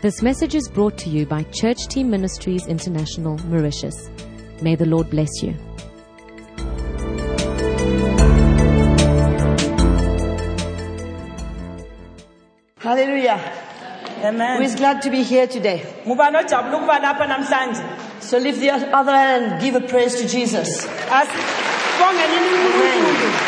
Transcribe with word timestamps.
This 0.00 0.22
message 0.22 0.54
is 0.54 0.68
brought 0.68 0.96
to 0.98 1.10
you 1.10 1.26
by 1.26 1.42
Church 1.50 1.88
Team 1.88 2.08
Ministries 2.08 2.68
International, 2.68 3.36
Mauritius. 3.48 4.08
May 4.62 4.76
the 4.76 4.86
Lord 4.86 5.10
bless 5.10 5.42
you. 5.42 5.56
Hallelujah. 12.78 13.38
Who 13.38 14.28
Amen. 14.28 14.62
is 14.62 14.76
glad 14.76 15.02
to 15.02 15.10
be 15.10 15.24
here 15.24 15.48
today? 15.48 15.84
Ngubani 16.06 16.36
ojabula 16.36 16.76
ukuba 16.76 16.98
lapha 17.00 17.26
namhlanje? 17.26 17.82
So 18.22 18.38
lift 18.38 18.60
the 18.60 18.70
other 18.70 19.10
hand 19.10 19.44
and 19.46 19.60
give 19.60 19.74
a 19.74 19.80
praise 19.80 20.14
to 20.22 20.28
Jesus. 20.28 20.86
Asibongeleni 21.10 22.54
uNkulunkulu. 22.54 23.47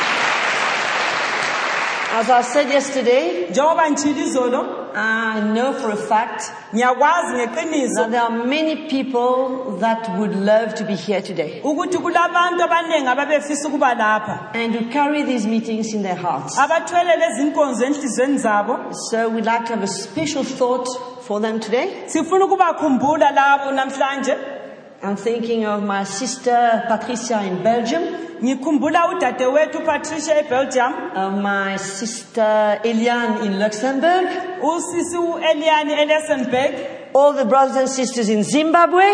As 2.13 2.29
I 2.29 2.43
said 2.43 2.69
yesterday, 2.69 3.47
Njengoba 3.51 3.91
ngitshilo 3.91 4.21
izolo, 4.21 4.91
I 4.95 5.41
know 5.55 5.73
for 5.73 5.91
a 5.91 5.97
fact 5.97 6.43
ngiyakwazi 6.75 7.35
ngeqiniso 7.37 7.95
that 7.95 8.11
there 8.11 8.21
are 8.23 8.45
many 8.47 8.89
people 8.89 9.77
that 9.79 10.19
would 10.19 10.35
love 10.35 10.75
to 10.75 10.85
be 10.85 10.97
here 10.97 11.23
today 11.23 11.61
ukuthi 11.65 11.99
kulabantu 11.99 12.63
abaningi 12.65 13.07
ababefisa 13.07 13.69
ukuba 13.69 13.95
lapha. 13.95 14.51
and 14.55 14.73
to 14.73 14.85
carry 14.93 15.23
these 15.23 15.47
meetings 15.47 15.95
in 15.95 16.03
their 16.03 16.17
hearts. 16.17 16.59
Abathwele 16.59 17.17
lezi 17.17 17.45
nkonzo 17.45 17.85
enhlizweni 17.87 18.39
zabo. 18.39 18.93
So 19.11 19.29
we'd 19.29 19.47
like 19.47 19.67
to 19.67 19.75
have 19.75 19.85
a 19.85 19.87
special 19.87 20.43
thought 20.43 20.89
for 21.23 21.41
them 21.41 21.61
today. 21.61 22.03
Sifuna 22.07 22.45
ukubakhumbula 22.45 23.31
labo 23.31 23.71
namhlanje. 23.73 24.60
I'm 25.03 25.17
thinking 25.17 25.65
of 25.65 25.83
my 25.83 26.05
sister 26.05 26.85
Patricia 26.87 27.43
in 27.43 27.63
Belgium, 27.63 28.03
Ngikhumbula 28.43 29.09
udadewethu 29.09 29.83
Patricia 29.83 30.35
eBelgium, 30.43 31.15
of 31.17 31.41
my 31.43 31.77
sister 31.79 32.79
Eliane 32.85 33.47
in 33.47 33.59
Luxembourg, 33.59 34.29
usisi 34.63 35.17
uEliani 35.17 35.93
eLessenburg, 35.95 37.00
all 37.15 37.33
the 37.33 37.45
brothers 37.45 37.77
and 37.77 37.89
sisters 37.89 38.29
in 38.29 38.43
Zimbabwe. 38.45 39.05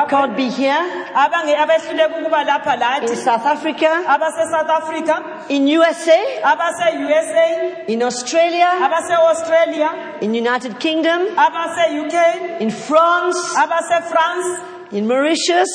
Who 0.00 0.06
can't 0.08 0.36
be 0.36 0.48
here, 0.48 0.80
abange 1.14 1.54
abehluleka 1.56 2.18
ukuba 2.20 2.44
lapha 2.44 2.76
in. 2.78 3.16
South 3.16 3.44
Africa, 3.46 4.04
South 4.50 4.70
Africa, 4.70 5.22
in 5.48 5.66
USA, 5.66 6.40
USA, 6.98 7.84
in 7.88 8.02
Australia, 8.02 8.68
Australia, 9.30 10.18
in 10.20 10.34
United 10.34 10.78
Kingdom, 10.78 11.22
UK, 11.36 12.60
in 12.60 12.70
France, 12.70 13.36
France, 14.10 14.60
in 14.92 15.06
Mauritius, 15.08 15.68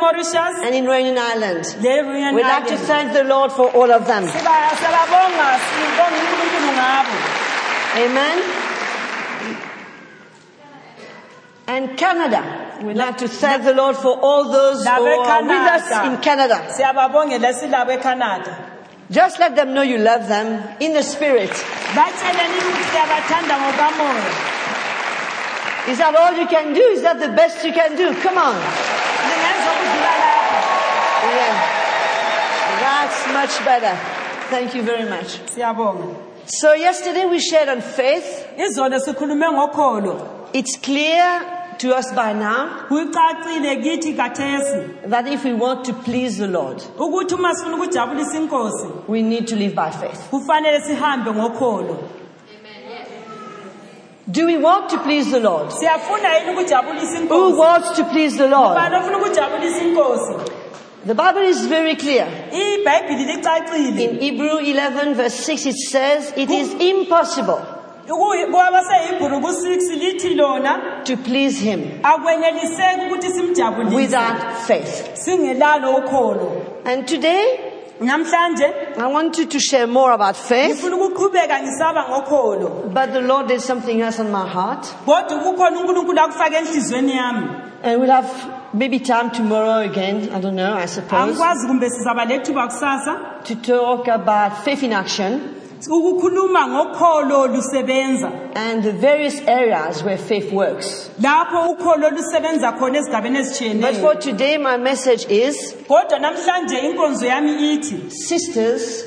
Mauritius, 0.00 0.54
and 0.64 0.74
in 0.74 0.86
Reunion 0.86 1.18
Island. 1.18 1.66
We'd 1.82 2.42
like 2.42 2.66
to 2.68 2.76
thank 2.76 3.12
the 3.12 3.24
Lord 3.24 3.50
for 3.52 3.68
all 3.70 3.90
of 3.90 4.06
them. 4.06 4.24
Amen. 7.96 8.42
And 11.66 11.96
Canada. 11.98 12.80
We'd 12.82 12.96
like 12.96 13.18
to 13.18 13.28
thank 13.28 13.64
the 13.64 13.74
Lord 13.74 13.96
for 13.96 14.18
all 14.18 14.50
those 14.50 14.84
who 14.84 14.90
are 14.90 15.42
with 15.42 15.50
us 15.50 15.90
in 16.06 16.16
Canada. 16.20 16.66
Siyababongela 16.70 17.52
silabo 17.52 17.96
eCanada. 17.96 18.70
Just 19.10 19.38
let 19.38 19.54
them 19.54 19.74
know 19.74 19.82
you 19.82 19.98
love 19.98 20.26
them 20.26 20.76
in 20.80 20.92
the 20.94 21.02
spirit. 21.02 21.50
Batsheleni 21.50 22.58
ukuthi 22.58 22.84
siyabathanda 22.90 23.58
ngokamoya. 23.60 24.30
Is 25.88 25.98
that 25.98 26.14
all 26.16 26.32
you 26.38 26.46
can 26.46 26.72
do? 26.72 26.80
Is 26.80 27.02
that 27.02 27.18
the 27.20 27.28
best 27.28 27.64
you 27.64 27.72
can 27.72 27.96
do? 27.96 28.14
Come 28.20 28.38
on. 28.38 28.54
Ningenza 28.54 29.70
ukudlula 29.72 30.12
lapho. 30.22 30.58
Yeah. 31.36 31.56
That's 32.80 33.26
much 33.32 33.64
better. 33.64 33.96
Thank 34.48 34.74
you 34.74 34.82
very 34.82 35.08
much. 35.08 35.40
So 36.46 36.74
yesterday 36.74 37.24
we 37.26 37.38
shared 37.40 37.68
on 37.68 37.80
faith. 37.80 38.48
Izolo 38.58 38.98
sikhulume 39.00 39.48
ngokholo. 39.50 40.48
It's 40.52 40.76
clear 40.76 41.40
to 41.78 41.94
us 41.94 42.12
by 42.12 42.32
now 42.32 42.86
Kucacile 42.88 43.82
kithi 43.82 44.14
kathesi 44.14 45.08
that 45.10 45.26
if 45.26 45.44
we 45.44 45.52
want 45.52 45.84
to 45.84 45.92
please 45.92 46.38
the 46.38 46.46
Lord, 46.46 46.78
ukuthi 46.98 47.34
uma 47.34 47.54
sifuna 47.54 47.76
ukujabulisa 47.76 48.36
inkosi 48.38 49.08
we 49.08 49.22
need 49.22 49.46
to 49.46 49.56
live 49.56 49.74
by 49.74 49.90
faith. 49.90 50.30
ngokholo. 50.30 52.08
Do 54.30 54.46
we 54.46 54.56
want 54.56 54.88
to 54.90 54.98
please 54.98 55.30
the 55.32 55.40
Lord? 55.40 55.70
Siyafuna 55.70 56.34
yini 56.38 56.50
ukujabulisa 56.54 57.28
Who 57.28 57.58
wants 57.58 57.96
to 57.96 58.04
please 58.04 58.36
the 58.36 58.46
Lord? 58.46 58.78
The 61.04 61.14
Bible 61.16 61.42
is 61.42 61.66
very 61.66 61.96
clear. 61.96 62.26
In 62.52 64.20
Hebrew 64.20 64.58
11 64.58 65.14
verse 65.14 65.34
6 65.34 65.66
it 65.66 65.76
says, 65.76 66.32
it 66.36 66.48
is 66.48 66.74
impossible 66.74 67.60
kwabasehibhuru 68.06 69.40
ku-6 69.40 69.96
lithi 69.98 70.34
lona 70.34 71.02
to 71.04 71.16
please 71.16 71.58
Him 71.60 71.80
akweneliseki 72.02 73.06
ukuthi 73.06 73.30
simjabulise 73.30 73.96
without 73.96 74.38
faith. 74.66 75.28
And 76.84 77.08
today, 77.08 77.71
namhlanje 78.02 78.66
I 78.98 79.06
want 79.12 79.38
you 79.38 79.46
to 79.46 79.58
share 79.58 79.86
more 79.86 80.12
about 80.12 80.36
faith, 80.36 80.70
ngifuna 80.76 80.96
ukuqhubeka 80.96 81.60
ngisaba 81.62 82.04
ngokholo. 82.08 82.92
but 82.94 83.12
the 83.12 83.20
Lord 83.20 83.48
did 83.48 83.60
something 83.60 84.00
else 84.00 84.20
on 84.20 84.30
my 84.30 84.46
heart. 84.48 84.86
kodwa 85.06 85.38
kukhona 85.38 85.80
unkulunkulu 85.80 86.20
akufake 86.20 86.56
enhliziyweni 86.56 87.16
yami. 87.16 87.48
And 87.84 88.00
we'll 88.00 88.10
have 88.10 88.30
maybe 88.72 89.00
time 89.00 89.30
tomorrow 89.32 89.78
again, 89.80 90.30
I 90.32 90.40
don't 90.40 90.54
know, 90.54 90.72
I 90.74 90.86
suppose, 90.86 91.20
angikwazi 91.20 91.66
kumbe 91.66 91.90
sizaba 91.90 92.24
lethuba 92.24 92.66
kusasa. 92.68 93.44
to 93.44 93.54
talk 93.56 94.08
about 94.08 94.64
faith 94.64 94.82
in 94.82 94.92
action 94.92 95.40
ukukhuluma 95.90 96.68
ngokholo 96.68 97.46
lusebenza 97.46 98.30
and 98.54 98.82
the 98.84 98.92
various 98.92 99.40
areas 99.48 100.02
where 100.04 100.16
faith 100.18 100.52
works. 100.52 101.10
lapho 101.20 101.70
ukholo 101.74 102.10
lusebenza 102.10 102.72
khona 102.78 102.98
ezigabeni 102.98 103.80
But 103.80 103.96
for 103.96 104.14
today, 104.14 104.58
my 104.58 104.76
message 104.76 105.26
is, 105.28 105.74
kodwa 105.88 106.18
namhlanje 106.18 106.78
inkonzo 106.78 107.26
yami 107.26 107.74
ithi 107.74 108.10
sisters, 108.10 109.04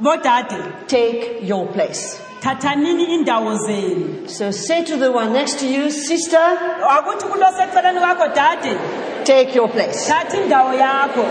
bodade 0.00 0.86
take 0.88 1.40
your 1.42 1.66
place. 1.66 2.18
thathanini 2.40 3.04
indawo 3.14 3.56
zenu 3.66 4.28
So 4.30 4.50
say 4.50 4.84
to 4.84 4.96
the 4.96 5.12
one 5.12 5.32
next 5.32 5.58
to 5.60 5.66
you, 5.66 5.90
sister, 5.90 6.38
akuthi 6.38 7.26
kuloseceleni 7.26 8.00
kwakho 8.00 8.34
dade 8.34 8.78
take 9.24 9.54
your 9.54 9.68
place. 9.68 10.08
thatha 10.08 10.36
indawo 10.42 10.72
yakho 10.74 11.26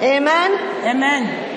Amen. 0.00 0.52
amen 0.86 1.47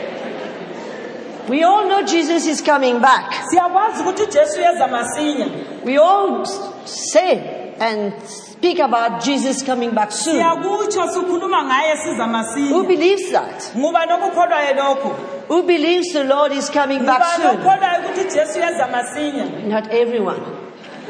We 1.50 1.64
all 1.64 1.88
know 1.88 2.02
Jesus 2.04 2.46
is 2.48 2.62
coming 2.64 3.00
back. 3.00 3.34
siyakwazi 3.50 4.02
ukuthi 4.02 4.24
ujesu 4.24 4.60
uyeza 4.60 4.88
masinya 4.88 5.46
We 5.86 5.98
all 5.98 6.46
say 6.86 7.40
and 7.80 8.14
speak 8.28 8.80
about 8.80 9.24
Jesus 9.24 9.64
coming 9.66 9.92
back 9.92 10.12
soon. 10.12 10.36
siyakutsho 10.36 11.08
sikhuluma 11.08 11.64
ngaye 11.64 11.98
siza 11.98 12.28
Who 12.74 12.84
believes 12.84 13.32
that? 13.32 13.72
nguba 13.78 14.06
nokukholwayo 14.06 14.74
lokho 14.76 15.16
Who 15.50 15.64
believes 15.64 16.14
the 16.14 16.24
Lord 16.24 16.52
is 16.54 16.70
coming 16.70 17.06
back 17.06 17.24
soon? 17.36 17.46
nokukholwayo 17.48 18.00
ukuthi 18.06 18.24
jesu 18.36 18.60
uyeza 18.60 18.88
masinya 18.88 19.46
Not 19.68 19.94
everyone. 19.94 20.61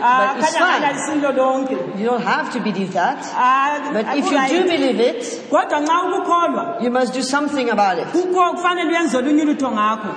Ah, 0.03 0.33
But 0.35 0.43
it's 0.43 0.57
fine. 0.57 0.81
ngana 0.81 0.93
lisilo 0.93 1.31
lonke 1.31 1.77
You 1.99 2.05
don't 2.09 2.23
have 2.23 2.51
to 2.53 2.59
believe 2.59 2.93
that. 2.93 3.17
Ah, 3.35 3.89
But 3.93 4.05
if 4.17 4.25
you 4.31 4.39
do 4.47 4.63
believe 4.69 4.99
it, 4.99 5.41
kodwa 5.49 5.79
nxa 5.79 6.01
ukukholwa 6.03 6.81
you 6.83 6.89
must 6.91 7.13
do 7.13 7.21
something 7.21 7.69
about 7.69 7.97
it. 7.99 8.07
kukho 8.07 8.51
kufanele 8.53 8.89
uyenze 8.89 9.17
olunye 9.17 9.43
ulutho 9.43 9.71
ngakho 9.71 10.15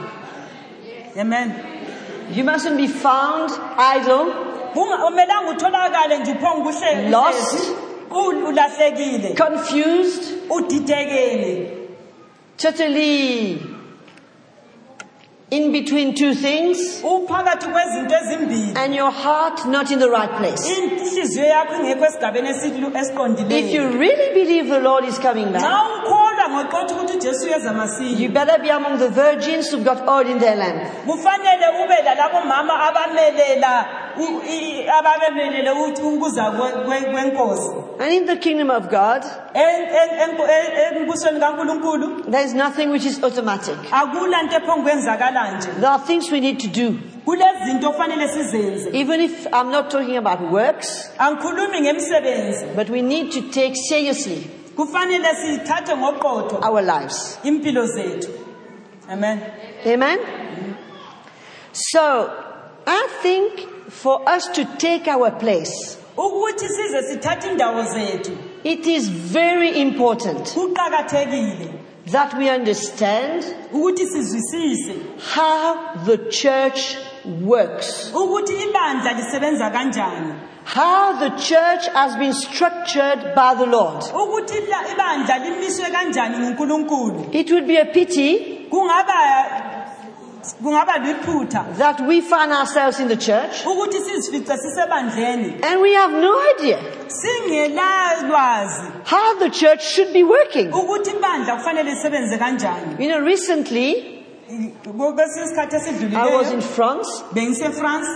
amen 1.21 1.53
You 2.35 2.43
mustn't 2.45 2.77
be 2.79 2.89
found 2.89 3.51
idle, 3.97 4.25
Kunga- 4.75 5.07
umelanga 5.07 5.51
utholakale 5.51 6.19
nje 6.19 6.33
uphonga 6.33 6.69
uhle 6.71 7.11
Lost. 7.11 7.73
Confused, 9.37 10.25
totally 12.57 13.61
in 15.57 15.73
between 15.73 16.15
two 16.15 16.35
things, 16.35 16.79
uphakathi 17.05 17.67
kwezinto 17.67 18.15
ezimbili 18.23 18.73
and 18.77 18.95
your 18.95 19.11
heart 19.13 19.65
not 19.67 19.91
in 19.91 19.99
the 19.99 20.09
right 20.09 20.33
place. 20.39 20.63
inhliziyo 20.79 21.45
yakho 21.47 21.75
ingekho 21.81 22.05
esigabeni 22.07 22.49
esilu- 22.49 22.85
If 23.51 23.75
you 23.75 23.83
really 23.89 24.35
believe 24.35 24.69
the 24.69 24.81
Lord 24.81 25.05
is 25.05 25.19
coming 25.21 25.47
back, 25.53 25.63
nxa 25.63 25.83
ukholwa 25.99 26.49
ngoqotha 26.51 26.95
ukuthi 26.95 27.17
ujesu 27.17 27.45
uyeza 27.47 27.69
you 27.71 27.77
masinya 27.77 28.29
better 28.29 28.59
be 28.63 28.71
among 28.71 28.99
the 28.99 29.09
virgins 29.09 29.71
who've 29.73 29.85
got 29.85 30.09
oil 30.09 30.27
in 30.31 30.39
their 30.39 30.57
lamp. 30.57 30.83
kufanele 31.07 31.67
ube 31.85 31.95
lalabo 32.05 32.39
abamelela 32.89 33.85
And 38.01 38.13
in 38.13 38.27
the 38.27 38.37
kingdom 38.37 38.71
of 38.71 38.89
God, 38.91 39.23
there 42.31 42.45
is 42.45 42.55
nothing 42.55 42.91
which 42.91 43.05
is 43.05 43.23
automatic. 43.23 43.77
There 45.81 45.91
are 45.91 45.99
things 46.07 46.31
we 46.31 46.41
need 46.41 46.59
to 46.61 46.69
do. 46.69 46.99
Even 48.93 49.21
if 49.21 49.47
I'm 49.53 49.71
not 49.71 49.91
talking 49.91 50.17
about 50.17 50.41
works, 50.51 51.11
but 52.77 52.91
we 52.91 53.03
need 53.03 53.33
to 53.33 53.41
take 53.51 53.75
seriously 53.77 54.51
our 56.63 56.83
lives. 56.83 57.39
amen 59.09 59.41
Amen? 59.87 60.19
So 61.73 62.31
I 62.87 63.09
think 63.23 63.74
for 64.03 64.21
us 64.29 64.49
to 64.49 64.65
take 64.79 65.07
our 65.09 65.31
place, 65.31 65.97
ukuthi 66.17 66.69
size 66.69 67.03
sithathe 67.11 67.49
indawo 67.51 67.83
zethu. 67.85 68.37
It 68.65 68.87
is 68.87 69.09
very 69.09 69.81
important 69.81 70.45
kuqakathekile 70.55 71.71
that 72.07 72.35
we 72.37 72.49
understand 72.51 73.45
ukuthi 73.73 74.05
sizwisise. 74.07 74.93
how 75.35 75.95
the 76.05 76.19
church 76.31 76.97
works, 77.41 78.11
ukuthi 78.13 78.53
ibandla 78.69 79.13
lisebenza 79.13 79.71
kanjani. 79.71 80.35
How 80.67 81.13
the 81.21 81.29
church 81.37 81.87
has 81.93 82.17
been 82.17 82.33
structured 82.33 83.35
by 83.35 83.55
the 83.55 83.67
Lord. 83.67 84.03
ukuthi 84.03 84.55
ibla- 84.59 84.89
ibandla 84.93 85.39
limiswe 85.39 85.91
kanjani 85.91 86.39
ngunkulunkulu. 86.39 87.35
It 87.35 87.51
would 87.51 87.67
be 87.67 87.77
a 87.77 87.85
pity 87.87 88.67
kungaba 88.71 89.74
kungaba 90.63 90.99
liphutha 90.99 91.65
that 91.79 92.01
we 92.01 92.21
find 92.21 92.53
ourselves 92.53 93.01
in 93.01 93.09
the 93.09 93.17
church 93.17 93.65
ukuthi 93.67 94.01
sizifice 94.01 94.57
sisebandleni 94.59 95.61
and 95.63 95.81
we 95.83 95.95
have 95.95 96.13
no 96.13 96.35
idea 96.57 96.79
how 99.05 99.39
the 99.39 99.51
church 99.51 99.83
should 99.83 100.13
be 100.13 100.23
working. 100.23 100.71
ukuthi 100.73 101.11
ibandla 101.11 101.57
kufanele 101.57 101.91
lisebenze 101.91 102.39
kanjani 102.39 102.97
You 102.99 103.09
know, 103.09 103.21
recently 103.21 104.23
kwesinye 104.47 105.45
isikhathi 105.45 106.17
I 106.17 106.37
was 106.37 106.53
in 106.53 106.61
France 106.61 107.23
bengisefrance 107.33 108.09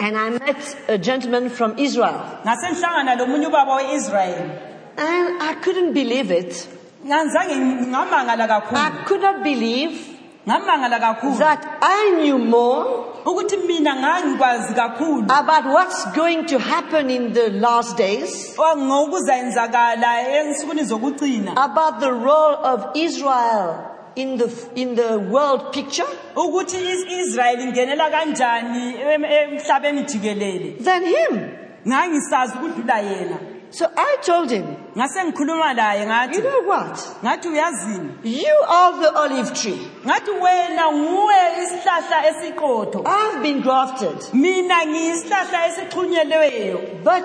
and 0.00 0.16
I 0.16 0.30
met 0.30 0.76
a 0.88 0.98
gentleman 0.98 1.50
from 1.50 1.78
Israel. 1.78 2.20
ngase 2.44 3.16
lomunye 3.18 3.46
ubaba 3.46 3.76
we-israyeli 3.76 4.50
And 4.96 5.42
I 5.42 5.54
couldn't 5.64 5.92
believe 5.94 6.30
it. 6.30 6.68
ngazange 7.06 7.56
ngamangala 7.86 8.48
kakhulu 8.48 8.78
I 8.80 9.04
could 9.04 9.22
not 9.22 9.42
believe 9.42 10.11
ngamangala 10.46 10.98
kakhulu. 11.00 11.38
that 11.38 11.78
I 11.82 12.10
knew 12.22 12.38
more 12.38 12.84
ukuthi 13.24 13.56
mina 13.66 13.94
ngangikwazi 13.96 14.74
kakhulu. 14.74 15.24
about 15.24 15.64
what's 15.66 16.04
going 16.16 16.46
to 16.46 16.58
happen 16.58 17.10
in 17.10 17.32
the 17.32 17.50
last 17.50 17.96
days, 17.96 18.56
ngokuzayenzakala 18.56 20.28
ensukwini 20.28 20.84
zokugcina 20.84 21.52
about 21.56 22.00
the 22.00 22.12
role 22.12 22.56
of 22.64 22.96
Israel 22.96 23.88
in 24.16 24.36
the, 24.36 24.50
in 24.74 24.94
the 24.94 25.18
world 25.18 25.72
picture, 25.72 26.06
ukuthi 26.36 26.76
is-israyeli 26.76 27.62
ingenela 27.62 28.10
kanjani 28.10 28.94
em- 29.00 29.24
emhlabeni 29.24 30.02
jikelele. 30.04 30.78
than 30.84 31.04
him. 31.04 31.48
ngangisazi 31.86 32.52
ukudlula 32.58 32.98
yena 32.98 33.38
So 33.72 33.86
I 33.96 34.16
told 34.22 34.50
him, 34.50 34.64
ngase 34.96 35.24
ngikhuluma 35.24 35.72
laye 35.74 36.06
ngathi 36.06 36.34
you 36.34 36.42
know 36.42 36.62
what? 36.68 36.96
ngathi 37.24 37.48
uyazini 37.48 38.10
You 38.24 38.54
are 38.68 39.00
the 39.00 39.18
olive 39.18 39.52
tree. 39.54 39.80
ngathi 40.06 40.30
wena 40.30 40.92
nguwe 40.92 41.34
isihlahla 41.62 42.26
esiqotho 42.28 43.02
I've 43.06 43.42
been 43.42 43.62
grafted. 43.62 44.16
mina 44.34 44.86
ngiyisihlahla 44.86 45.66
esixhunyelweyo 45.66 47.02
But 47.04 47.24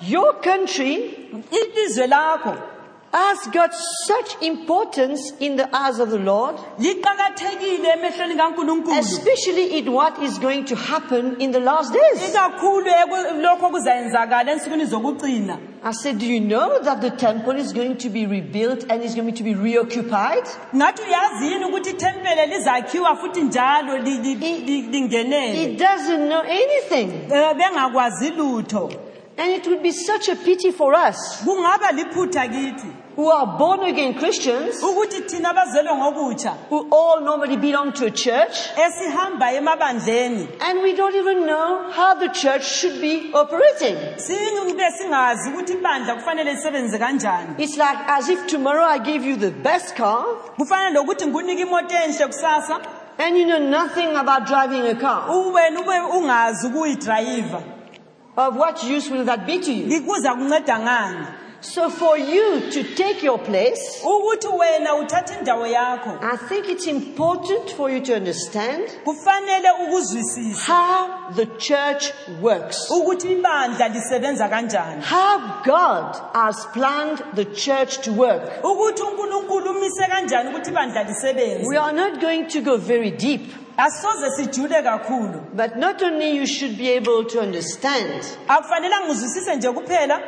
your 0.00 0.34
country 0.40 0.94
ilizwe 1.50 2.06
lakho 2.06 2.54
has 3.12 3.38
got 3.52 3.72
such 4.06 4.36
importance 4.42 5.32
in 5.40 5.56
the 5.56 5.68
eyes 5.74 5.98
of 5.98 6.10
the 6.10 6.18
Lord, 6.18 6.56
liqakathekile 6.78 7.88
emehlweni 7.92 8.36
kankulunkulu 8.36 8.98
especially 8.98 9.78
in 9.78 9.92
what 9.92 10.18
is 10.22 10.38
going 10.38 10.64
to 10.64 10.74
happen 10.76 11.36
in 11.40 11.52
the 11.52 11.60
last 11.60 11.92
days. 11.92 12.28
ikakhulu 12.30 12.86
eku- 12.90 13.40
lokho 13.42 13.66
okuzayenzakala 13.66 14.52
ensukwini 14.52 14.84
zokugcina 14.84 15.58
I 15.80 15.92
said, 15.92 16.18
Do 16.18 16.26
you 16.26 16.40
know 16.40 16.80
that 16.82 17.00
the 17.00 17.10
temple 17.10 17.52
is 17.56 17.72
going 17.72 17.98
to 17.98 18.08
be 18.10 18.26
rebuilt 18.26 18.84
and 18.90 19.00
is 19.02 19.14
going 19.14 19.32
to 19.34 19.42
be 19.44 19.54
reoccupied? 19.54 20.44
ngathi 20.76 21.02
uyazi 21.02 21.52
yini 21.52 21.64
ukuthi 21.64 21.90
ithempele 21.90 22.46
lizakhiwa 22.46 23.16
futhi 23.16 23.40
njalo 23.42 23.98
li- 23.98 24.18
li- 24.18 24.34
li- 24.34 24.82
lingenele 24.82 25.54
He 25.54 25.76
doesn't 25.76 26.28
know 26.28 26.40
anything. 26.42 27.10
Eh, 27.32 27.54
bengakwazi 27.56 28.30
lutho 28.30 28.90
And 29.40 29.52
it 29.52 29.66
would 29.68 29.82
be 29.84 29.92
such 29.92 30.28
a 30.28 30.34
pity 30.36 30.72
for 30.72 30.94
us 30.94 31.42
kungaba 31.44 31.92
liphutha 31.92 32.48
kithi 32.48 32.88
who 33.18 33.28
are 33.32 33.58
born 33.58 33.80
again 33.80 34.14
Christians, 34.14 34.80
ukuthi 34.82 35.20
thina 35.26 35.50
abazelwe 35.50 35.94
ngokutsha 35.94 36.52
who 36.70 36.86
all 36.92 37.20
normally 37.20 37.56
belong 37.56 37.92
to 37.92 38.06
a 38.06 38.10
church, 38.10 38.56
esihamba 38.76 39.52
emabandleni 39.58 40.46
and 40.60 40.82
we 40.82 40.94
don't 40.94 41.16
even 41.16 41.44
know 41.44 41.90
how 41.90 42.14
the 42.14 42.28
church 42.28 42.64
should 42.64 43.00
be 43.00 43.32
operating. 43.34 43.96
sibe 44.16 44.90
singazi 44.98 45.50
ukuthi 45.50 45.72
ibandla 45.72 46.14
kufanele 46.14 46.54
lisebenze 46.54 46.98
kanjani 46.98 47.54
It's 47.58 47.76
like 47.76 47.98
as 48.06 48.28
if 48.28 48.46
tomorrow 48.46 48.84
I 48.84 48.98
give 48.98 49.24
you 49.24 49.36
the 49.36 49.50
best 49.50 49.96
car 49.96 50.24
kufanele 50.56 50.98
ukuthi 50.98 51.26
ngikunike 51.26 51.62
imoto 51.62 51.94
enhle 51.96 52.26
kusasa 52.26 52.80
and 53.18 53.36
you 53.36 53.46
know 53.46 53.58
nothing 53.58 54.14
about 54.16 54.46
driving 54.46 54.86
a 54.86 54.94
car. 54.94 55.28
wena 55.54 55.80
ube 55.80 56.00
ungazi 56.16 56.66
ukuyidrayiva 56.66 57.62
Of 58.36 58.54
what 58.56 58.84
use 58.84 59.10
will 59.10 59.24
that 59.24 59.44
be 59.46 59.58
to 59.58 59.72
you? 59.72 60.00
kuza 60.02 60.34
kunceda 60.34 60.78
ngani 60.78 61.26
So 61.60 61.90
for 61.90 62.16
you 62.16 62.70
to 62.70 62.94
take 62.94 63.22
your 63.22 63.38
place, 63.38 64.00
ukuthi 64.04 64.46
wena 64.48 64.94
uthathe 64.94 65.34
indawo 65.38 65.66
yakho 65.66 66.18
I 66.22 66.36
think 66.36 66.68
it's 66.68 66.86
important 66.86 67.70
for 67.70 67.90
you 67.90 68.00
to 68.00 68.14
understand 68.14 68.88
kufanele 69.04 69.70
ukuzwisisa 69.82 70.56
how 70.66 71.30
the 71.34 71.46
church 71.46 72.12
works. 72.40 72.90
ukuthi 72.90 73.32
ibandla 73.32 73.88
lisebenza 73.88 74.48
kanjani. 74.48 75.02
How 75.02 75.62
God 75.64 76.16
has 76.32 76.66
planned 76.72 77.22
the 77.34 77.44
church 77.44 77.98
to 78.02 78.12
work. 78.12 78.62
ukuthi 78.62 79.02
unkulunkulu 79.02 79.70
umise 79.70 80.06
kanjani 80.06 80.50
ukuthi 80.50 80.70
ibandla 80.70 81.02
lisebenze. 81.02 81.68
We 81.68 81.76
are 81.76 81.92
not 81.92 82.20
going 82.20 82.46
to 82.46 82.60
go 82.60 82.76
very 82.76 83.10
deep, 83.10 83.52
asoze 83.76 84.30
sijule 84.36 84.82
kakhulu. 84.82 85.56
but 85.56 85.76
not 85.76 86.02
only 86.02 86.36
you 86.36 86.46
should 86.46 86.78
be 86.78 86.88
able 86.96 87.24
to 87.24 87.40
understand 87.40 88.24
akufanelanga 88.48 89.10
uzwisise 89.10 89.56
nje 89.56 89.70
kuphela 89.72 90.20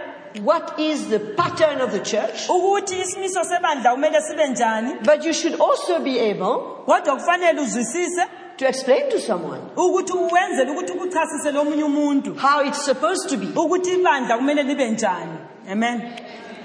what 0.45 0.79
is 0.79 1.09
the 1.09 1.19
pattern 1.19 1.81
of 1.81 1.91
the 1.91 1.99
church, 1.99 2.49
ukuthi 2.49 3.01
isimiso 3.01 3.45
sebandla 3.45 3.95
kumele 3.95 4.21
sibe 4.21 4.47
njani 4.47 4.95
but 5.05 5.25
you 5.25 5.33
should 5.33 5.61
also 5.61 5.99
be 6.01 6.31
able 6.31 6.85
kodwa 6.87 7.17
kufanele 7.17 7.61
uzwisise 7.61 8.23
to 8.57 8.67
explain 8.69 9.11
to 9.11 9.19
someone 9.19 9.61
ukuthi 9.77 10.13
uwenzele 10.13 10.71
ukuthi 10.71 10.93
ukuchasise 10.93 11.53
lomunye 11.53 11.85
umuntu 11.85 12.35
how 12.35 12.63
it's 12.65 12.85
supposed 12.85 13.31
to 13.31 13.37
be. 13.37 13.47
ukuthi 13.47 13.91
ibandla 13.91 14.37
kumele 14.37 14.63
libe 14.63 14.91
njani 14.91 15.39
amen 15.73 16.03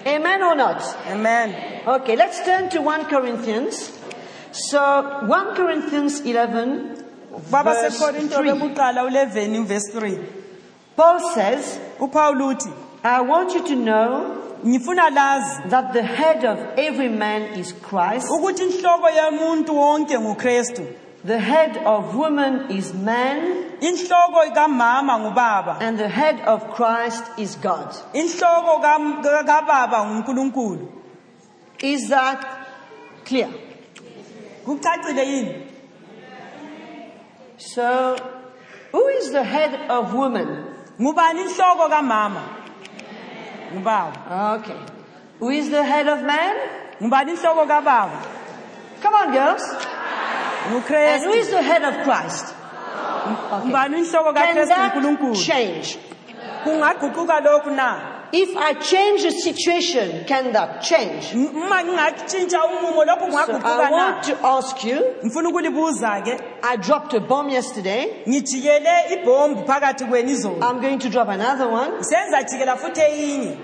Amen 0.05 0.43
or 0.43 0.55
not? 0.55 0.81
amen 1.07 1.81
Okay, 1.87 2.15
let's 2.15 2.45
turn 2.45 2.69
to 2.69 2.81
1 2.81 3.05
Corinthians. 3.05 3.91
So 4.51 5.25
1 5.25 5.55
Corinthians 5.55 6.21
11, 6.21 7.03
baba 7.51 7.73
verse 7.73 7.97
sekorinto 7.97 8.37
3. 8.37 8.53
bekuqala 8.53 9.01
u11 9.01 9.65
verse 9.65 9.91
3 9.93 10.19
Paul 10.95 11.19
says, 11.33 11.79
uthi 11.99 12.84
I 13.05 13.21
want 13.21 13.53
you 13.53 13.63
to 13.67 13.75
know 13.75 14.41
ngifuna 14.65 15.09
lazi 15.11 15.69
that 15.69 15.93
the 15.93 16.01
head 16.01 16.43
of 16.43 16.57
every 16.75 17.07
man 17.07 17.41
is 17.59 17.71
Christ, 17.71 18.27
ukuthi 18.31 18.63
inhloko 18.63 19.09
yomuntu 19.09 19.67
wonke 19.75 20.17
nguKristu. 20.19 20.87
The 21.23 21.39
head 21.39 21.77
of 21.85 22.15
woman 22.15 22.71
is 22.71 22.93
man, 22.95 23.77
inhloko 23.79 24.51
kamama 24.55 25.19
ngubaba. 25.19 25.77
And 25.81 25.99
the 25.99 26.09
head 26.09 26.39
of 26.41 26.71
Christ 26.73 27.23
is 27.37 27.55
God. 27.57 27.93
inhloko 28.15 28.81
kam- 28.81 29.21
ka- 29.21 29.43
kababa 29.43 30.05
nguNkulunkulu. 30.05 30.87
Is 31.83 32.09
that 32.09 32.43
clear? 33.23 33.49
kucacile 34.65 35.25
yini? 35.25 35.61
So, 37.57 38.17
who 38.91 39.07
is 39.09 39.31
the 39.31 39.43
head 39.43 39.91
of 39.91 40.11
woman? 40.15 40.73
ngubani 40.99 41.43
inhloko 41.43 41.87
kamama 41.89 42.64
ngubaba 43.73 44.55
Okay. 44.59 44.79
Who 45.39 45.49
is 45.49 45.69
the 45.69 45.83
head 45.83 46.07
of 46.07 46.21
man? 46.23 46.55
ngubani 47.01 47.31
inhloko 47.31 47.65
kababa 47.67 48.21
Come 49.01 49.13
on, 49.13 49.31
girls. 49.33 49.61
And 50.67 51.23
who 51.23 51.31
is 51.33 51.49
the 51.51 51.61
head 51.61 51.83
of 51.83 52.03
Christ? 52.03 52.55
inhloko 53.97 54.33
Can 54.33 54.67
that 54.67 54.93
change? 55.35 55.97
Kungaguquka 58.35 58.43
lokhu 58.43 58.43
na 58.43 58.43
If 58.43 58.57
I 58.57 58.73
change 58.73 59.23
the 59.23 59.31
situation, 59.31 60.25
can 60.25 60.51
that 60.53 60.81
change? 60.81 61.33
uma 61.35 61.83
ngingatshintsha 61.83 62.63
umumo 62.65 63.05
lokhu 63.05 63.31
So 63.31 63.37
kungaguquka 63.37 63.65
I 63.65 63.89
na 63.89 63.91
want 63.91 64.23
to 64.23 64.45
ask 64.45 64.83
you, 64.83 65.01
ngifuna 65.23 65.49
ukulibuza 65.49 66.21
ke. 66.23 66.39
I 66.63 66.75
dropped 66.77 67.13
a 67.13 67.19
bomb 67.19 67.49
yesterday. 67.49 68.23
ngijikele 68.27 69.13
ibhombu 69.13 69.65
phakathi 69.65 70.05
kwenu 70.05 70.29
izolo. 70.31 70.61
I'm 70.63 70.81
going 70.81 70.99
to 70.99 71.09
drop 71.09 71.27
another 71.29 71.67
one. 71.69 72.03
senza 72.03 72.43
jikela 72.43 72.75
futhi 72.77 73.01
eyinye. 73.01 73.57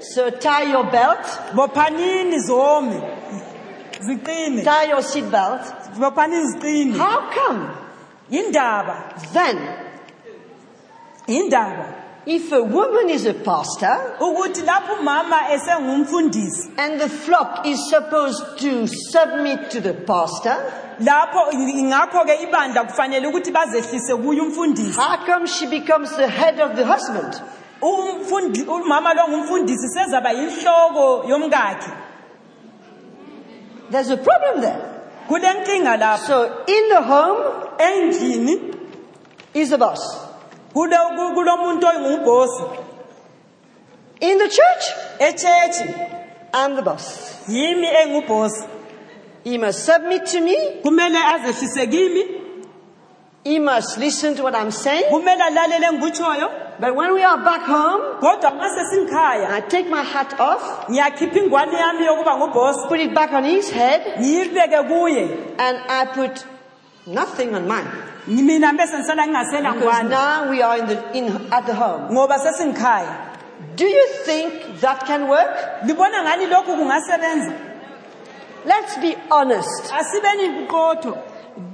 So 0.00 0.30
tie 0.30 0.70
your 0.70 0.84
belt, 0.84 1.26
bophanini 1.54 2.38
zome. 2.48 3.00
Ziqine. 4.00 4.64
Tie 4.64 4.88
your 4.88 5.02
seat 5.02 5.30
belt. 5.30 5.60
bophanini 5.98 6.46
ziqine. 6.54 6.96
How 6.96 7.30
come? 7.30 7.76
Then 9.32 9.56
if 12.26 12.52
a 12.52 12.62
woman 12.62 13.08
is 13.08 13.26
a 13.26 13.34
pastor 13.34 14.16
ukuthi 14.20 14.62
lapho 14.62 14.94
umama 15.00 15.48
esengumfundisi 15.52 16.70
and 16.76 17.00
the 17.00 17.08
flock 17.08 17.66
is 17.66 17.88
supposed 17.88 18.58
to 18.58 18.86
submit 18.86 19.70
to 19.70 19.80
the 19.80 19.94
pastor, 19.94 20.56
lapho 21.00 21.52
ngakho 21.52 22.24
ke 22.26 22.42
ibandla 22.46 22.84
kufanele 22.84 23.26
ukuthi 23.26 23.50
bazehlise 23.50 24.16
kuye 24.16 24.40
umfundisi 24.40 24.96
how 24.96 25.16
come 25.24 25.46
she 25.46 25.66
becomes 25.66 26.14
the 26.16 26.28
head 26.28 26.60
of 26.60 26.76
the 26.76 26.84
husband? 26.84 27.40
umfundi 27.82 28.62
umama 28.62 29.14
lo 29.14 29.28
ngumfundisi 29.28 29.88
sezaba 29.88 30.32
yinhloko 30.32 31.24
yomkakhe 31.28 31.90
There's 33.90 34.10
a 34.10 34.16
problem 34.18 34.60
there. 34.60 34.80
kulenkinga 35.28 35.96
lapho 35.96 36.26
So 36.26 36.64
in 36.66 36.88
the 36.90 37.02
home 37.02 37.76
endlini 37.78 38.76
is 39.54 39.70
the 39.70 39.78
boss. 39.78 40.29
Kulo 40.72 40.96
ku- 41.16 41.34
kulomuntu 41.34 41.86
oyingubhosi 41.86 42.62
In 44.22 44.36
the 44.38 44.48
church, 44.48 44.84
echechi 45.18 45.94
I'm 46.52 46.76
the 46.76 46.82
boss. 46.82 47.36
yimi 47.48 47.86
engubhosi 48.02 48.66
He 49.44 49.56
must 49.58 49.84
submit 49.86 50.26
to 50.26 50.40
me. 50.40 50.56
kumele 50.84 51.16
azehlise 51.18 51.86
kimi. 51.90 52.24
He 53.42 53.58
must 53.58 53.96
listen 53.96 54.34
to 54.36 54.42
what 54.42 54.54
I'm 54.54 54.70
saying. 54.70 55.04
kumele 55.10 55.42
alalele 55.42 55.86
engikutshoyo 55.86 56.50
But 56.80 56.94
when 56.96 57.12
we 57.14 57.22
are 57.22 57.38
back 57.44 57.62
home, 57.62 58.20
kodwa 58.20 58.52
uma 58.52 58.68
sesingikhaya 58.68 59.50
I 59.50 59.60
take 59.60 59.88
my 59.88 60.02
hat 60.02 60.38
off, 60.40 60.88
ngiyakhipha 60.90 61.38
ingwane 61.38 61.72
yami 61.76 62.04
yokuba 62.06 62.36
ngubhosi 62.36 62.88
put 62.88 63.00
it 63.00 63.14
back 63.14 63.32
on 63.32 63.44
his 63.44 63.70
head, 63.70 64.18
ngiyibeke 64.18 64.82
kuye. 64.88 65.54
and 65.58 65.78
I 65.88 66.04
put 66.06 66.44
nothing 67.06 67.54
on 67.54 67.66
mine. 67.68 67.88
mina 68.26 68.72
bese 68.72 68.96
ngisala 68.98 69.26
ngingasela 69.26 69.72
Because 69.74 69.84
ngwane 70.04 70.10
now 70.10 70.50
we 70.50 70.62
are 70.62 70.78
in 70.78 70.86
the, 70.86 71.12
in, 71.16 71.52
at 71.52 71.66
the 71.66 71.74
home. 71.74 72.10
ngoba 72.12 72.38
sesingikhaya 72.38 73.26
Do 73.76 73.84
you 73.86 74.06
think 74.24 74.80
that 74.80 75.06
can 75.06 75.28
work? 75.28 75.82
libona 75.86 76.22
ngani 76.22 76.46
lokhu 76.46 76.76
kungasebenza 76.76 77.52
Let's 78.64 78.96
be 78.98 79.16
honest. 79.30 79.92
asibeni 79.92 80.68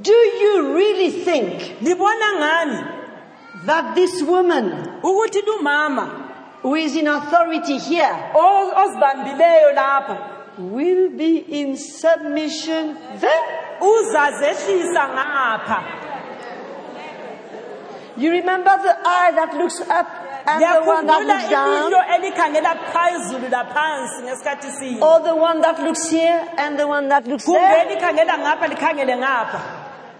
Do 0.02 0.12
you 0.12 0.74
really 0.74 1.10
think 1.10 1.80
libona 1.82 2.32
ngani 2.38 2.84
that 3.66 3.94
this 3.94 4.22
woman 4.22 5.00
ukuthi 5.02 5.42
lumama 5.42 6.22
who 6.62 6.74
is 6.76 6.96
in 6.96 7.06
authority 7.08 7.78
here 7.78 8.16
o- 8.34 8.72
ozibambileyo 8.84 9.72
lapha 9.74 10.16
will 10.58 11.10
be 11.16 11.36
in 11.60 11.76
submission 11.76 12.96
ngapha 15.14 15.82
You 18.18 18.30
remember 18.30 18.70
the 18.82 18.96
eye 19.04 19.30
that 19.36 19.52
looks 19.54 19.78
up 19.80 20.06
and 20.48 20.62
the 20.62 20.80
one 20.88 21.06
that 21.06 21.26
looks 21.26 21.50
down? 21.50 21.68
ilihlo 21.68 22.00
elikhangela 22.16 22.72
phezulu 22.92 23.48
laphansi 23.50 24.22
ngesikhathi 24.24 24.70
sinye 24.78 25.02
Or 25.02 25.20
the 25.20 25.36
one 25.36 25.60
that 25.60 25.78
looks 25.82 26.08
here 26.10 26.48
and 26.56 26.78
the 26.78 26.86
one 26.86 27.08
that 27.08 27.26
looks 27.26 27.44
kumbe 27.44 27.60
there? 27.60 27.86
elikhangela 27.86 28.38
ngapha 28.38 28.66
likhangele 28.68 29.16
ngapha 29.16 29.60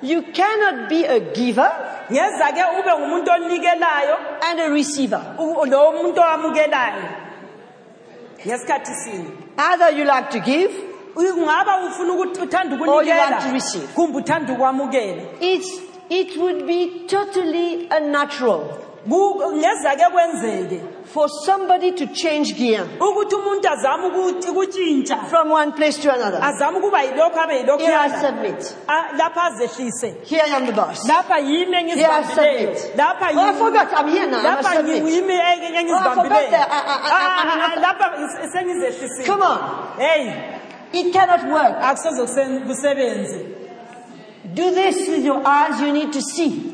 You 0.02 0.23
cannot 0.23 0.88
be 0.90 1.05
a 1.07 1.21
giver 1.21 1.73
ngeza 2.12 2.52
ke 2.52 2.62
ube 2.78 2.90
ngumuntu 3.00 3.31
onikelayo 3.33 4.16
and 4.45 4.61
a 4.61 4.69
receiver. 4.71 5.23
u- 5.38 5.64
lo 5.64 5.93
muntu 5.93 6.21
owamukelayo 6.21 7.02
ngesikhathi 8.46 8.94
sinye. 9.04 9.30
Either 9.58 9.90
you 9.98 10.04
like 10.04 10.30
to 10.30 10.40
give, 10.40 10.70
ungaba 11.16 11.86
ufuna 11.86 12.12
ukuthi 12.12 12.40
uthanda 12.40 12.76
Or 12.76 12.78
you 12.78 12.92
ukunikela 12.92 13.30
want 13.30 13.42
to 13.42 13.52
receive. 13.52 13.86
kumbe 13.94 14.18
uthanda 14.18 14.52
ukwamukela. 14.52 15.22
It 16.08 16.36
would 16.36 16.66
be 16.66 17.06
totally 17.08 17.88
unnatural. 17.90 18.60
Kwenzeke 20.12 20.80
for 21.06 21.28
somebody 21.46 21.92
to 21.92 22.06
change 22.06 22.54
gear 22.56 22.84
ukuthi 23.00 23.34
umuntu 23.34 23.68
azame 23.68 24.06
ukutshintsha 24.06 25.16
from 25.30 25.50
one 25.50 25.72
place 25.72 25.98
to 26.02 26.12
another. 26.12 26.40
azame 26.42 26.78
ukuba 26.78 27.02
yilokhu 27.02 27.38
abe 27.38 27.52
Here 27.80 27.94
I 27.96 28.08
yana. 28.08 28.20
submit. 28.20 28.76
Ah, 28.88 29.08
lapha 29.16 29.42
azehlise 29.50 30.14
Here 30.25 30.42
I 30.44 30.56
am 30.56 30.66
the 30.66 30.72
boss. 30.72 31.06
lapha 31.08 31.38
yimi 31.38 31.94
Here 31.94 32.10
I 32.10 32.22
submit. 32.25 32.92
lapha 32.96 33.22
Oh, 33.22 33.40
I 33.40 33.52
yimi- 33.52 33.58
forgot. 33.58 33.92
I'm 33.92 34.08
here 34.08 34.26
now. 34.26 34.38
I 34.38 34.42
must 34.56 34.68
lapha 34.68 34.76
submit. 34.76 35.02
yimi 35.04 35.34
Oh, 35.34 35.80
engizibambileyo 35.80 36.50
that. 36.50 36.68
I- 36.70 36.75
I- 36.75 37.00
I- 37.06 37.10
Ah, 37.12 37.42
I'm 37.42 37.48
ah, 37.48 37.56
not- 37.56 37.78
ah, 37.78 37.80
lapha 37.80 38.50
sengizehlisile 38.52 39.26
Come 39.26 39.42
on. 39.42 39.58
hey 39.98 40.32
It 40.92 41.12
cannot 41.12 41.42
work. 41.44 41.76
akusoze 41.82 42.22
kusen- 42.22 42.66
kusebenze 42.66 43.38
Do 44.54 44.70
this 44.70 45.08
with 45.08 45.25
your 45.25 45.42
eyes. 45.44 45.80
You 45.80 45.92
need 45.92 46.12
to 46.12 46.20
see. 46.22 46.72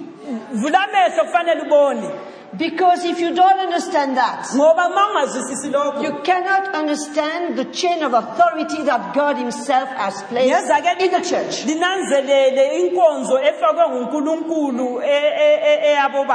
vula 0.52 0.78
amehlo 0.88 1.24
kufanele 1.24 1.62
ubone 1.62 2.10
Because 2.54 3.02
if 3.06 3.18
you 3.18 3.34
don't 3.34 3.58
understand 3.60 4.14
that, 4.18 4.44
ngoba 4.54 4.88
uma 4.90 5.24
lokho 5.72 6.02
you 6.02 6.20
cannot 6.22 6.74
understand 6.74 7.56
the 7.56 7.64
chain 7.66 8.02
of 8.02 8.12
authority 8.12 8.82
that 8.82 9.14
God 9.14 9.38
Himself 9.38 9.88
has 9.88 10.22
placed 10.24 10.68
in 11.00 11.10
the 11.10 11.20
church. 11.24 11.64
linanzelele 11.64 12.78
inkonzo 12.80 13.40
efakwe 13.40 13.88
ngunkulunkulu 13.88 15.02
e- 15.02 15.32
e- 15.40 15.60
e- 15.64 15.92
eyabo 15.92 16.26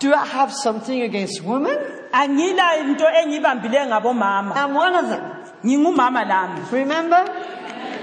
Do 0.00 0.12
I 0.12 0.26
have 0.26 0.52
something 0.52 1.02
against 1.02 1.44
women? 1.44 1.76
angila 2.12 2.78
into 2.80 3.04
engibambileyo 3.04 3.86
ngabomama 3.86 4.56
I'm 4.56 4.74
one 4.74 4.94
of 4.96 5.08
them. 5.08 5.22
ngingumama 5.64 6.24
lami 6.24 6.60
Remember? 6.72 7.24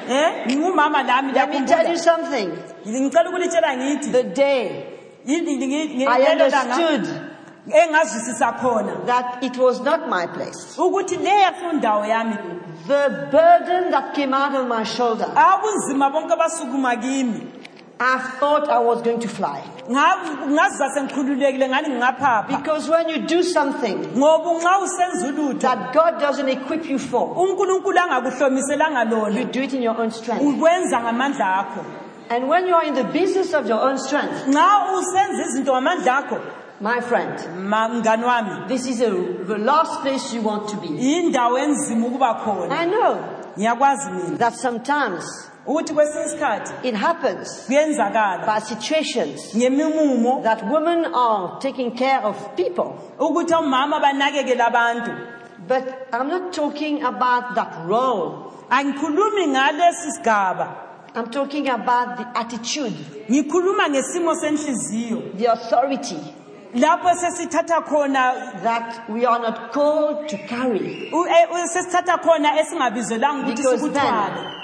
eh 0.10 0.46
ngingumama 0.48 1.04
lami 1.04 1.34
Let 1.34 1.50
me 1.50 1.66
tell 1.68 1.88
you 1.92 1.98
something. 1.98 2.52
ngicela 2.88 3.30
ukulitshela 3.30 3.76
ngithi 3.78 4.12
The 4.12 4.24
day 4.24 4.86
yini- 5.28 5.58
ngi- 5.58 5.96
ngi- 5.98 6.08
I 6.08 6.32
understood 6.32 7.29
engazwisisa 7.72 8.60
khona. 8.60 9.06
that 9.06 9.44
it 9.44 9.58
was 9.58 9.80
not 9.82 10.08
my 10.10 10.28
place, 10.28 10.76
ukuthi 10.78 11.18
leya 11.18 11.54
fundawo 11.54 12.06
yami 12.06 12.60
the 12.88 13.28
burden 13.32 13.92
that 13.92 14.16
came 14.16 14.34
out 14.34 14.56
of 14.56 14.68
my 14.68 14.84
shoulder, 14.84 15.26
abunzima 15.26 16.12
bonke 16.12 16.36
basukuma 16.38 17.00
kimi. 17.00 17.60
I 18.02 18.18
thought 18.40 18.70
I 18.70 18.80
was 18.80 19.02
going 19.02 19.20
to 19.20 19.28
fly. 19.28 19.62
Nga- 19.90 20.48
ngazizwa 20.48 20.90
sengikhululekile 20.96 21.68
ngani 21.68 21.90
ngingaphapha. 21.90 22.48
Because 22.48 22.90
when 22.90 23.10
you 23.10 23.28
do 23.28 23.44
something 23.44 23.98
ngoba 24.16 24.60
nxa 24.60 24.80
usenza 24.80 25.28
ulutho 25.28 25.60
that 25.60 25.94
God 25.94 26.20
doesn't 26.20 26.48
equip 26.48 26.90
you 26.90 26.98
for, 26.98 27.36
unkulunkulu 27.36 28.00
angakuhlomiselanga 28.00 29.36
you 29.36 29.46
do 29.46 29.62
it 29.62 29.74
in 29.74 29.82
your 29.82 30.00
own 30.00 30.12
strength. 30.12 30.44
ukwenza 30.44 31.02
ngamandla 31.02 31.58
akho. 31.58 31.86
And 32.30 32.48
when 32.48 32.68
you 32.68 32.76
are 32.76 32.86
in 32.86 32.94
the 32.94 33.04
business 33.04 33.54
of 33.54 33.68
your 33.68 33.82
own 33.82 33.98
strength, 33.98 34.48
nxa 34.48 34.94
usenza 34.96 35.44
izinto 35.46 35.74
ngamandla 35.74 36.18
akho 36.18 36.40
my 36.82 37.02
friend, 37.02 37.40
ma- 37.70 37.90
mngani 37.90 38.24
wami 38.24 38.68
this 38.68 38.86
is 38.86 39.02
a, 39.02 39.10
the 39.10 39.58
last 39.58 40.02
place 40.02 40.34
you 40.34 40.42
want 40.42 40.70
to 40.70 40.78
be. 40.78 40.88
yindawo 40.88 41.58
enzima 41.60 42.08
ukuba 42.08 42.34
khona. 42.44 42.72
I 42.72 42.86
know. 42.86 43.36
Ngiyakwazi 43.58 44.12
mina. 44.12 44.38
That 44.38 44.54
sometimes 44.56 45.26
ukuthi 45.68 45.94
kwesinye 45.94 46.26
isikhathi 46.26 46.88
it 46.88 46.96
happens. 46.96 47.66
kuyenzakala. 47.68 48.46
By 48.46 48.60
situations 48.60 49.54
ngemimumo. 49.56 50.44
that 50.44 50.64
women 50.70 51.06
are 51.14 51.60
taking 51.60 51.92
care 51.98 52.22
of 52.22 52.56
people. 52.56 52.96
ukuthi 53.20 53.54
omama 53.54 54.00
banakekele 54.00 54.62
abantu. 54.62 55.12
But 55.68 56.08
I'm 56.14 56.30
not 56.30 56.54
talking 56.54 57.04
about 57.04 57.56
that 57.56 57.86
role. 57.86 58.54
angikhulumi 58.70 59.48
ngalesi 59.48 60.12
sigaba. 60.18 60.86
I'm 61.16 61.30
talking 61.32 61.68
about 61.68 62.18
the 62.18 62.40
attitude, 62.40 62.94
ngikhuluma 63.30 63.90
ngesimo 63.90 64.36
senhliziyo. 64.36 65.38
the 65.38 65.46
authority 65.48 66.18
lapho 66.76 67.10
sesithatha 67.16 67.82
khona 67.86 68.62
that 68.64 69.10
we 69.10 69.26
are 69.26 69.40
not 69.40 69.72
called 69.74 70.28
to 70.30 70.38
carry. 70.48 70.80
e- 70.80 71.12
eh, 71.12 71.48
u- 71.52 71.68
sesithatha 71.68 72.18
khona 72.22 72.60
esingabizelanga 72.60 73.48
ukuthi 73.48 73.56
Because 73.56 73.82
sikuthwale. 73.82 74.56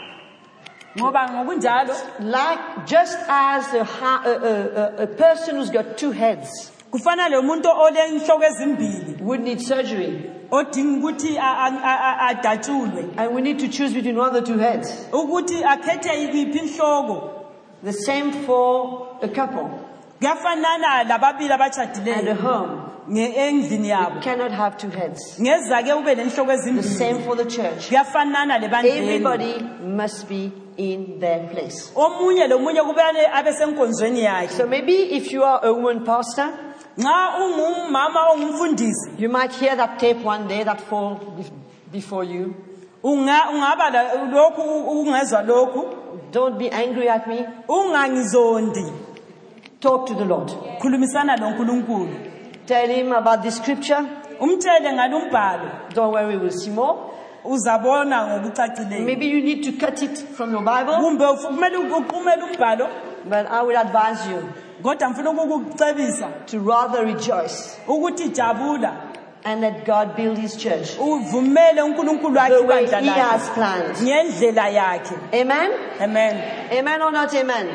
ngoba 0.97 1.29
ngokunjalo 1.29 1.93
Like 2.19 2.85
just 2.85 3.17
as 3.27 3.73
a, 3.73 3.83
ha- 3.83 4.21
a, 4.25 4.29
a, 4.29 4.53
a, 4.99 5.03
a 5.03 5.07
person 5.07 5.55
who's 5.57 5.69
got 5.69 5.97
two 5.97 6.11
heads 6.11 6.71
kufana 6.91 7.29
lo 7.29 7.41
muntu 7.41 7.67
olenhloko 7.69 8.43
ezimbili 8.43 9.17
would 9.21 9.41
need 9.41 9.59
surgery, 9.59 10.29
odinga 10.51 10.97
ukuthi 11.01 11.37
a- 11.37 11.41
a- 11.41 11.81
a- 11.83 12.01
a- 12.09 12.33
adatshulwe 12.35 13.17
and 13.17 13.35
we 13.35 13.41
need 13.41 13.59
to 13.59 13.67
choose 13.67 13.93
between 13.93 14.15
one 14.17 14.27
of 14.29 14.33
the 14.45 14.53
two 14.53 14.57
heads. 14.59 15.07
ukuthi 15.11 15.63
akhethe 15.63 16.23
ikiphi 16.23 16.59
inhloko. 16.59 17.31
The 17.83 17.91
same 17.93 18.31
for 18.45 19.17
a 19.21 19.27
couple 19.27 19.69
kuyafanana 20.19 21.03
lababili 21.03 21.51
and 21.51 21.61
a 21.61 21.65
abashadileyo 21.65 22.35
home. 22.35 22.81
nge- 23.09 23.33
endlini 23.37 23.89
yabo 23.89 24.21
Cannot 24.21 24.51
have 24.51 24.77
two 24.77 24.89
heads. 24.89 25.39
ngeza 25.41 25.83
ke 25.83 25.93
ube 25.93 26.15
nenhloko 26.15 26.45
The 26.47 26.53
ezimbili 26.53 26.83
same 26.97 27.19
for 27.23 27.35
the 27.37 27.45
church. 27.45 27.87
kuyafanana 27.89 28.57
lebandleni 28.59 29.07
Everybody 29.15 29.59
must 29.85 30.27
be 30.29 30.51
in 30.77 31.19
their 31.19 31.47
place. 31.49 31.91
omunye 31.95 32.47
lomunye 32.47 32.81
kubane 32.81 33.19
abe 33.33 33.53
senkonzweni 33.53 34.21
yakhe 34.23 34.49
So 34.57 34.67
maybe 34.67 34.93
if 34.93 35.31
you 35.31 35.43
are 35.43 35.59
a 35.63 35.71
woman 35.73 36.03
pastor, 36.05 36.49
nxa 36.97 37.33
ungumama 37.45 38.29
ongumfundisi 38.31 39.11
you 39.19 39.29
might 39.29 39.51
hear 39.53 39.75
that 39.77 39.99
tape 39.99 40.23
one 40.25 40.47
day 40.47 40.63
that 40.63 40.79
fall 40.81 41.15
bef- 41.37 41.51
before 41.91 42.23
you. 42.25 42.53
unga- 43.03 43.49
ungaba 43.53 43.89
la- 43.89 44.25
lokhu 44.31 44.61
ungezwa 45.01 45.41
lokhu 45.41 45.85
Don't 46.31 46.57
be 46.57 46.69
angry 46.69 47.07
at 47.09 47.27
me. 47.27 47.45
ungangizondi 47.67 48.85
Talk 49.85 50.07
to 50.07 50.15
the 50.15 50.25
Lord. 50.25 50.49
khulumisana 50.81 51.37
lonkulunkulu 51.37 52.09
Tell 52.65 52.87
him 52.89 53.11
about 53.11 53.43
the 53.43 53.51
scripture. 53.51 54.03
umtshele 54.39 55.93
Don't 55.93 56.11
worry, 56.11 56.37
we'll 56.37 56.49
see 56.51 56.71
more. 56.71 57.11
uzabona 57.43 58.25
ngokucacileyo 58.27 59.05
Maybe 59.05 59.27
you 59.27 59.41
need 59.43 59.63
to 59.63 59.71
cut 59.73 60.01
it 60.01 60.17
from 60.35 60.51
your 60.51 60.63
Bible, 60.63 60.93
kumbe 60.95 61.23
ufu- 61.25 61.47
kumele 61.47 61.77
uqumele 61.77 62.43
umbhalo 62.43 62.89
but 63.29 63.45
I 63.51 63.61
will 63.61 63.77
advise 63.77 64.27
you 64.29 64.49
kodwa 64.83 65.09
ngifuna 65.09 65.29
ukukucebisa 65.29 66.27
to 66.47 66.59
rather 66.59 67.05
rejoice 67.05 67.77
ukuthi 67.87 68.29
jabula 68.29 68.91
and 69.43 69.61
let 69.61 69.85
God 69.85 70.15
build 70.15 70.37
his 70.39 70.57
church 70.57 70.97
uvumele 70.99 71.81
unkulunkulu 71.81 72.33
the 72.33 72.63
way 72.63 72.83
ibandla 72.85 72.99
he 72.99 73.05
lakhe 73.05 73.21
has 73.21 73.49
planned. 73.49 73.95
ngendlela 74.01 74.69
yakhe 74.69 75.15
Amen? 75.41 75.71
amen 76.01 76.41
Amen 76.79 77.01
or 77.01 77.11
not 77.11 77.33
amen? 77.35 77.67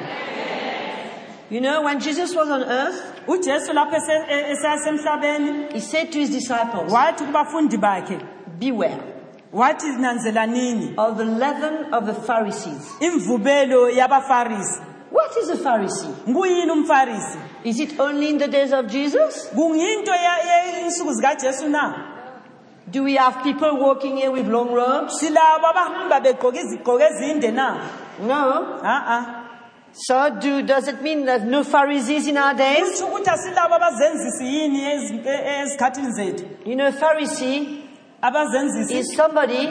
You 1.51 1.61
know, 1.61 1.83
when 1.83 1.99
Jesus 2.01 2.35
was 2.35 2.49
on 2.49 2.63
earth, 2.63 3.23
ujesu 3.27 3.73
lapho 3.73 3.97
ese- 3.97 4.53
esasemhlabeni 4.53 5.73
he 5.73 5.81
said 5.81 6.13
to 6.13 6.19
his 6.21 6.31
disciples, 6.31 6.93
wathi 6.93 7.25
kubafundi 7.25 7.77
bakhe 7.77 8.21
Beware 8.59 9.01
wathi 9.53 9.87
nanzelanini 9.99 10.95
of 10.97 11.19
the 11.19 11.25
leaven 11.25 11.93
of 11.93 12.07
the 12.07 12.15
Pharisees. 12.15 12.89
imvubelo 13.01 13.91
yabafarisi 13.91 14.81
What 15.11 15.37
is 15.39 15.49
a 15.51 15.57
Pharisee? 15.57 16.15
nguyini 16.29 16.71
umfarisi 16.71 17.39
Is 17.65 17.81
it 17.81 17.99
only 17.99 18.29
in 18.29 18.39
the 18.39 18.47
days 18.49 18.73
of 18.73 18.87
Jesus? 18.87 19.49
kungiyinto 19.55 20.13
insuku 20.87 21.13
zikajesu 21.15 21.69
na 21.69 22.07
Do 22.91 23.03
we 23.05 23.15
have 23.17 23.43
people 23.43 23.77
walking 23.77 24.17
here 24.19 24.31
with 24.31 24.47
long 24.47 24.73
robes? 24.73 25.19
silabo 25.21 25.67
abahamba 25.67 26.21
begqoke 26.21 26.61
izigqoko 26.61 27.01
ezinde 27.01 27.51
na 27.53 27.81
No. 28.21 28.79
a-a 28.85 29.40
So 29.93 30.31
do, 30.41 30.63
does 30.63 30.89
it 30.89 31.03
mean 31.03 31.25
that 31.27 31.45
no 31.45 31.63
Pharisees 31.65 32.27
in 32.27 32.37
our 32.39 32.55
days? 32.55 33.03
ukuthi 33.03 33.31
asilabo 33.31 33.75
abazenzisi 33.75 34.45
yini 34.47 34.81
ezi- 34.83 35.21
e- 35.27 35.61
ezikhathini 35.63 36.13
zethu 36.13 36.45
You 36.65 36.77
know, 36.77 36.87
a 36.87 36.93
Pharisee 36.93 37.83
abazenzisi 38.23 38.95
is 38.99 39.15
somebody 39.17 39.69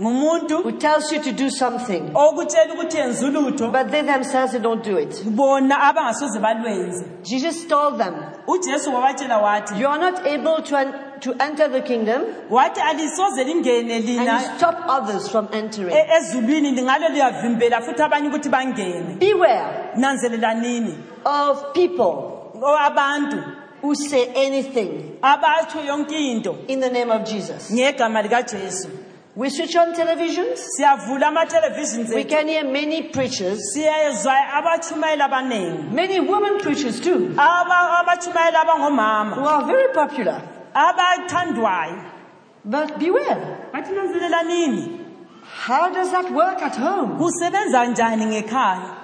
ngumuntu 0.00 0.62
who 0.62 0.72
tells 0.78 1.12
you 1.12 1.20
to 1.22 1.32
do 1.32 1.50
something, 1.50 2.10
okutshela 2.14 2.74
ukuthi 2.74 2.96
yenza 2.98 3.26
ulutho 3.26 3.70
but 3.72 3.90
they 3.90 4.02
themselves 4.02 4.52
they 4.52 4.60
don't 4.60 4.82
do 4.84 4.96
it. 4.98 5.22
bona 5.24 5.76
abangasoze 5.80 6.38
balwenze 6.40 7.04
Jesus 7.22 7.66
told 7.68 7.98
them, 7.98 8.14
ujesu 8.46 8.90
wabatshela 8.94 9.38
wathi 9.38 9.78
You 9.80 9.86
are 9.88 9.98
not 9.98 10.26
able 10.26 10.62
to, 10.62 10.76
to 11.22 11.32
enter 11.38 11.68
the 11.68 11.80
kingdom 11.80 12.22
wathi 12.50 12.80
alisoze 12.80 13.44
lingene 13.44 13.92
and 13.96 14.04
lina 14.04 14.40
stop 14.56 14.76
others 14.88 15.28
from 15.30 15.48
entering. 15.52 15.96
e- 15.96 16.06
ezulwini 16.18 16.70
lingalo 16.70 17.08
liyavimbela 17.08 17.80
futhi 17.80 18.02
abanye 18.02 18.28
ukuthi 18.28 18.48
bangene 18.48 19.16
Beware 19.20 19.90
nanzelelanini 19.96 20.94
of 21.24 21.72
people 21.72 22.14
O- 22.64 22.76
abantu 22.78 23.36
who 23.82 23.94
say 23.94 24.24
anything 24.46 24.90
abatsho 25.22 25.80
yonke 25.86 26.14
into 26.32 26.54
in 26.68 26.80
the 26.80 26.90
name 26.90 27.10
of 27.10 27.24
Jesus. 27.24 27.70
ngegama 27.72 28.22
likajesu 28.22 28.88
We 29.36 29.48
switch 29.50 29.74
on 29.76 29.94
televisions. 29.94 30.60
siyavula 30.76 31.28
amatelevision 31.28 32.06
We 32.14 32.24
can 32.24 32.48
hear 32.48 32.64
many 32.64 33.02
preachers, 33.04 33.72
siyezwa 33.72 34.34
abatshumayeli 34.54 35.22
abaningi 35.22 35.82
many 35.94 36.20
women 36.20 36.58
preachers 36.60 37.00
too, 37.00 37.30
Aba- 37.38 37.98
abatshumayeli 38.00 39.34
who 39.34 39.48
are 39.48 39.64
very 39.66 39.88
popular. 39.94 40.42
Abathandwayo 40.74 42.02
But 42.64 42.96
beware. 42.98 43.58
How 45.66 45.90
does 45.92 46.10
that 46.12 46.30
work 46.30 46.62
at 46.62 46.76
home? 46.76 47.18
kusebenza 47.18 47.86
njani 47.86 48.26
ngekhaya 48.26 48.96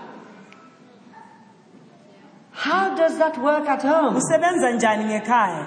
How 2.52 2.94
does 2.96 3.18
that 3.18 3.38
work 3.38 3.68
at 3.68 3.82
home? 3.82 4.14
kusebenza 4.14 4.70
njani 4.70 5.04
ngekhaya 5.04 5.66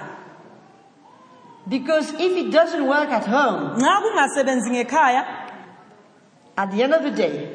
Because 1.66 2.12
if 2.14 2.36
it 2.36 2.50
doesn't 2.50 2.86
work 2.88 3.10
at 3.10 3.26
home, 3.26 3.76
nxa 3.76 4.00
kungasebenzi 4.00 4.70
ngekhaya 4.70 5.24
at 6.56 6.70
the 6.70 6.82
end 6.82 6.94
of 6.94 7.02
the 7.02 7.10
day, 7.10 7.48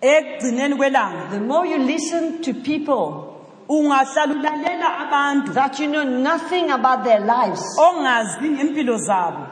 ekugcineni 0.00 0.74
kwelanga 0.76 1.30
the 1.30 1.40
more 1.40 1.66
you 1.66 1.78
listen 1.78 2.42
to 2.42 2.52
people 2.54 3.35
ungahlala 3.68 4.34
ulalela 4.34 4.98
abantu 4.98 5.52
that 5.54 5.78
you 5.80 5.86
know 5.88 6.04
nothing 6.04 6.70
about 6.70 7.04
their 7.04 7.20
lives, 7.20 7.62
ongazi 7.78 8.48
ngempilo 8.48 8.96
zabo. 8.98 9.46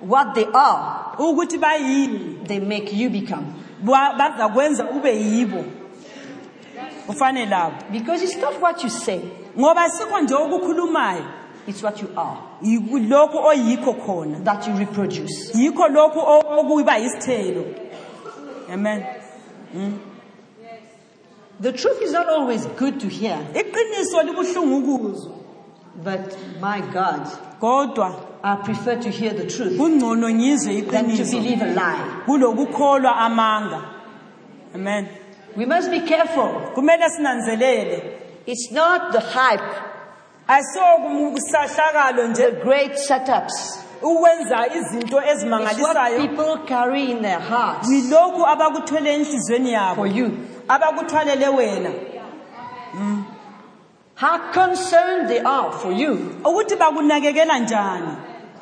what 0.00 0.34
they 0.34 0.46
are, 0.54 1.14
ukuthi 1.18 1.58
bayini? 1.58 2.46
they 2.46 2.58
make 2.60 2.92
you 2.92 3.08
become. 3.10 3.46
ba- 3.82 4.14
bazakwenza 4.18 4.90
ube 4.90 5.10
yibo. 5.16 5.64
Ufane 7.08 7.46
labo. 7.46 7.90
Because 7.92 8.22
it's 8.22 8.36
not 8.36 8.60
what 8.60 8.82
you 8.82 8.90
say, 8.90 9.20
ngoba 9.58 9.88
sikho 9.90 10.20
nje 10.20 10.34
okukhulumayo. 10.34 11.24
it's 11.66 11.82
what 11.82 12.00
you 12.02 12.08
are. 12.16 12.38
Yiku- 12.62 13.08
lokhu 13.08 13.38
oyikho 13.38 13.94
khona. 14.04 14.44
That 14.44 14.66
you 14.66 14.74
reproduce. 14.76 15.52
yikho 15.54 15.88
lokhu 15.88 16.18
o- 16.18 16.60
okuba 16.60 16.96
yisithelo. 16.98 17.64
Amen 18.72 19.04
hmm? 19.72 20.11
The 21.62 21.72
truth 21.72 22.02
is 22.02 22.12
not 22.12 22.28
always 22.28 22.66
good 22.76 22.98
to 23.00 23.08
hear, 23.08 23.38
iqiniso 23.54 24.22
libuhlungu 24.22 24.94
ukuzwa 24.94 25.32
but 26.04 26.36
my 26.60 26.80
God, 26.92 27.26
kodwa 27.60 28.14
I 28.42 28.56
prefer 28.56 28.96
to 29.00 29.08
hear 29.10 29.32
the 29.32 29.46
truth 29.46 29.78
kungcono 29.78 30.28
ngizwe 30.30 30.90
than 30.90 31.04
to 31.06 31.12
iqiniso. 31.12 31.30
believe 31.32 31.62
a 31.62 31.66
lie. 31.66 32.22
kulokukholwa 32.26 33.16
amanga. 33.16 33.80
Amen. 34.74 35.08
We 35.56 35.64
must 35.66 35.90
be 35.90 36.00
careful. 36.00 36.72
kumele 36.74 37.08
sinanzelele. 37.16 38.18
It's 38.46 38.72
not 38.72 39.12
the 39.12 39.20
hype, 39.20 39.76
asokusahlakalo 40.48 42.26
nje. 42.28 42.36
The 42.50 42.60
great 42.64 42.92
setups. 42.98 43.78
ukwenza 44.02 44.66
izinto 44.76 45.18
It's 45.18 45.44
what 45.44 45.96
ezimangalisayo. 45.96 46.16
people 46.28 46.58
carry 46.66 47.10
in 47.12 47.22
their 47.22 47.38
hearts. 47.38 47.88
Yilokhu 47.88 48.46
abakuthwele 48.46 49.14
enhliziyweni 49.14 49.72
yabo. 49.72 49.94
For 49.94 50.06
you. 50.08 50.30
Abakuthwalele 50.74 51.48
wena. 51.48 51.90
Mm. 52.94 53.24
How 54.14 54.52
concerned 54.52 55.28
they 55.28 55.40
are 55.40 55.72
for 55.72 55.92
you, 55.92 56.14
ukuthi 56.44 56.76
bakunakekela 56.76 57.58
njani? 57.58 58.16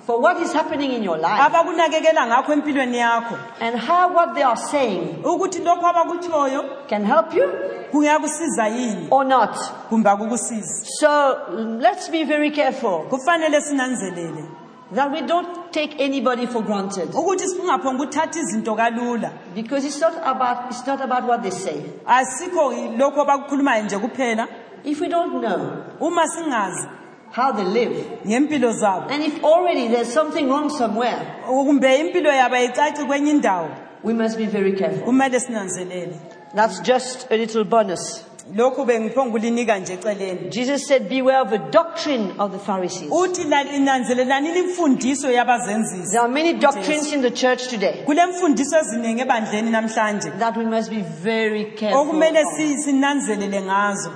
For 0.06 0.20
what 0.20 0.40
is 0.40 0.52
happening 0.52 0.92
in 0.92 1.02
your 1.02 1.18
life, 1.18 1.40
abakunakekela 1.40 2.26
ngakho 2.26 2.52
empilweni 2.52 2.98
yakho. 2.98 3.38
And 3.60 3.76
how 3.78 4.14
what 4.14 4.34
they 4.34 4.42
are 4.42 4.56
saying. 4.56 5.22
Ukuthi 5.22 5.60
abakutshoyo 5.60 6.88
can 6.88 7.04
help 7.04 7.34
you? 7.34 7.46
kuyakusiza 7.92 8.68
yini? 8.68 9.08
Or 9.10 9.24
not. 9.24 9.56
kumbe 9.90 10.10
akukusizi 10.10 10.86
So 10.98 11.38
let's 11.80 12.08
be 12.08 12.24
very 12.24 12.50
careful. 12.50 13.06
Kufanele 13.08 13.60
sinanzelele 13.60 14.59
that 14.94 15.10
we 15.12 15.20
don't 15.22 15.72
take 15.72 16.00
anybody 16.00 16.46
for 16.46 16.62
granted 16.62 17.08
ukuthi 17.14 17.48
singaphonga 17.48 18.02
ukuthatha 18.02 18.40
izinto 18.40 18.74
kalula 18.74 19.30
because 19.54 19.84
it's 19.86 20.00
not 20.00 20.14
about 20.24 20.70
it's 20.70 20.86
not 20.86 21.00
about 21.00 21.24
what 21.28 21.42
they 21.42 21.50
say. 21.50 21.76
asikho 22.06 22.72
lokhu 22.98 23.20
abakukhulumayo 23.20 23.84
nje 23.84 23.98
kuphela 23.98 24.48
If 24.84 25.00
we 25.00 25.08
don't 25.08 25.40
know 25.42 25.84
uma 26.00 26.26
singazi 26.28 26.88
how 27.32 27.52
they 27.52 27.64
live, 27.64 28.04
ngempilo 28.26 28.72
zabo 28.72 29.06
and 29.10 29.22
if 29.24 29.44
already 29.44 29.88
there's 29.88 30.12
something 30.12 30.48
wrong 30.48 30.70
somewhere, 30.70 31.26
kumbe 31.46 31.98
impilo 32.00 32.32
yabo 32.32 32.54
ayicaci 32.56 33.04
kwenye 33.04 33.30
indawo 33.30 33.68
we 34.02 34.14
must 34.14 34.36
be 34.38 34.46
very 34.46 34.72
careful. 34.72 35.02
kumele 35.04 35.40
sinanzelele 35.40 36.16
That's 36.54 36.80
just 36.80 37.30
a 37.30 37.36
little 37.36 37.62
bonus. 37.64 38.24
Lokhu 38.56 38.84
bengiphonga 38.84 39.28
ukulinika 39.28 39.78
nje 39.78 39.92
eceleni. 39.92 40.50
Jesus 40.50 40.86
said, 40.86 41.08
Beware 41.08 41.40
of 41.40 41.50
the 41.50 41.58
doctrine 41.58 42.32
of 42.38 42.52
the 42.52 42.58
Pharisees. 42.58 43.10
uthi 43.10 43.44
la- 43.44 43.64
nanzelelani 43.78 44.48
imfundiso 44.58 45.30
yabazenzisi. 45.30 46.10
There 46.10 46.20
are 46.22 46.28
many 46.32 46.52
doctrines 46.54 47.12
in 47.12 47.22
the 47.22 47.30
church 47.30 47.68
today. 47.68 48.02
Kulemfundiso 48.06 48.76
eziningi 48.78 49.20
ebandleni 49.22 49.70
namhlanje. 49.70 50.30
That 50.38 50.56
we 50.56 50.64
must 50.64 50.90
be 50.90 51.02
very 51.02 51.64
careful 51.76 52.00
okumele 52.00 52.40
of, 52.42 52.56
si- 52.56 52.76
sinanzelele 52.84 53.60
ngazo. 53.62 54.10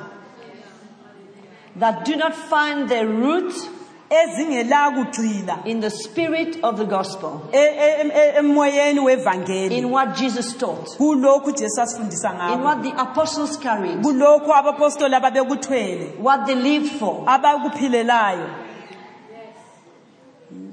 That 1.77 2.05
do 2.05 2.17
not 2.17 2.35
find 2.35 2.89
their 2.89 3.07
root 3.07 3.53
in 5.65 5.81
the 5.81 5.91
spirit 5.91 6.59
of 6.63 6.77
the 6.77 6.85
gospel, 6.85 7.49
em- 7.53 8.11
emoyeni 8.37 9.01
wevangeli 9.01 9.77
in 9.79 9.91
what 9.91 10.17
Jesus 10.17 10.55
taught, 10.59 10.97
kulokhu 10.99 11.49
ujesu 11.51 11.81
asifundisa 11.83 12.31
in 12.55 12.61
what 12.63 12.83
the 12.83 12.93
apostles 13.01 13.57
carried, 13.59 14.03
kulokhu 14.03 14.53
abapostoli 14.53 15.15
ababekuthwele 15.15 16.19
what 16.21 16.47
they 16.47 16.55
lived 16.55 16.91
for. 16.99 17.25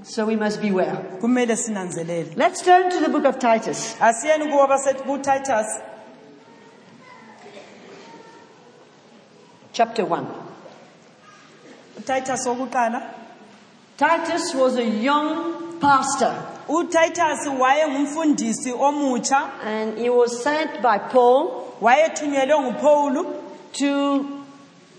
So 0.04 0.26
we 0.26 0.36
must 0.36 0.62
beware. 0.62 0.98
Let's 2.36 2.62
turn 2.64 2.90
to 2.92 3.00
the 3.00 3.10
book 3.10 3.26
of 3.26 3.40
Titus. 3.40 3.96
asiyeni 4.00 4.48
kuwo 4.52 4.68
basethi 4.68 5.04
kutitus 5.04 5.66
chapter 9.74 10.06
1. 10.06 10.26
utitus 11.98 12.48
wokuqala 12.48 13.02
Titus 14.02 14.56
was 14.56 14.78
a 14.78 14.84
young 14.84 15.78
pastor 15.80 16.34
utitus 16.68 17.48
wayengumfundisi 17.60 18.74
omutsha 18.74 19.52
and 19.64 19.96
he 20.00 20.10
was 20.10 20.42
sent 20.44 20.82
by 20.82 20.98
Paul 20.98 21.76
wayethunyelwe 21.80 23.26
to 23.74 24.44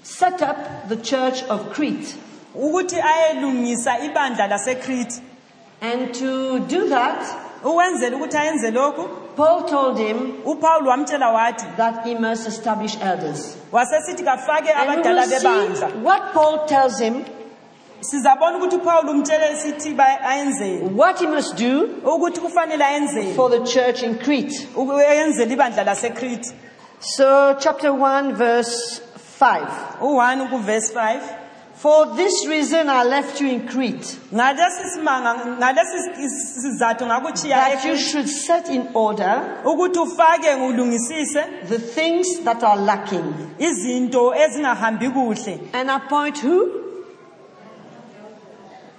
set 0.04 0.40
up 0.40 0.88
the 0.88 0.96
church 0.96 1.42
of 1.44 1.72
Crete. 1.72 2.14
ukuthi 2.54 3.00
ayelungisa 3.00 3.98
ibandla 4.04 4.46
lasekrete 4.46 5.20
And 5.80 6.14
to 6.14 6.60
do 6.60 6.88
that, 6.88 7.26
ukwenzela 7.64 8.16
ukuthi 8.16 8.36
ayenze 8.36 8.70
lokhu 8.70 9.08
Paul 9.36 9.62
told 9.68 9.98
him 9.98 10.42
upawuli 10.44 10.88
wamtshela 10.88 11.32
wathi 11.32 11.66
that 11.76 12.04
he 12.04 12.14
must 12.14 12.46
establish 12.46 12.96
elders. 13.00 13.56
wasesithi 13.72 14.22
kafake 14.22 14.70
And 14.70 14.90
we 14.90 14.96
abadala 14.96 15.22
will 15.22 15.28
see 15.28 15.46
bebandla 15.46 16.02
what 16.02 16.32
Paul 16.32 16.66
tells 16.66 17.00
him, 17.00 17.24
sizabona 18.02 18.56
ukuthi 18.58 18.76
upawuli 18.76 19.10
umtshele 19.10 19.56
sithi 19.56 19.94
ba- 19.94 20.18
what 20.96 21.18
he 21.20 21.26
must 21.26 21.54
do 21.56 21.88
ukuthi 22.04 22.40
kufanele 22.40 22.84
ayenzeni 22.84 23.34
for 23.34 23.50
the 23.50 23.60
church 23.60 24.02
in 24.02 24.18
Crete. 24.18 24.68
ukuyenzela 24.76 25.52
ibandla 25.52 25.84
lasekrete 25.84 26.52
So, 27.00 27.54
chapter 27.58 27.90
1, 27.92 28.34
verse 28.34 29.00
5. 29.40 29.66
u-1 30.02 30.48
kuvesi 30.50 30.92
5 30.94 31.20
For 31.74 32.14
this 32.16 32.46
reason 32.46 32.88
I 32.88 33.02
left 33.04 33.40
you 33.40 33.48
in 33.48 33.66
Crete, 33.66 34.16
ngalesi 34.34 34.84
simanga 34.94 35.34
ngalesi 35.58 35.98
si- 36.14 36.60
sizathu 36.60 37.06
ngakuchiya 37.06 37.56
that 37.56 37.84
you 37.84 37.96
should 37.96 38.28
set 38.28 38.68
in 38.68 38.88
order 38.94 39.42
ukuthi 39.64 39.98
ufake 39.98 40.54
ulungisise 40.54 41.44
the 41.68 41.78
things 41.78 42.40
that 42.44 42.62
are 42.62 42.80
lacking. 42.80 43.34
izinto 43.58 44.34
ezingahambi 44.34 45.08
kuhle 45.10 45.58
And 45.72 45.90
appoint 45.90 46.38
who? 46.44 46.81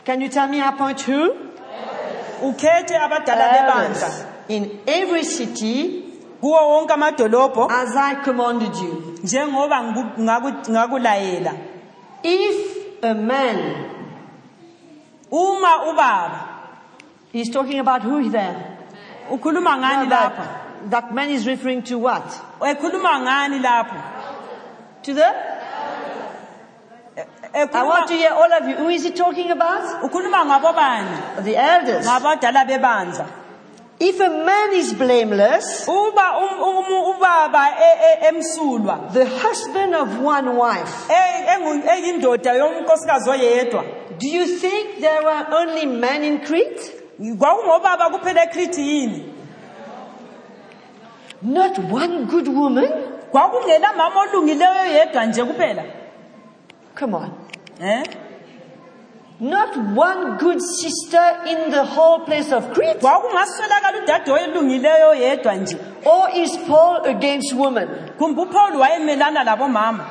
Can 0.05 0.21
you 0.21 0.29
tell 0.29 0.47
me 0.47 0.59
appoint 0.61 1.01
who? 1.01 1.33
ukhethe 2.43 2.95
abadala 2.97 3.45
bebandla 3.53 4.09
in 4.49 4.79
every 4.87 5.23
city 5.23 6.03
kuwo 6.41 6.69
wonke 6.69 6.93
amadolobho 6.93 7.67
as 7.71 7.95
I 7.95 8.15
commanded 8.15 8.75
you. 8.75 9.17
njengoba 9.23 9.81
ngiku- 9.81 10.19
ngaku- 10.19 10.71
ngakulayela 10.71 11.53
If 12.23 13.03
a 13.03 13.13
man, 13.13 13.85
uma 15.31 15.85
ubaba 15.89 16.39
he's 17.31 17.49
talking 17.49 17.79
about 17.79 18.01
who 18.03 18.29
there? 18.29 18.55
ukhuluma 19.31 19.77
ngani 19.77 20.09
lapha 20.09 20.35
That, 20.89 21.05
that 21.05 21.13
man 21.13 21.29
is 21.29 21.47
referring 21.47 21.81
to 21.83 21.97
what? 21.99 22.25
ekhuluma 22.59 23.19
ngani 23.21 23.59
lapho 23.61 23.95
To 25.03 25.13
the? 25.13 25.33
I 27.53 27.65
Ekhuluma- 27.67 27.85
want 27.85 28.07
to 28.07 28.13
hear 28.15 28.31
all 28.31 28.51
of 28.51 28.67
you. 28.67 28.75
Who 28.75 28.89
is 28.89 29.03
he 29.03 29.11
talking 29.11 29.51
about? 29.51 29.83
ukhuluma 30.03 30.45
ngabo 30.45 30.73
bani 30.75 31.43
The 31.43 31.55
elders. 31.55 32.05
ngabadala 32.07 32.65
bebandla 32.67 33.25
If 33.99 34.19
a 34.19 34.27
man 34.29 34.73
is 34.73 34.91
blameless, 34.93 35.87
uba 35.87 36.37
um- 36.41 36.61
um- 36.61 37.15
ubaba 37.15 37.69
e- 37.79 37.99
e- 38.09 38.27
emsulwa 38.27 39.13
the 39.13 39.23
husband 39.25 39.93
of 39.95 40.19
one 40.19 40.57
wife, 40.57 41.09
e- 41.09 41.45
engu- 41.55 41.87
eyindoda 41.89 42.53
yomnkosikazi 42.53 43.29
oyedwa 43.29 43.83
do 44.19 44.27
you 44.27 44.45
think 44.57 44.99
there 44.99 45.21
were 45.23 45.45
only 45.57 45.85
men 45.85 46.23
in 46.23 46.39
Crete? 46.39 46.91
kwakungobaba 47.37 48.09
kuphela 48.09 48.43
ekrete 48.43 48.81
yini 48.81 49.33
Not 51.41 51.77
one 51.79 52.25
good 52.25 52.47
woman? 52.47 52.89
kwakungela 53.31 53.93
mama 53.95 54.21
olungileyo 54.21 54.85
yedwa 54.85 55.25
nje 55.25 55.43
kuphela 55.43 55.83
Come 56.99 57.13
on. 57.15 57.31
Eh 57.81 58.03
Not 59.39 59.75
one 59.95 60.37
good 60.37 60.61
sister 60.61 61.25
in 61.47 61.71
the 61.71 61.83
whole 61.83 62.19
place 62.25 62.51
of 62.51 62.71
Crete? 62.73 62.99
kwakungaswelakala 62.99 63.97
udade 64.03 64.31
olungileyo 64.31 65.13
yedwa 65.15 65.55
nje 65.55 65.77
Or 66.05 66.29
is 66.35 66.57
Paul 66.67 67.05
against 67.05 67.53
women? 67.53 67.87
kumbe 68.17 68.41
uPaul 68.41 68.75
wayemelana 68.75 69.43
labomama 69.43 70.05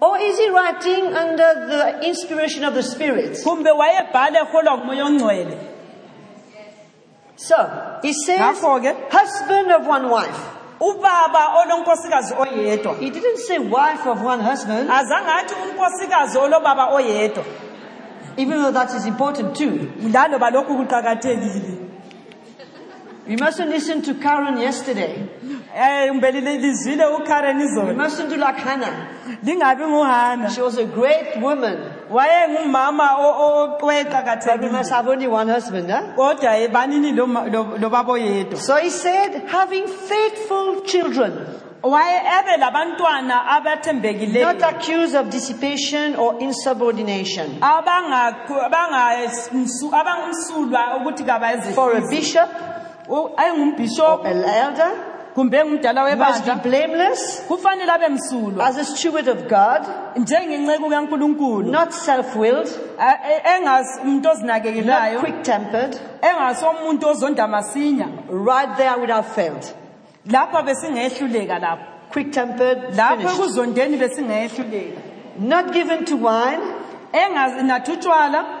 Or 0.00 0.18
is 0.20 0.38
he 0.38 0.50
writing 0.50 1.04
under 1.16 1.66
the 1.68 2.06
inspiration 2.08 2.64
of 2.64 2.74
the 2.74 2.82
Spirit? 2.82 3.42
kumbe 3.44 3.70
wayebhala 3.70 4.40
eholwa 4.40 4.78
ngumoya 4.78 5.04
ongcwele 5.04 5.58
So, 7.36 7.56
he 8.02 8.12
says, 8.12 8.38
Ngakho-ke, 8.40 9.10
husband 9.10 9.72
of 9.72 9.86
one 9.88 10.08
wife. 10.08 10.53
Ubaba 10.80 11.48
olonkosikazi 11.62 12.34
oyedwa. 12.34 12.94
He 13.00 13.10
didn't 13.10 13.38
say 13.38 13.58
wife 13.58 14.06
of 14.06 14.22
one 14.22 14.42
husband, 14.42 14.90
azange 14.90 15.30
athi 15.30 15.54
unkosikazi 15.54 16.38
olobaba 16.38 16.86
oyedwa. 16.94 17.44
Even 18.36 18.62
though 18.62 18.72
that 18.72 18.92
is 18.94 19.06
important 19.06 19.54
too. 19.56 19.88
laloba 20.12 20.50
lokhu 20.50 20.76
kuqakathekile. 20.76 21.83
You 23.26 23.38
mustn't 23.38 23.70
listen 23.70 24.02
to 24.02 24.14
Karen 24.14 24.58
yesterday. 24.60 25.28
kumbe 26.08 26.30
li- 26.32 26.58
lizwile 26.58 27.06
ukaren 27.06 27.58
You 27.60 27.66
izolo 27.66 27.94
mustn't 27.96 28.28
do 28.28 28.36
like 28.36 28.58
Hannah. 28.60 29.08
lingabi 29.42 29.82
nguhana 29.86 30.50
She 30.50 30.60
was 30.62 30.78
a 30.78 30.84
great 30.84 31.36
woman. 31.40 31.78
wayengumama 32.10 33.16
o- 33.18 33.34
o- 33.44 33.78
But 33.80 34.60
we 34.60 34.68
must 34.70 34.90
have 34.90 35.08
only 35.08 35.26
one 35.26 35.48
husband, 35.48 35.90
huh? 35.90 36.02
kodwa 36.16 36.56
eh, 36.58 36.68
banini 36.70 37.12
lo 37.12 37.26
ma- 37.26 37.44
lo 37.44 37.76
lo 37.78 37.88
baba 37.90 38.12
oyedwa 38.12 38.56
So 38.58 38.76
he 38.76 38.90
said, 38.90 39.42
having 39.48 39.86
faithful 39.88 40.82
children, 40.82 41.32
waye 41.82 42.20
ebe 42.38 42.56
labantwana 42.60 43.26
not 43.26 43.46
abathembekileyo 43.66 44.48
accused 44.68 45.14
of 45.16 45.30
dissipation 45.30 46.14
or 46.16 46.36
insubordination. 46.40 47.58
abangakhu- 47.60 48.60
abangamsu- 48.68 49.92
abangumsulwa 49.92 50.96
ukuthi 51.00 51.74
For 51.74 51.96
a 51.96 52.00
bishop 52.10 52.48
ayingumbhishophu 53.36 54.26
an 54.26 54.44
elder 54.44 54.90
kumbe 55.34 55.56
engumdala 55.58 56.02
must 56.02 56.44
be 56.44 56.50
webandla 56.50 56.62
blameless 56.62 57.42
kufanele 57.48 57.92
abe 57.92 58.08
msulwa. 58.08 58.66
as 58.66 58.76
a 58.78 58.84
steward 58.84 59.28
of 59.28 59.38
God, 59.48 59.82
njengenceku 60.16 60.90
kankulunkulu. 60.90 61.70
not 61.70 61.90
self-willed, 61.92 62.68
A- 62.98 63.18
e- 63.32 63.58
engas- 63.58 64.00
umuntu 64.02 64.22
not 64.28 64.36
ozinakekelayo 64.36 65.20
quick-tempered, 65.20 66.00
engasomuntu 66.22 67.06
ozonda 67.08 67.46
masinya. 67.48 68.06
right 68.30 68.76
there 68.76 68.96
without 69.00 69.24
failed. 69.26 69.66
lapha 70.30 70.62
besingehluleka 70.62 71.58
lapho. 71.58 71.82
Quick-tempered, 72.12 72.94
lapho 72.96 73.16
finished. 73.16 73.38
ekuzondeni 73.40 73.96
besingehluleka. 73.96 75.00
Not 75.38 75.72
given 75.72 76.04
to 76.04 76.16
wine, 76.16 76.62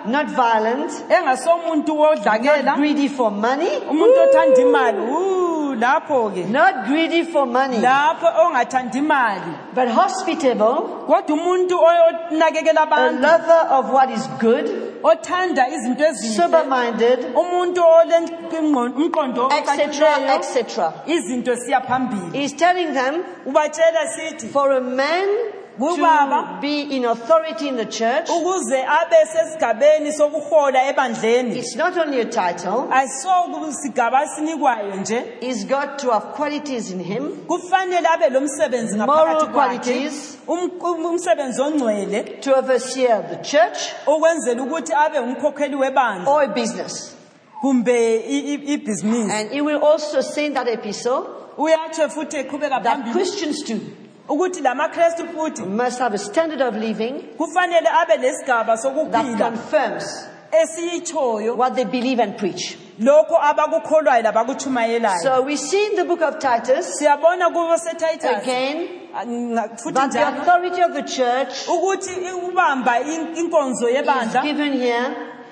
not 0.06 0.26
violent, 0.30 0.90
engasomuntu 1.10 1.96
wodlakela. 1.96 2.64
Not 2.64 2.76
greedy 2.76 3.08
for 3.08 3.30
money, 3.30 3.68
umuntu 3.90 4.20
othanda 4.28 4.60
imali. 4.60 5.34
Lapho 5.74 6.32
ke. 6.32 6.48
Not 6.48 6.86
greedy 6.86 7.24
for 7.24 7.46
money, 7.46 7.78
lapho 7.78 8.26
ongathanda 8.26 8.94
imali. 8.94 9.74
But 9.74 9.88
hospitable, 9.88 11.04
kodwa 11.06 11.36
umuntu 11.36 11.80
onakekela 12.30 12.86
a 12.90 13.10
lover 13.10 13.66
of 13.70 13.90
what 13.90 14.10
is 14.10 14.26
good, 14.38 14.66
othanda 15.02 15.68
izinto 15.68 16.04
ezinhle. 16.04 16.36
Sober-minded, 16.36 17.34
umuntu 17.34 17.82
etc., 19.50 19.82
etc. 20.36 20.92
izinto 21.06 21.56
siya 21.56 21.80
phambili. 21.80 22.32
He's 22.32 22.52
telling 22.52 22.92
them 22.94 23.24
ubatshela 23.46 24.06
sithi 24.16 24.48
for 24.48 24.72
a 24.72 24.80
man 24.80 25.28
to 25.78 26.58
be 26.60 26.96
in 26.96 27.04
authority 27.04 27.68
in 27.68 27.76
the 27.76 27.84
church, 27.86 28.28
ukuze 28.28 28.84
abe 28.84 29.16
sesigabeni 29.26 30.12
sokuhola 30.12 30.88
ebandleni. 30.92 31.56
It's 31.58 31.76
not 31.76 31.96
only 31.98 32.20
a 32.20 32.24
title, 32.24 32.88
ayisokusigaba 32.90 34.26
sinikwayo 34.28 34.94
nje. 34.96 35.24
He's 35.40 35.64
got 35.64 35.98
to 35.98 36.10
have 36.10 36.26
qualities 36.36 36.90
in 36.90 37.00
him, 37.00 37.46
kufanele 37.46 38.06
abe 38.06 38.30
lo 38.30 38.40
msebenzi 38.40 38.96
Moral 38.96 39.26
ngaphakathi 39.26 39.52
kwakhe. 39.52 39.52
qualities. 39.52 40.36
Um- 40.46 40.70
um- 40.80 41.04
umsebenzi 41.06 41.60
ongcwele. 41.62 42.40
To 42.42 42.54
overseer 42.58 43.22
the 43.28 43.36
church, 43.36 43.78
okwenzela 44.06 44.62
ukuthi 44.62 44.92
abe 44.92 45.18
umkhokheli 45.18 45.76
webandla. 45.76 46.28
Or 46.30 46.42
a 46.42 46.48
business. 46.48 47.10
kumbe 47.60 48.16
i- 48.16 48.54
i- 48.54 48.74
ibhizinisi 48.74 49.32
And 49.32 49.50
he 49.50 49.60
will 49.62 49.82
also 49.82 50.20
say 50.20 50.46
in 50.46 50.54
that 50.54 50.68
epistle 50.68 51.26
uyatsho 51.56 52.08
futhi 52.10 52.36
eqhubeka 52.36 52.82
that 52.82 52.84
phambili. 52.84 53.12
Christians 53.12 53.62
too 53.64 53.80
ukuthi 54.28 54.60
lamakrestu 54.60 55.26
futhi 55.28 55.62
must 55.62 55.98
have 55.98 56.14
a 56.14 56.18
standard 56.18 56.60
of 56.62 56.74
living 56.76 57.12
kufanele 57.38 57.88
abe 57.88 58.16
lesigaba 58.16 58.76
that 58.76 58.78
sokuphila 58.82 59.38
confirms 59.50 60.28
esiyitshoyo 60.52 61.56
what 61.56 61.74
they 61.74 61.84
believe 61.84 62.20
and 62.22 62.36
preach. 62.38 62.76
lokho 63.00 63.36
abakukholwayo 63.42 64.22
labakutshumayelayo 64.22 65.20
So 65.22 65.42
we 65.42 65.56
see 65.56 65.86
in 65.86 65.96
the 65.96 66.04
book 66.04 66.22
of 66.22 66.38
Titus 66.38 66.98
siyabona 66.98 67.48
kubo 67.50 67.76
setitus. 67.76 68.42
again 68.42 68.88
futhi 69.76 69.94
that 69.94 70.12
the 70.12 70.18
njalo. 70.18 70.40
authority 70.42 70.80
of 70.82 70.92
the 70.94 71.02
church 71.02 71.68
ukuthi 71.68 72.10
ubamba 72.48 73.00
in- 73.00 73.34
inkonzo 73.36 73.88
is 73.88 73.94
yebandla 73.96 74.42
given 74.42 74.72
here 74.72 75.06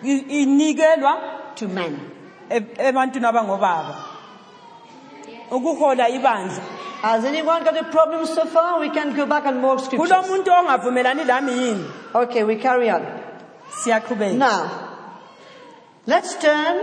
i- 0.05 0.25
inikelwa 0.43 1.19
to 1.57 1.69
men. 1.69 1.99
e- 2.51 2.61
ebantwini 2.79 3.27
abangobaba. 3.27 3.95
Ukuhola 5.51 6.09
ibandla 6.09 6.63
Has 7.03 7.25
anyone 7.25 7.65
got 7.65 7.77
a 7.77 7.91
problem 7.91 8.25
so 8.27 8.47
far? 8.47 8.79
We 8.79 8.89
can 8.91 9.17
go 9.17 9.27
back 9.27 9.45
and 9.45 9.61
more 9.61 9.77
scriptures. 9.81 10.09
muntu 10.09 10.51
ongavumelani 10.51 11.27
lami 11.27 11.53
yini 11.53 11.91
Okay, 12.15 12.45
we 12.45 12.55
carry 12.57 12.89
on. 12.91 13.03
Now, 14.39 14.99
let's 16.07 16.37
turn 16.37 16.79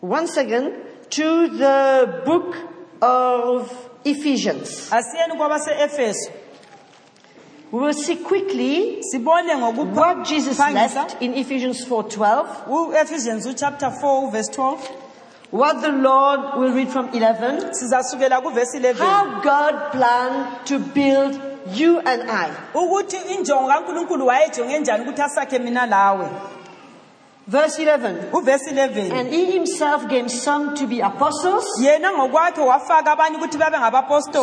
once 0.00 0.36
again 0.36 0.72
to 1.10 1.48
the 1.48 2.22
book 2.24 2.54
of 3.02 3.90
Ephesians. 4.04 4.88
We 7.72 7.80
will 7.80 7.92
see 7.92 8.16
quickly 8.16 9.02
what 9.02 10.24
Jesus 10.26 10.58
left 10.60 11.20
in 11.20 11.34
Ephesians 11.34 11.84
4:12, 11.84 12.68
u-ephesians 12.68 13.46
uchapter 13.46 13.90
4 14.00 14.30
verse 14.30 14.48
12 14.48 14.97
what 15.50 15.80
the 15.80 15.92
Lord 15.92 16.58
will 16.58 16.72
read 16.72 16.90
from 16.90 17.08
11, 17.08 17.72
sizasukela 17.72 18.40
kuvesi 18.40 18.76
11 18.76 18.96
how 18.96 19.40
God 19.40 19.92
planned 19.92 20.66
to 20.66 20.78
build 20.78 21.40
you 21.72 22.00
and 22.00 22.30
I. 22.30 22.50
ukuthi 22.74 23.16
injongo 23.16 23.68
kankulunkulu 23.68 24.26
wayejonge 24.26 24.78
njani 24.78 25.04
ukuthi 25.04 25.22
asakhe 25.22 25.58
mina 25.58 25.86
lawe. 25.86 26.28
Verse 27.48 27.78
11. 27.78 28.30
uvesi 28.32 28.70
11 28.70 29.10
And 29.10 29.28
he 29.28 29.46
himself 29.52 30.06
gave 30.06 30.30
some 30.30 30.74
to 30.76 30.86
be 30.86 31.00
apostles, 31.00 31.64
yena 31.80 32.12
ngokwakhe 32.12 32.60
wafaka 32.60 33.12
abanye 33.12 33.36
ukuthi 33.38 33.58
babe 33.58 33.76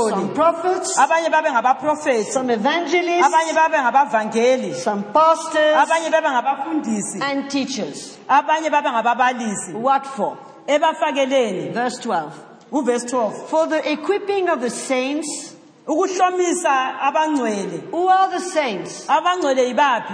some 0.10 0.34
prophets, 0.34 0.98
abanye 0.98 1.30
babe 1.30 1.52
ngabaprofethi 1.52 2.32
some 2.32 2.50
evangelists, 2.50 3.28
abanye 3.28 3.54
babe 3.54 3.78
ngabavangeli. 3.78 4.74
some 4.74 5.04
pastors, 5.14 5.76
abanye 5.76 6.10
babe 6.10 6.30
ngabafundisi. 6.30 7.22
and 7.22 7.52
teachers. 7.52 8.18
abanye 8.28 8.72
babe 8.72 8.90
ngababalisi. 8.90 9.74
What 9.74 10.08
for? 10.08 10.36
Ebafakeleni 10.68 11.70
Verse 11.74 12.02
12. 12.02 12.30
uvesi 12.72 13.06
12 13.08 13.48
For 13.48 13.68
the 13.68 13.92
equipping 13.92 14.50
of 14.50 14.60
the 14.62 14.70
saints. 14.70 15.56
ukuhlomisa 15.88 17.00
abangcwele 17.02 17.82
Who 17.92 18.08
are 18.10 18.32
the 18.32 18.40
saints? 18.40 19.06
abangcwele 19.10 19.68
yibaphi 19.68 20.14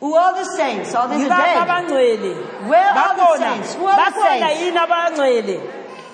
Who 0.00 0.14
are 0.16 0.34
the 0.34 0.44
saints? 0.44 0.94
Are 0.94 1.08
they 1.08 1.22
the 1.22 1.28
dead? 1.28 1.56
abangcwele 1.56 2.34
Where 2.68 2.88
are 2.88 3.16
the 3.16 3.38
saints? 3.38 3.74
Who 3.74 3.86
are 3.86 3.96
the 3.96 4.20
saints? 4.20 4.60
yini 4.60 4.76
abangcwele 4.78 5.60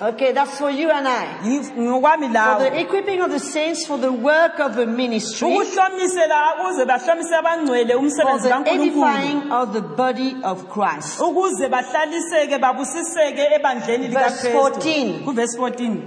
Okay, 0.01 0.31
that's 0.31 0.57
for 0.57 0.71
you 0.71 0.89
and 0.89 1.07
I. 1.07 1.37
For 1.43 2.63
the 2.63 2.79
equipping 2.79 3.21
of 3.21 3.29
the 3.29 3.39
saints 3.39 3.85
for 3.85 3.99
the 3.99 4.11
work 4.11 4.59
of 4.59 4.75
the 4.75 4.87
ministry, 4.87 5.47
ukuhlomisela 5.47 6.55
ukuze 6.59 6.85
bahlomise 6.85 7.35
abangcwele 7.35 7.93
for 7.93 8.39
the 8.39 8.63
edifying 8.65 9.51
of 9.51 9.73
the 9.73 9.81
body 9.81 10.35
of 10.43 10.67
Christ. 10.69 11.19
ukuze 11.19 11.69
bahlaliseke 11.69 12.57
babusiseke 12.57 13.53
ebandleni 13.55 14.07
Verse 14.07 14.49
14. 14.49 15.23
kuvesi 15.23 15.57
14 15.57 15.97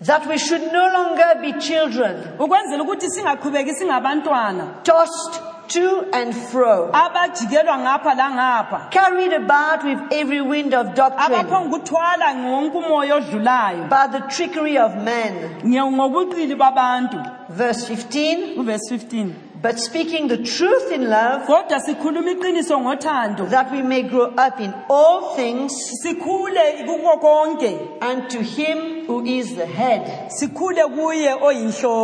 That 0.00 0.26
we 0.26 0.38
should 0.38 0.72
no 0.72 0.88
longer 0.90 1.40
be 1.42 1.52
children, 1.60 2.16
ukwenzela 2.38 2.82
ukuthi 2.82 3.10
singaqhubeki 3.10 3.74
singabantwana. 3.74 4.82
Tossed 4.82 5.42
to 5.72 6.06
and 6.12 6.34
fro, 6.34 6.90
abajikelwa 6.92 7.78
ngapha 7.78 8.14
langapha 8.14 8.90
carried 8.90 9.32
about 9.32 9.84
with 9.84 9.98
every 10.12 10.40
wind 10.40 10.74
of 10.74 10.94
doctrine. 10.94 11.32
Abaphongukuthwala 11.44 12.34
wonke 12.50 12.76
umoya 12.78 13.14
odlulayo. 13.20 13.88
By 13.88 14.06
the 14.08 14.20
trickery 14.28 14.78
of 14.78 14.96
men. 14.96 15.60
nge- 15.64 15.92
ngobuqili 15.92 16.54
babantu. 16.56 17.18
Verse 17.50 17.84
15. 17.86 18.54
kuvesi 18.56 18.98
15 18.98 19.34
But 19.62 19.78
speaking 19.78 20.26
the 20.26 20.38
truth 20.38 20.90
in 20.90 21.08
love, 21.08 21.46
kodwa 21.46 21.78
sikhuluma 21.80 22.30
iqiniso 22.32 22.80
ngothando. 22.80 23.48
that 23.50 23.70
we 23.70 23.80
may 23.82 24.02
grow 24.02 24.26
up 24.36 24.58
in 24.60 24.74
all 24.90 25.36
things 25.36 25.72
sikhule 26.04 26.84
kuko 26.84 27.20
konke. 27.20 27.78
unto 28.02 28.40
him 28.40 29.06
who 29.06 29.24
is 29.24 29.54
the 29.54 29.66
head. 29.66 30.30
sikhule 30.30 30.82
kuye 30.88 31.30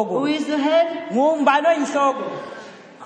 Who 0.06 0.26
is 0.26 0.46
the 0.46 0.56
head? 0.58 0.86
oyinhloko 1.16 2.22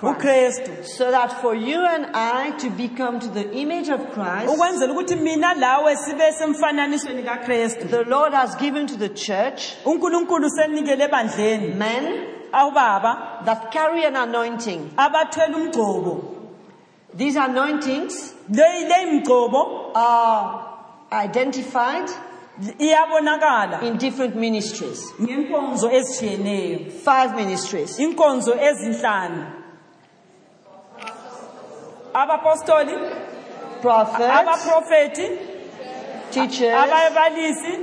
ukristu 0.03 0.71
So 0.85 1.11
that 1.11 1.41
for 1.41 1.55
you 1.55 1.85
and 1.85 2.07
I 2.13 2.51
to 2.57 2.69
become 2.69 3.19
to 3.19 3.27
the 3.27 3.51
image 3.51 3.89
of 3.89 4.01
Christ, 4.13 4.53
ukwenzela 4.53 4.93
ukuthi 4.93 5.15
mina 5.15 5.53
lawe 5.53 5.95
sibe 5.95 6.31
semfananisweni 6.31 7.23
kakristu 7.23 7.89
the 7.89 8.03
Lord 8.03 8.33
has 8.33 8.55
given 8.55 8.87
to 8.87 8.95
the 8.97 9.09
church 9.09 9.73
unkulunkulu 9.85 10.49
senikele 10.49 11.03
ebandleni. 11.03 11.75
men 11.75 12.33
that 12.53 13.71
carry 13.71 14.05
an 14.05 14.15
anointing. 14.15 14.91
These 17.15 17.35
anointings 17.35 18.33
are 19.95 20.79
identified 21.11 22.09
in 23.81 23.97
different 23.97 24.35
ministries. 24.35 25.11
Five 27.03 27.35
ministries. 27.35 27.99
Abapostoli 32.13 32.93
Prophets, 33.81 34.29
abaprofeti 34.39 35.27
teachers, 36.31 36.73
ababalisi 36.73 37.79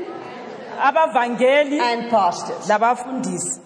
abavangeli 0.83 1.81
and 1.81 2.11
pastors. 2.11 2.69
labafundisi 2.69 3.61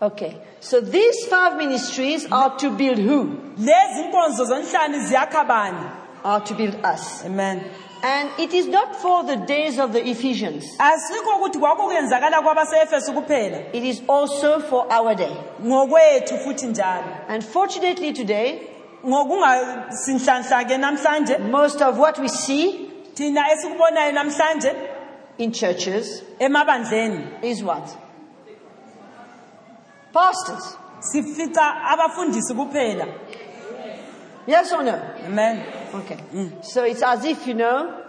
Okay. 0.00 0.36
So 0.60 0.80
these 0.80 1.26
five 1.26 1.56
ministries 1.56 2.26
are 2.30 2.56
to 2.58 2.70
build 2.70 2.98
who? 2.98 3.24
lezi 3.58 4.02
nkonzo 4.08 4.44
zonhlanu 4.44 4.98
ziyakha 5.06 5.44
bani 5.44 5.86
Are 6.24 6.44
to 6.44 6.54
build 6.54 6.74
us. 6.94 7.24
amen 7.24 7.60
And 8.02 8.30
it 8.38 8.54
is 8.54 8.66
not 8.68 8.94
for 8.94 9.24
the 9.24 9.36
days 9.36 9.78
of 9.78 9.92
the 9.92 10.08
Ephesians. 10.10 10.64
asikho 10.78 11.30
ukuthi 11.36 11.58
kwakukuyenzakala 11.58 12.42
kwabase-efesu 12.42 13.12
kuphela 13.12 13.58
It 13.72 13.84
is 13.84 14.02
also 14.08 14.60
for 14.60 14.86
our 14.92 15.14
day. 15.14 15.36
ngokwethu 15.64 16.38
futhi 16.38 16.66
njalo 16.66 17.04
Unfortunately 17.28 18.12
today, 18.12 18.60
ngokungasinhlanhla-ke 19.06 20.78
namhlanje 20.78 21.38
most 21.38 21.82
of 21.82 21.98
what 21.98 22.18
we 22.18 22.28
see 22.28 22.90
thina 23.14 23.42
esikubonayo 23.52 24.12
namhlanje 24.12 24.72
in 25.38 25.52
churches 25.52 26.22
emabandleni 26.38 27.24
is 27.42 27.62
what? 27.62 27.96
Pastors. 30.12 30.76
sifica 31.00 31.74
abafundisi 31.84 32.54
kuphela 32.54 33.06
Yes 34.46 34.72
or 34.72 34.82
no? 34.82 35.00
amen 35.26 35.62
Okay. 35.94 36.16
Mm. 36.32 36.64
So 36.64 36.84
it's 36.84 37.02
as 37.02 37.24
if, 37.24 37.46
you 37.46 37.54
know, 37.54 38.02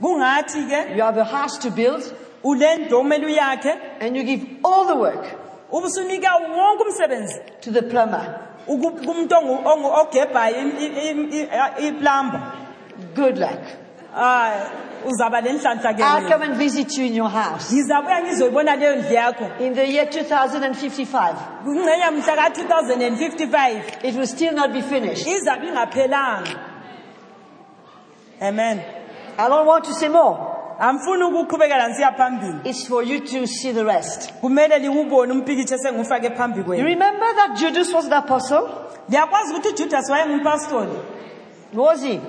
kungathi-ke 0.00 0.96
you 0.96 1.02
have 1.02 1.16
a 1.16 1.24
house 1.24 1.58
to 1.58 1.70
build 1.70 2.02
ulento 2.44 3.00
omele 3.00 3.26
uyakhe 3.26 3.80
and 4.00 4.16
you 4.16 4.24
give 4.24 4.46
all 4.64 4.86
the 4.86 4.96
work 4.96 5.24
ubusunika 5.72 6.28
wonke 6.36 6.84
umsebenzi 6.84 7.60
to 7.60 7.70
the 7.70 7.82
plumber. 7.82 8.40
Kumuntu 8.66 9.34
ogebhayo 10.00 10.56
im- 10.56 10.78
im- 10.78 10.96
im- 10.98 11.30
i- 11.32 11.86
iplamba 11.88 12.52
Good 13.14 13.38
luck. 13.38 13.60
uzaba 15.06 15.40
le 15.40 15.52
nhlanhla-ke 15.52 16.02
I'll 16.02 16.28
come 16.30 16.42
and 16.44 16.54
visit 16.56 16.96
you 16.98 17.04
in 17.06 17.14
your 17.14 17.28
house. 17.30 17.72
ngizabuya 17.74 18.22
ngizoyibona 18.22 18.76
leyo 18.76 18.96
ndlu 18.96 19.12
yakho 19.14 19.44
In 19.60 19.74
the 19.74 19.86
year 19.92 20.06
2055, 20.06 21.34
kungcenya 21.64 22.10
mhla 22.10 22.36
ka-2055 22.36 23.82
it 24.02 24.14
will 24.16 24.26
still 24.26 24.52
not 24.54 24.72
be 24.72 24.82
finished. 24.82 25.26
izabe 25.26 25.66
ingaphelanga 25.68 26.50
amen 28.40 28.80
I 29.38 29.48
don't 29.48 29.66
want 29.66 29.84
to 29.84 29.92
say 29.92 30.08
more. 30.08 30.53
Amfuni 30.80 31.24
ukuqhubekela 31.24 31.88
nisiya 31.88 32.12
phambili 32.12 32.54
It's 32.64 32.88
for 32.88 33.02
you 33.04 33.20
to 33.20 33.46
see 33.46 33.72
the 33.72 33.84
rest. 33.84 34.32
kumele 34.40 34.78
liwubone 34.78 35.32
umpikitsho 35.32 35.74
esengufake 35.74 36.30
phambi 36.30 36.58
You 36.58 36.64
kwenu 36.64 36.84
remember 36.84 37.34
that 37.36 37.56
Judas 37.60 37.92
was 37.94 38.08
the 38.08 38.16
apostle? 38.16 38.68
liyakwazi 39.08 39.52
ukuthi 39.54 39.68
ujudas 39.68 40.10
wayengumpastoli 40.10 40.98
Was 41.74 42.02
he? 42.02 42.20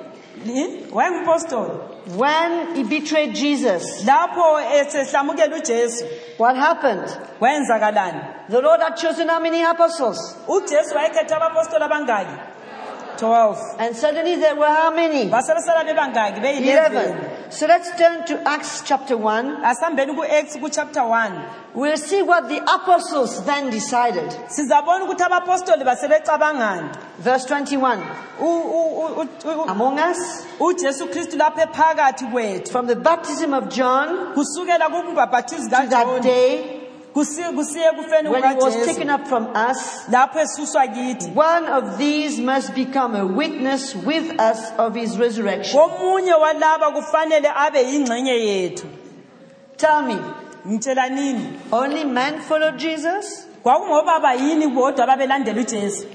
When 2.17 2.75
he 2.75 2.84
betrayed 2.84 3.34
Jesus, 3.34 4.05
lapho 4.05 4.60
esehlamukela 4.60 5.55
ujesu 5.55 6.05
what 6.38 6.55
happened? 6.58 7.10
wayenzakalani 7.39 8.21
The 8.49 8.62
Lord 8.62 8.81
had 8.81 8.95
chosen 8.95 9.27
how 9.29 9.39
many 9.39 9.63
apostles? 9.63 10.38
ujesu 10.47 10.95
wayekhetha 10.95 11.36
abapostoli 11.38 11.84
abangaki 11.84 12.31
12 13.17 13.58
And 13.80 13.95
suddenly 13.95 14.36
there 14.36 14.56
were 14.56 14.67
how 14.67 14.91
many? 14.91 15.30
basebesala 15.30 15.84
bebangaki 15.86 16.39
beyi-11 16.41 17.51
So 17.51 17.67
let's 17.67 17.89
turn 17.97 18.25
to 18.25 18.41
Acts 18.47 18.82
chapter 18.86 19.15
1. 19.17 19.63
asihambeni 19.63 20.15
ku-acts 20.15 20.56
ku-chapter 20.58 21.01
1 21.04 21.41
We'll 21.75 21.97
see 21.97 22.21
what 22.21 22.47
the 22.47 22.60
apostles 22.63 23.43
then 23.45 23.69
decided. 23.69 24.30
sizabona 24.47 25.06
ukuthi 25.06 25.23
abapostoli 25.23 25.84
basebecabangani? 25.84 26.89
Verse 27.19 27.45
21. 27.45 27.99
U- 28.39 28.45
u- 28.45 28.95
u- 29.01 29.21
u- 29.21 29.49
u- 29.51 29.65
Among 29.69 29.99
us, 29.99 30.45
ujesu 30.60 31.08
kristu 31.08 31.38
lapho 31.38 31.62
ephakathi 31.62 32.69
from 32.69 32.88
the 32.88 32.95
baptism 32.95 33.54
of 33.54 33.69
John 33.69 34.34
to 34.36 34.43
that 35.89 36.21
day 36.23 36.82
kusiye 36.85 36.85
kusiye 36.85 36.85
kufeni 36.85 36.85
when 37.15 38.43
he 38.43 38.56
was 38.56 38.86
taken 38.86 39.10
up 39.10 39.25
from 39.28 39.47
us, 39.56 40.06
lapho 40.10 40.39
esuswa 40.41 40.88
kithi 40.93 41.34
one 41.34 41.65
of 41.65 41.97
these 41.97 42.39
must 42.39 42.75
become 42.75 43.15
a 43.15 43.25
witness 43.25 43.95
with 43.95 44.38
us 44.39 44.71
of 44.78 44.95
his 44.95 45.17
resurrection. 45.17 45.80
omunye 45.80 46.34
walaba 46.34 46.91
kufanele 46.91 47.47
abe 47.56 47.80
yingxenye 47.84 48.45
yethu 48.45 48.88
Tell 49.78 50.01
me, 50.04 50.17
only 51.71 52.04
men 52.04 52.39
followed 52.41 52.78
Jesus? 52.78 53.47
kwakungobaba 53.63 54.34
yini 54.34 54.67
bodwa 54.67 55.04
ababelandela 55.04 55.62
ujesu 55.62 56.06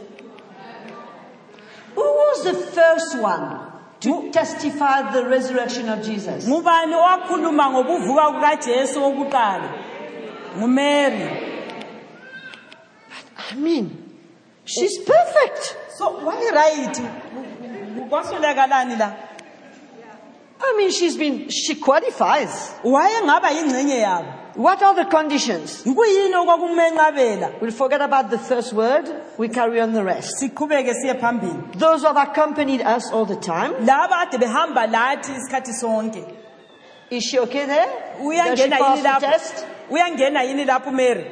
Who 1.95 2.03
was 2.03 2.45
the 2.45 2.55
first 2.55 3.19
one 3.19 3.59
to 4.01 4.31
testify 4.33 5.11
the 5.13 5.25
resurrection 5.27 5.89
of 5.89 6.03
Jesus? 6.03 6.47
Ngubani 10.59 11.25
owakhuluma 11.25 11.31
ngokuvuka 11.31 11.31
kukajesu 11.31 11.31
wokuqala 11.31 11.31
ngumary 11.31 11.47
I 13.53 13.55
mean, 13.57 13.87
She's 14.65 14.99
perfect. 14.99 15.77
so 15.99 16.11
kwaswelekalani 18.09 18.97
la 18.99 19.13
I 20.63 20.75
mean, 20.77 20.91
she's 20.93 21.17
been, 21.17 21.49
she 21.49 21.75
qualifies. 21.75 22.73
wayengaba 22.85 23.51
yingxenye 23.51 23.99
yabo 23.99 24.33
What 24.57 24.83
are 24.83 24.95
the 24.97 25.05
conditions? 25.05 25.85
We'll 25.87 27.71
forget 27.71 28.01
about 28.01 28.31
the 28.31 28.39
first 28.39 28.73
word. 28.73 29.09
We 29.39 29.49
carry 29.49 29.81
on 29.81 29.93
the 29.93 30.03
rest. 30.05 30.41
siqhubeke 30.43 30.93
siye 30.95 31.15
phambili 31.15 31.79
Those 31.79 32.01
who 32.03 32.09
have 32.09 32.17
accompanied 32.29 32.83
us 32.83 33.11
all 33.13 33.25
the 33.27 33.37
time. 33.37 33.73
laba 33.87 34.27
ade 34.27 34.39
behamba 34.39 34.87
lathi 34.87 35.33
isikhathi 35.33 35.73
sonke 35.73 36.25
Is 37.11 37.23
she 37.25 37.39
okay 37.41 37.65
there? 37.67 37.89
Does 38.21 38.61
she 38.61 38.69
pass 38.69 39.03
the 39.03 39.27
test? 39.27 39.67
Uyangena 39.91 40.43
yini 40.43 40.65
lapho 40.65 40.91
mary 40.93 41.25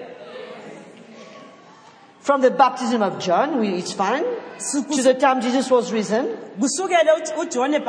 From 2.20 2.42
the 2.42 2.50
baptism 2.50 3.00
of 3.02 3.18
John, 3.20 3.58
we, 3.58 3.68
it's 3.78 3.92
fine. 3.94 4.22
To 4.72 5.02
the 5.02 5.14
time 5.14 5.40
Jesus 5.40 5.70
was 5.70 5.90
risen. 5.92 6.26
kusukele 6.60 7.12
ujohn 7.40 7.80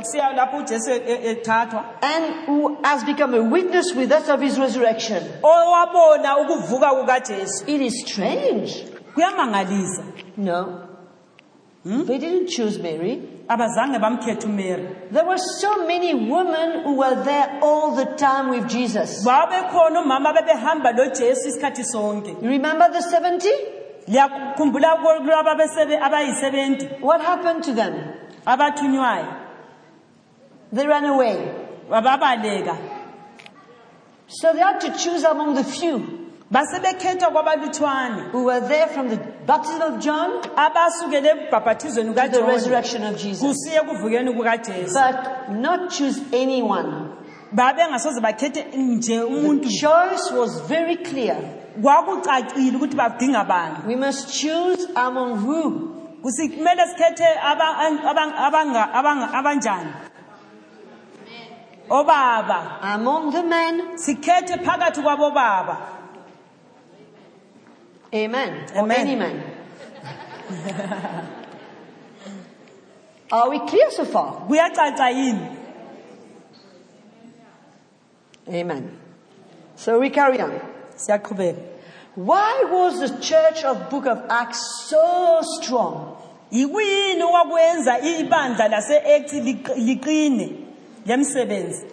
kusiya 0.00 0.32
lapho 0.36 0.56
ujesu 0.58 0.90
ethathwa 0.90 1.84
And 2.02 2.46
who 2.46 2.76
has 2.84 3.02
become 3.04 3.34
a 3.34 3.42
witness 3.42 3.94
with 3.96 4.12
us 4.12 4.28
of 4.28 4.40
his 4.40 4.58
resurrection. 4.58 5.22
owabona 5.42 6.38
ukuvuka 6.38 6.90
kukajesu 6.90 7.64
It 7.66 7.80
is 7.80 8.02
strange. 8.06 8.84
kuyamangalisa 9.14 10.04
No. 10.36 10.86
Hmm? 11.82 12.04
They 12.04 12.18
didn't 12.18 12.48
choose 12.48 12.78
Mary. 12.78 13.22
abazange 13.48 13.98
bamkhetha 13.98 14.46
umary 14.46 15.10
There 15.10 15.24
were 15.24 15.38
so 15.38 15.86
many 15.86 16.12
women 16.14 16.82
who 16.84 16.92
were 16.92 17.14
there 17.24 17.58
all 17.62 17.96
the 17.96 18.04
time 18.16 18.50
with 18.50 18.68
Jesus. 18.68 19.24
babekhona 19.24 20.00
umama 20.02 20.32
bebehamba 20.34 20.92
lojesu 20.92 21.48
isikhathi 21.48 21.84
sonke 21.84 22.36
You 22.42 22.50
remember 22.50 22.90
the 22.92 23.00
70? 23.00 23.48
liyakhumbula 24.08 24.96
kulaba 25.02 25.54
besebe- 25.56 25.98
abayi-70 26.00 27.00
What 27.00 27.20
happened 27.22 27.64
to 27.64 27.72
them? 27.72 27.94
abathunywayo 28.46 29.36
They 30.72 30.86
ran 30.86 31.04
away. 31.04 31.36
So 34.28 34.52
they 34.52 34.60
had 34.60 34.80
to 34.82 34.96
choose 34.96 35.24
among 35.24 35.54
the 35.54 35.64
few 35.64 36.19
basebekhethwa 36.50 37.30
kwabalutshwane 37.30 38.22
who 38.32 38.44
were 38.44 38.60
there 38.68 38.86
from 38.88 39.08
the 39.08 39.16
baptism 39.46 39.82
of 39.82 39.98
John 40.00 40.30
abasukele 40.56 41.30
ekubhabhathizweni 41.30 42.08
to 42.08 42.14
the 42.14 42.20
kajona 42.20 42.46
resurrection 42.48 43.04
of 43.04 43.16
Jesus. 43.16 43.42
kusiye 43.42 43.80
kuvukeni 43.80 44.32
kukajesu 44.32 44.94
But 44.94 45.48
not 45.56 45.90
choose 45.90 46.20
anyone. 46.32 46.92
babengasoze 47.52 48.20
bakhethe 48.20 48.64
nje 48.76 49.16
The 49.18 49.24
umuntu 49.24 49.68
choice 49.80 50.32
was 50.32 50.60
very 50.68 50.96
clear. 50.96 51.36
kwakucacile 51.82 52.76
ukuthi 52.76 52.96
badinga 52.96 53.44
bani 53.44 53.76
We 53.86 53.96
must 53.96 54.28
choose 54.40 54.88
among 54.94 55.38
who? 55.38 55.70
kusi 56.22 56.48
kumele 56.48 56.86
sikhethe 56.86 57.26
aba- 57.42 57.76
aba- 58.10 58.34
abanga- 58.46 58.92
abanga- 58.92 59.32
abanjani 59.32 59.92
obaba 61.90 62.80
Among 62.82 63.32
the 63.32 63.42
men. 63.42 63.96
sikhethe 63.98 64.58
phakathi 64.64 65.02
kwabobaba 65.02 65.76
Amen. 68.14 68.66
Amen. 68.76 68.98
any 69.00 69.16
man. 69.16 69.42
Are 73.32 73.48
we 73.50 73.58
clear 73.60 73.90
so 73.90 74.04
far? 74.04 74.46
kuyacaca 74.48 75.10
yini 75.10 75.56
Amen. 78.48 78.98
So 79.76 80.00
we 80.00 80.10
carry 80.10 80.40
on. 80.40 80.60
siyaqhubeka 80.96 81.62
Why 82.16 82.64
was 82.68 82.98
the 83.00 83.20
church 83.20 83.62
of 83.64 83.88
Book 83.90 84.06
of 84.06 84.22
Acts 84.28 84.86
so 84.88 85.40
strong? 85.42 86.16
yikuyini 86.52 87.22
okwakwenza 87.22 87.98
ibandla 88.00 88.68
lase-act 88.68 89.32
liq- 89.32 89.76
liqine 89.76 90.52
lemsebenzi 91.06 91.84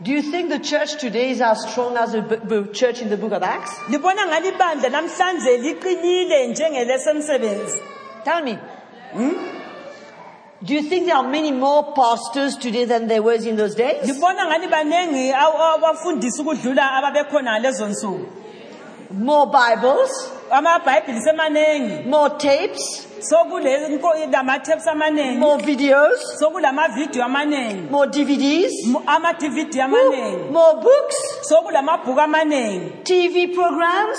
Do 0.00 0.12
you 0.12 0.22
think 0.22 0.48
the 0.50 0.60
church 0.60 1.00
today 1.00 1.30
is 1.30 1.40
as 1.40 1.58
strong 1.68 1.96
as 1.96 2.12
the 2.12 2.22
b- 2.22 2.36
b- 2.48 2.72
church 2.72 3.02
in 3.02 3.08
the 3.10 3.16
Book 3.16 3.32
of 3.32 3.42
Acts? 3.42 3.72
libona 3.88 4.26
ngani 4.26 4.48
ibandla 4.48 4.88
namhlanje 4.90 5.58
liqinile 5.58 6.46
njengelesemsebenzi 6.48 7.78
Tell 8.24 8.42
me. 8.44 8.58
Hmm? 9.12 9.34
Do 10.62 10.74
you 10.74 10.82
think 10.82 11.06
there 11.06 11.16
are 11.16 11.28
many 11.28 11.50
more 11.52 11.92
pastors 11.94 12.56
today 12.56 12.84
than 12.84 13.06
there 13.08 13.22
was 13.22 13.44
in 13.46 13.56
those 13.56 13.74
days? 13.74 14.06
libona 14.06 14.46
ngani 14.46 14.68
baningi 14.68 15.32
aw- 15.32 15.58
ukudlula 16.40 16.92
ababekhona 16.92 17.58
lezo 17.58 17.86
nsuku 17.88 18.26
More 19.10 19.46
Bibles? 19.46 20.10
More 22.06 22.30
tapes? 22.38 23.06
More 25.38 25.58
videos? 25.58 26.18
More 27.90 28.06
DVDs? 28.06 28.72
amaningi 29.80 30.50
More 30.52 30.74
books? 30.82 31.16
TV 33.04 33.54
programs? 33.54 34.18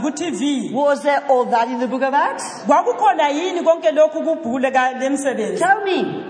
Eh, 0.00 0.02
ku-tv 0.02 0.70
Was 0.72 1.02
there 1.02 1.22
all 1.28 1.44
that 1.46 1.68
in 1.68 1.78
the 1.78 1.86
Book 1.86 2.02
of 2.02 2.14
Acts? 2.14 2.44
kwakukhona 2.66 3.28
yini 3.28 3.60
konke 3.62 3.90
lokhu 3.90 4.22
kubhuku 4.22 4.58
leka- 4.58 4.98
lemsebenzi 4.98 5.58
Tell 5.58 5.84
me. 5.84 6.24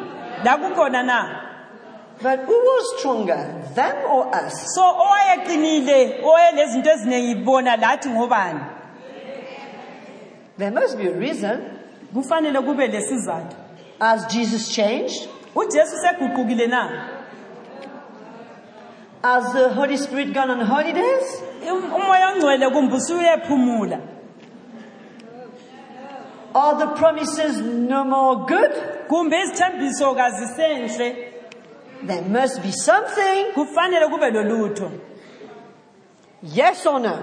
La 2.24 2.36
kukhona 2.36 2.36
na 2.36 2.36
But 2.36 2.46
who 2.46 2.54
was 2.54 2.98
stronger, 2.98 3.64
them 3.74 3.96
or 4.10 4.34
us? 4.46 4.74
so 4.74 4.82
owayeqinile 4.82 6.20
owayelezinto 6.24 6.90
eziningi 6.90 7.34
bona 7.44 7.76
lathi 7.76 8.08
ngobani 8.08 8.60
There 10.58 10.70
must 10.70 10.96
be 10.98 11.06
a 11.08 11.12
reason. 11.12 11.60
kufanele 12.14 12.60
kube 12.60 12.86
lesizathu 12.86 13.56
Has 14.00 14.26
Jesus 14.26 14.68
changed? 14.74 15.28
ujesu 15.54 15.96
seguqukile 15.96 16.66
na 16.66 17.08
Has 19.22 19.52
the 19.52 19.68
Holy 19.68 19.96
Spirit 19.96 20.32
gone 20.34 20.50
on 20.50 20.60
holidays? 20.66 21.42
Um- 21.70 21.92
umoya 21.94 22.28
ongcwele 22.28 22.70
kumbe 22.70 22.94
usuyephumula 22.96 23.98
Are 26.54 26.78
the 26.78 26.86
promises 26.94 27.60
no 27.62 28.04
more 28.04 28.36
good? 28.46 28.72
kumbe 29.08 29.40
izithembiso 29.40 30.14
kazisenhle 30.14 31.31
There 32.06 32.22
must 32.22 32.62
be 32.62 32.72
something. 32.72 33.52
kufanele 33.54 34.06
kube 34.08 34.30
lolutho 34.30 34.90
Yes 36.42 36.86
or 36.86 37.00
no? 37.00 37.18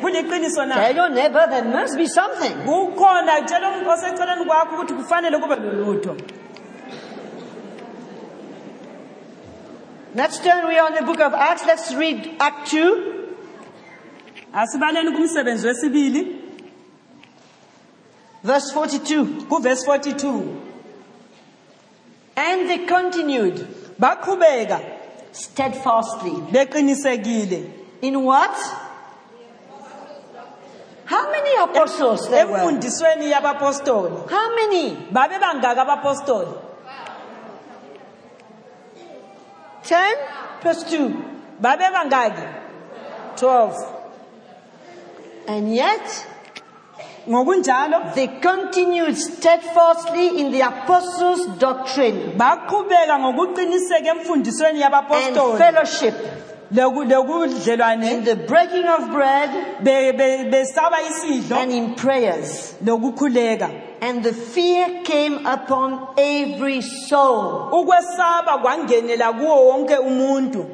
kuliqiniso 0.00 0.66
na 0.68 0.74
Tell 0.74 0.96
your 0.96 1.08
neighbor 1.10 1.46
there 1.48 1.64
must 1.64 1.96
be 1.96 2.06
something. 2.06 2.52
kukhona 2.64 3.42
tshela 3.46 3.68
umuntu 3.68 3.90
oseceleni 3.90 4.44
kwakho 4.44 4.74
ukuthi 4.74 4.94
kufanele 4.94 5.38
kube 5.38 5.56
lolutho 5.56 6.16
Let's 10.14 10.38
turn. 10.40 10.66
We 10.66 10.78
are 10.78 10.88
in 10.88 10.94
the 10.94 11.02
book 11.02 11.20
of 11.20 11.34
Acts. 11.34 11.66
Let's 11.66 11.92
read 11.94 12.36
Act 12.40 12.68
2, 12.72 13.14
asibaleni 14.54 15.12
kumsebenzi 15.12 15.66
wesibili 15.66 16.36
verse 18.44 18.72
42. 18.74 19.24
kuvesi 19.48 19.86
42 19.86 20.42
And 22.36 22.68
they 22.68 22.86
continued 22.86 23.66
baqhubeka 24.00 24.80
steadfastly. 25.32 26.32
beqinisekile 26.52 27.70
In 28.02 28.24
what? 28.24 28.56
How 31.06 31.30
many 31.30 31.56
apostles 31.62 32.28
there 32.28 32.46
were? 32.46 32.58
emfundisweni 32.58 33.30
yabapostoli 33.30 34.28
How 34.30 34.54
many? 34.54 34.90
babe 35.10 35.38
bangaka 35.40 35.82
abapostoli 35.86 36.54
10 39.84 40.60
plus 40.60 40.84
2. 40.84 41.14
babe 41.60 41.86
bangaki 41.94 42.42
12 43.36 43.92
And 45.48 45.72
yet, 45.74 46.26
ngokunjalo 47.28 48.14
they 48.14 48.28
continued 48.40 49.16
steadfastly 49.16 50.40
in 50.40 50.50
the 50.52 50.60
apostles' 50.60 51.46
doctrine. 51.58 52.32
Baqhubeka 52.36 53.18
ngokuqiniseka 53.18 54.08
emfundisweni 54.14 54.82
and 54.82 54.92
yabapostoli 54.92 55.58
fellowship, 55.58 56.14
in 56.70 58.24
the 58.24 58.36
breaking 58.48 58.84
of 58.86 59.10
bread. 59.12 59.84
Be- 59.84 60.12
be- 60.12 60.50
besaba 60.50 61.00
isidlo. 61.08 61.56
And 61.56 61.72
in 61.72 61.94
prayers. 61.94 62.74
lokukhuleka. 62.84 63.82
And 64.00 64.22
the 64.22 64.32
fear 64.32 65.02
came 65.04 65.46
upon 65.46 66.08
every 66.18 66.82
soul. 66.82 67.68
ukwesaba 67.72 68.58
kwangenela 68.62 69.32
kuwo 69.32 69.66
wonke 69.66 69.96
umuntu 69.98 70.66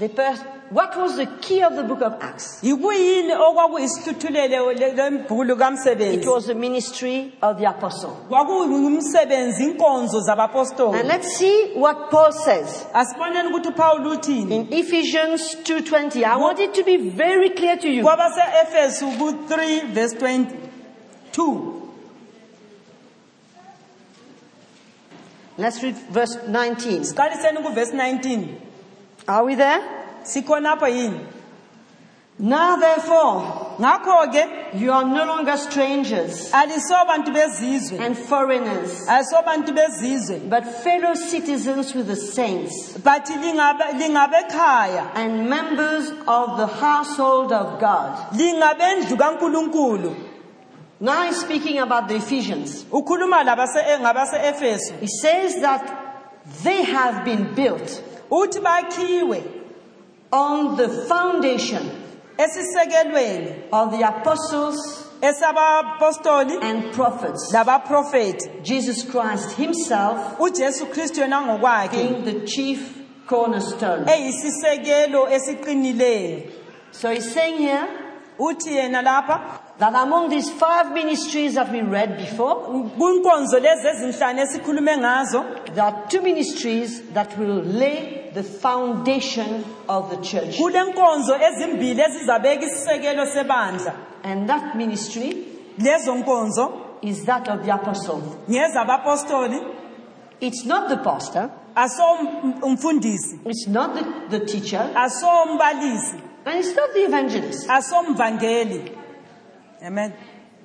the 0.00 0.08
pers- 0.08 0.42
what 0.70 0.96
was 0.96 1.16
the 1.16 1.26
key 1.40 1.62
of 1.62 1.74
the 1.76 1.82
book 1.82 2.00
of 2.02 2.14
Acts? 2.20 2.58
yikuyini 2.62 3.32
okwakuyisihluthulele 3.32 4.58
le- 4.58 6.14
It 6.14 6.26
was 6.26 6.46
the 6.46 6.54
ministry 6.54 7.32
of 7.42 7.58
the 7.58 7.66
apostle. 7.66 8.10
kwakungumsebenzi 8.28 9.64
inkonzo 9.64 10.16
And 10.18 10.26
zabapostoli 10.26 11.02
let's 11.02 11.36
see 11.36 11.72
what 11.76 12.10
Paul 12.10 12.32
says 12.32 12.86
asiboneni 12.94 13.48
ukuthi 13.48 13.68
uphawuli 13.68 14.08
uthini 14.10 14.56
in 14.56 14.66
Ephesians 14.72 15.56
2:20. 15.64 16.24
I 16.24 16.36
want 16.36 16.58
it 16.60 16.72
to 16.74 16.82
be 16.84 16.96
very 16.96 17.50
clear 17.50 17.76
to 17.76 17.88
you. 17.88 18.02
kwabase-efesu 18.02 19.06
ku-3 19.18 19.86
verse 19.92 20.14
22 20.16 21.76
Let's 25.58 25.82
read 25.82 25.96
verse 26.10 26.38
19. 26.48 27.04
siqaliseni 27.04 27.58
kuvesi 27.58 27.92
19 27.96 28.46
Are 29.28 29.44
we 29.44 29.54
there? 29.54 29.80
sikhonapho 30.24 30.88
yini 30.88 31.26
Now 32.42 32.76
therefore, 32.76 33.76
ngakho-ke 33.78 34.74
you 34.80 34.90
are 34.92 35.04
no 35.04 35.26
longer 35.26 35.58
strangers. 35.58 36.50
Alisobantu 36.52 37.34
bezizwe. 37.34 38.00
And 38.00 38.16
foreigners, 38.16 39.06
alisobantu 39.06 39.74
bezizwe. 39.76 40.48
But 40.48 40.64
fellow 40.82 41.12
citizens 41.14 41.94
with 41.94 42.06
the 42.06 42.16
saints. 42.16 42.96
But 42.96 43.26
lingabe- 43.26 43.92
lingabekhaya 44.00 45.10
and 45.16 45.50
members 45.50 46.10
of 46.26 46.56
the 46.56 46.66
household 46.66 47.52
of 47.52 47.78
God. 47.78 48.32
lingabendlu 48.32 49.18
kankulunkulu. 49.18 50.16
Now 51.00 51.24
he's 51.26 51.40
speaking 51.40 51.78
about 51.78 52.08
the 52.08 52.16
Ephesians. 52.16 52.84
ukhuluma 52.84 53.44
labase- 53.44 53.84
eh, 53.86 53.98
ngabase-efesu 54.00 54.98
He 55.00 55.08
says 55.08 55.60
that 55.60 55.84
they 56.62 56.84
have 56.84 57.22
been 57.26 57.54
built 57.54 58.02
uthi 58.30 58.60
bakhiwe 58.60 59.42
on 60.32 60.76
the 60.76 60.88
foundation 60.88 61.90
esisekelweni 62.38 63.54
of 63.72 63.90
the 63.98 64.04
apostles 64.06 65.06
esabapostoli 65.22 66.58
and 66.62 66.92
prophets. 66.94 67.52
labaprofethi 67.52 68.62
Jesus 68.62 69.04
Christ 69.10 69.56
himself 69.56 70.38
ujesu 70.40 70.86
kristu 70.86 71.20
yena 71.20 71.40
ngokwakhe 71.40 71.96
being 72.08 72.24
the 72.24 72.46
chief 72.46 72.80
cornerstone. 73.26 74.04
eyisisekelo 74.12 75.28
esiqinileyo 75.30 76.42
So 76.92 77.10
he's 77.10 77.32
saying 77.34 77.58
here 77.58 77.86
uthi 78.38 78.74
yena 78.76 79.02
lapha 79.02 79.40
that 79.80 79.94
among 79.94 80.28
these 80.28 80.50
five 80.50 80.92
ministries 80.92 81.54
that 81.54 81.72
we 81.72 81.80
read 81.80 82.16
before, 82.18 82.54
kwinkonzo 82.98 83.58
lezi 83.60 83.86
ezinhlanu 83.88 84.40
esikhulume 84.40 84.96
ngazo 84.98 85.44
there 85.74 85.82
are 85.86 85.96
two 86.08 86.20
ministries 86.22 87.02
that 87.14 87.38
will 87.38 87.62
lay 87.64 88.30
the 88.34 88.42
foundation 88.42 89.64
of 89.88 90.10
the 90.10 90.16
church. 90.16 90.56
kule 90.58 90.82
nkonzo 90.84 91.36
ezimbili 91.36 92.00
ezizabeka 92.02 92.66
isisekelo 92.66 93.26
sebandla 93.26 93.92
And 94.22 94.48
that 94.48 94.74
ministry 94.76 95.46
lezo 95.78 96.14
nkonzo 96.14 96.72
is 97.02 97.24
that 97.24 97.48
of 97.48 97.64
the 97.64 97.72
apostle. 97.72 98.22
ngezabapostoli 98.50 99.60
It's 100.40 100.64
not 100.64 100.88
the 100.88 100.96
pastor, 100.96 101.50
aso 101.76 102.02
umfundisi 102.62 103.40
it's 103.44 103.66
not 103.68 103.94
the, 103.94 104.38
the 104.38 104.46
teacher, 104.46 104.90
aso 104.94 105.26
umbalisi 105.50 106.16
and 106.46 106.58
it's 106.58 106.74
not 106.76 106.92
the 106.94 107.00
evangelist. 107.04 107.68
aso 107.70 108.02
mvangeli 108.02 108.92
amen 109.82 110.12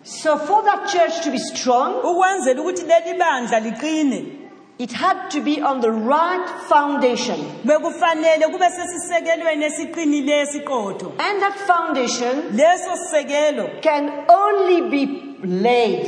So 0.03 0.37
for 0.37 0.61
that 0.63 0.87
church 0.87 1.23
to 1.23 1.31
be 1.31 1.39
strong, 1.39 1.93
ukwenzela 2.03 2.61
ukuthi 2.61 2.83
leli 2.85 3.19
bandla 3.19 3.59
liqine 3.59 4.41
it 4.77 4.91
had 4.91 5.29
to 5.31 5.39
be 5.41 5.61
on 5.61 5.79
the 5.81 5.89
right 5.91 6.49
foundation. 6.69 7.39
bekufanele 7.65 8.45
kube 8.51 8.69
sesisekelweni 8.69 9.65
esiqinileyo 9.65 10.41
esiqotho 10.41 11.11
And 11.19 11.41
that 11.41 11.55
foundation 11.67 12.41
leso 12.57 12.95
sisekelo 12.97 13.81
can 13.81 14.25
only 14.29 14.81
be 14.89 15.03
laid 15.43 16.05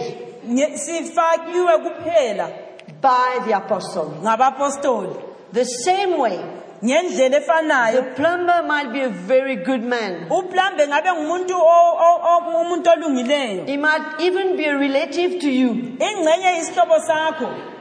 sifakiwe 0.76 1.78
kuphela 1.78 2.52
by 3.02 3.40
the 3.46 3.54
apostle. 3.58 4.12
ngabapostoli 4.24 5.16
The 5.54 5.64
same 5.66 6.18
way, 6.20 6.38
ngendlela 6.84 7.30
the 7.32 7.40
efanayo 7.40 8.16
plumber 8.16 8.64
might 8.68 8.94
be 8.94 9.02
a 9.02 9.10
very 9.10 9.56
good 9.56 9.84
man. 9.84 10.28
uplambe 10.30 10.88
ngabe 10.88 11.12
ngumuntu 11.12 11.54
umuntu 12.62 12.90
olungileyo. 12.90 13.66
He 13.68 13.78
might 13.78 14.22
even 14.22 14.56
be 14.58 14.66
a 14.66 14.78
relative 14.78 15.40
to 15.40 15.50
you. 15.50 15.70
ingxenye 16.00 16.58
isihlobo 16.60 17.00
sakho. 17.00 17.74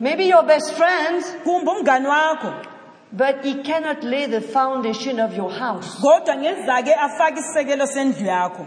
Maybe 0.00 0.24
your 0.24 0.44
best 0.44 0.72
friend, 0.74 1.22
kumbe 1.44 1.70
umngani 1.70 2.06
wakho. 2.06 2.66
but 3.12 3.44
he 3.44 3.62
cannot 3.62 4.04
lay 4.04 4.26
the 4.26 4.40
foundation 4.40 5.20
of 5.20 5.36
your 5.36 5.50
house. 5.50 6.00
kodwa 6.00 6.36
ngezake 6.36 6.94
afake 6.94 7.40
isisekelo 7.40 7.86
sendlu 7.86 8.26
yakho. 8.26 8.66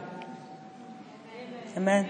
Amen. 1.76 2.08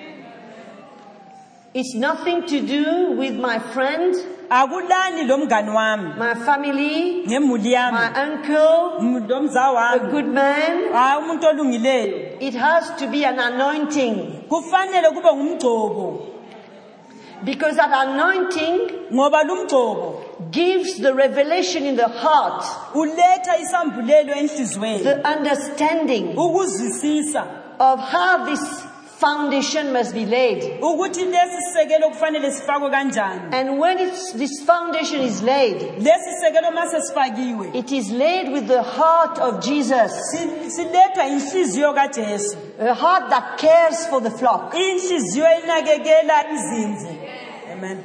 It's 1.74 1.96
nothing 1.96 2.46
to 2.48 2.62
do 2.62 3.14
with 3.18 3.34
my 3.34 3.58
friend, 3.58 4.14
akulani 4.54 5.28
wami. 5.76 6.18
My 6.18 6.34
family, 6.36 7.24
ngemuli 7.28 7.74
my 7.92 8.12
uncle, 8.24 9.00
a 9.00 10.00
good 10.12 10.28
man. 10.28 10.92
hayi 10.94 11.22
umuntu 11.22 11.48
olungileyo 11.48 12.40
It 12.40 12.54
has 12.56 12.92
to 13.00 13.08
be 13.08 13.26
an 13.26 13.40
anointing. 13.40 14.44
Kufanele 14.50 15.10
kube 15.14 15.30
ngumgcobo. 15.34 16.30
Because 17.44 17.76
that 17.76 17.92
anointing 17.92 18.90
ngoba 19.12 19.44
lumgcobo 19.44 20.52
gives 20.52 21.00
the 21.00 21.14
revelation 21.14 21.84
in 21.86 21.96
the 21.96 22.08
heart, 22.08 22.64
uletha 22.94 23.58
isambulelo 23.60 24.34
enhlizweni. 24.36 25.04
the 25.04 25.28
understanding 25.28 26.36
ukuzwisisa. 26.38 27.44
of 27.80 28.00
how 28.00 28.46
this 28.46 28.86
foundation 29.26 29.94
must 29.94 30.14
be 30.14 30.26
laid. 30.26 30.64
ukuthi 30.82 31.26
lesi 31.26 31.58
sisekelo 31.68 32.10
kufanele 32.10 32.52
sifakwe 32.52 32.90
kanjani 32.90 33.42
And 33.56 33.80
when 33.80 33.98
it's, 34.00 34.34
this 34.34 34.64
foundation 34.66 35.22
is 35.22 35.42
laid, 35.42 35.78
lesi 36.00 36.30
sisekelo 36.34 36.72
mase 36.72 37.02
sifakiwe 37.02 37.70
it 37.74 37.92
is 37.92 38.12
laid 38.12 38.52
with 38.54 38.68
the 38.68 38.84
heart 38.84 39.40
of 39.40 39.60
Jesus, 39.66 40.12
si- 40.32 40.70
silethwa 40.72 41.24
inhliziyo 41.28 41.94
kajesu 41.94 42.58
a 42.80 42.94
heart 42.94 43.30
that 43.30 43.58
cares 43.58 44.08
for 44.10 44.22
the 44.24 44.30
flock. 44.32 44.74
inhliziyo 44.76 45.46
inakekela 45.64 46.52
izimvu 46.54 47.08
amen 47.74 48.04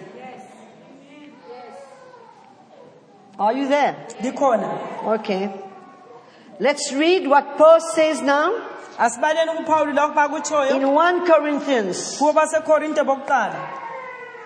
Are 3.39 3.53
you 3.59 3.69
there? 3.69 3.95
likhona 4.23 4.69
Okay. 5.15 5.49
Let's 6.61 6.93
read 6.93 7.29
what 7.29 7.57
Paul 7.57 7.81
says 7.81 8.21
now 8.21 8.53
asibaleni 8.99 9.51
kuphawuli 9.53 9.93
lokho 9.93 10.15
bakutshoyo 10.15 10.77
in 10.77 10.83
1 10.85 11.27
Corinthians 11.27 12.19
kubo 12.19 12.33
basekorinte 12.33 13.03
bokuqala 13.05 13.61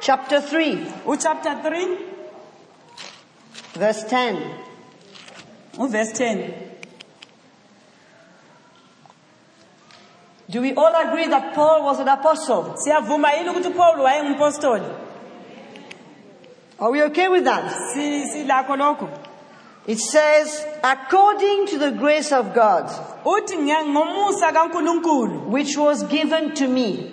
chapter 0.01 0.41
3, 0.41 1.17
chapter 1.19 1.53
3 1.55 1.99
verse 3.75 4.05
10. 4.05 4.37
verse 5.89 6.13
10 6.13 6.53
Do 10.51 10.61
we 10.61 10.75
all 10.75 10.95
agree 10.95 11.29
that 11.29 11.55
Paul 11.55 11.85
was 11.85 11.99
an 12.01 12.09
apostle? 12.09 12.75
siyavuma 12.77 13.33
yini 13.33 13.49
ukuthi 13.51 13.69
uphawuli 13.69 14.03
wayengumpostoli 14.03 14.85
Are 16.81 16.91
we 16.91 17.03
okay 17.05 17.29
with 17.29 17.45
that? 17.45 17.71
Si- 17.95 18.27
silakho 18.33 18.77
lokho 18.77 19.09
It 19.85 19.99
says, 19.99 20.65
according 20.85 21.67
to 21.67 21.79
the 21.79 21.91
grace 21.91 22.31
of 22.31 22.55
God, 22.55 22.87
uthi 23.25 23.57
nge- 23.57 23.87
ngomusa 23.87 24.53
kankulunkulu 24.53 25.49
which 25.51 25.77
was 25.77 26.05
given 26.05 26.55
to 26.55 26.69
me 26.69 27.09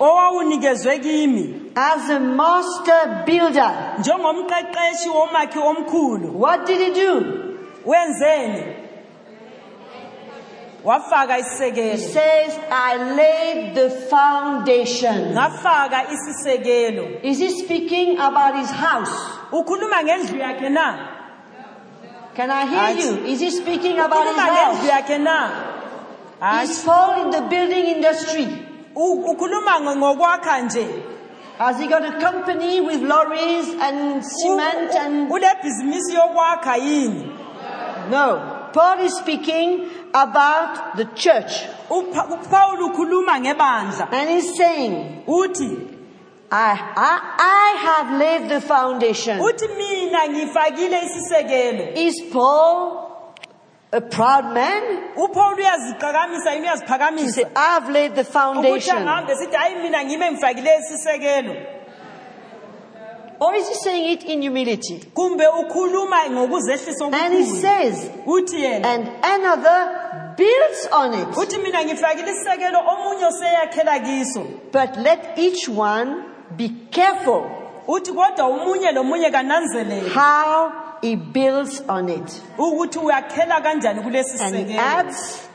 as 1.76 2.10
a 2.10 2.20
master 2.20 3.22
builder. 3.26 3.94
njengomqeqeshi 3.98 5.08
womakhi 5.10 5.58
omkhulu 5.58 6.32
What 6.32 6.66
did 6.66 6.80
he 6.80 6.90
do? 6.94 7.56
He 10.82 11.96
says, 11.98 12.58
I 12.70 12.96
laid 13.14 13.74
the 13.74 13.90
foundation. 14.08 15.36
Is 17.22 17.38
he 17.38 17.50
speaking 17.50 18.18
about 18.18 18.54
his 18.56 18.70
house? 18.70 19.10
ukhuluma 19.52 20.02
ngendlu 20.04 20.38
yakhe 20.38 20.68
na 20.70 21.16
Can 22.40 22.50
I 22.50 22.64
hear 22.64 22.96
you? 23.04 23.24
Is 23.26 23.40
he 23.40 23.50
speaking 23.50 23.98
about 23.98 24.24
his 24.24 24.32
ukhuluma 24.34 24.46
ngendlu 24.48 24.80
house? 24.80 24.88
yakhe 24.90 25.18
na 25.20 25.38
Paul 26.84 27.22
in 27.22 27.30
the 27.30 27.42
building 27.52 27.84
industry? 27.96 28.46
U- 28.96 29.24
ukhuluma 29.32 29.80
ngo- 29.80 29.96
ngokwakha 29.96 30.60
nje 30.60 30.86
Has 31.58 31.78
he 31.78 31.86
got 31.86 32.02
a 32.02 32.18
company 32.18 32.80
with 32.80 33.02
lorries 33.02 33.68
and 33.86 34.24
cement 34.24 34.94
and 34.96 35.30
ulebhizinisi 35.30 36.14
yokwakha 36.14 36.76
yini 36.76 37.24
no? 38.10 38.70
Paul 38.72 39.00
is 39.00 39.14
speaking 39.18 39.90
about 40.14 40.96
the 40.96 41.04
church 41.14 41.66
and 44.12 44.30
he's 44.30 44.56
saying, 44.56 45.24
I, 46.52 46.72
I, 46.96 47.20
I 47.38 47.78
have 47.86 48.18
laid 48.18 48.48
the 48.48 48.60
foundation. 48.60 49.38
uthi 49.40 49.68
mina 49.68 50.28
ngifakile 50.28 50.98
isisekelo 51.04 51.96
Is 51.96 52.20
Paul 52.32 53.06
a 53.92 54.00
proud 54.00 54.44
man 54.54 54.82
upaul 55.16 55.54
uyaziqakamisa 55.56 56.52
yini 56.52 56.66
to 56.66 56.72
uyaziphakamisa 56.72 57.30
say, 57.32 57.44
I've 57.56 57.88
laid 57.88 58.14
the 58.14 58.22
ukuthi 58.22 58.32
foundation? 58.32 58.96
angahambe 58.96 59.34
sithi 59.36 59.56
hayi 59.56 59.74
mina 59.82 60.04
ngime 60.04 60.30
ngifakile 60.30 60.78
isisekelo 60.78 61.54
Or 63.42 63.54
is 63.54 63.68
he 63.68 63.74
saying 63.74 64.12
it 64.12 64.24
in 64.24 64.42
humility? 64.42 64.98
kumbe 65.14 65.46
ukhuluma 65.46 66.30
ngokuzehlisa 66.30 67.04
And 67.04 67.34
he 67.34 67.42
okukhulu 67.42 67.60
says, 67.60 68.10
uthi 68.26 68.60
yena 68.60 68.86
and 68.86 69.08
another 69.24 70.34
builds 70.36 70.88
on 70.92 71.14
it. 71.14 71.28
uthi 71.36 71.58
mina 71.58 71.84
ngifakile 71.84 72.30
isisekelo 72.32 72.78
omunye 72.78 73.26
useyakhela 73.26 74.00
kiso 74.00 74.44
But 74.72 74.96
let 74.96 75.38
each 75.38 75.68
one 75.68 76.24
be 76.56 76.68
careful 76.90 77.42
uthi 77.88 78.12
kodwa 78.12 78.48
umunye 78.48 78.92
lomunye 78.92 79.30
kananzelele 79.30 80.08
how 80.10 80.72
he 81.02 81.16
builds 81.16 81.82
on 81.88 82.08
it. 82.08 82.42
ukuthi 82.58 82.98
uyakhela 82.98 83.60
kanjani 83.60 84.00
kulesi 84.02 84.40
And 84.40 84.56
he 84.68 84.76
adds, 84.76 85.48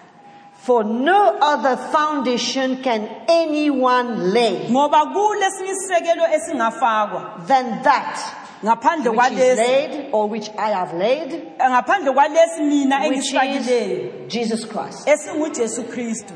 for 0.54 0.84
no 0.84 1.38
other 1.42 1.78
foundation 1.78 2.82
can 2.82 3.08
anyone 3.28 4.34
lay 4.34 4.68
ngoba 4.70 5.06
kulesinye 5.06 5.72
isisekelo 5.72 6.24
esingafakwa. 6.34 7.46
than 7.48 7.84
that 7.84 8.20
ngaphandle 8.64 9.12
which 9.12 9.32
is 9.32 9.40
kwalesi 9.40 9.58
laid 9.58 10.10
or 10.12 10.28
which 10.30 10.50
I 10.58 10.70
have 10.72 10.94
laid, 10.94 11.30
ngaphandle 11.60 12.14
kwalesi 12.14 12.62
mina 12.64 13.08
which 13.08 13.18
engisifakileyo 13.34 14.26
is 14.26 14.34
Jesus 14.34 14.66
Christ. 14.66 15.08
esingujesu 15.08 15.84
kristu. 15.84 16.34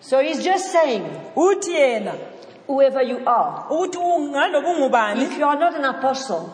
So 0.00 0.20
he's 0.20 0.44
just 0.44 0.70
saying, 0.72 1.02
uthi 1.36 1.72
yena 1.74 2.12
whoever 2.68 3.02
you 3.02 3.18
are, 3.26 3.64
ukuthi 3.70 3.98
ungaloba 3.98 4.68
ungubani. 4.68 5.22
If 5.22 5.38
you 5.38 5.46
are 5.46 5.58
not 5.58 5.74
an 5.74 5.84
apostle, 5.84 6.52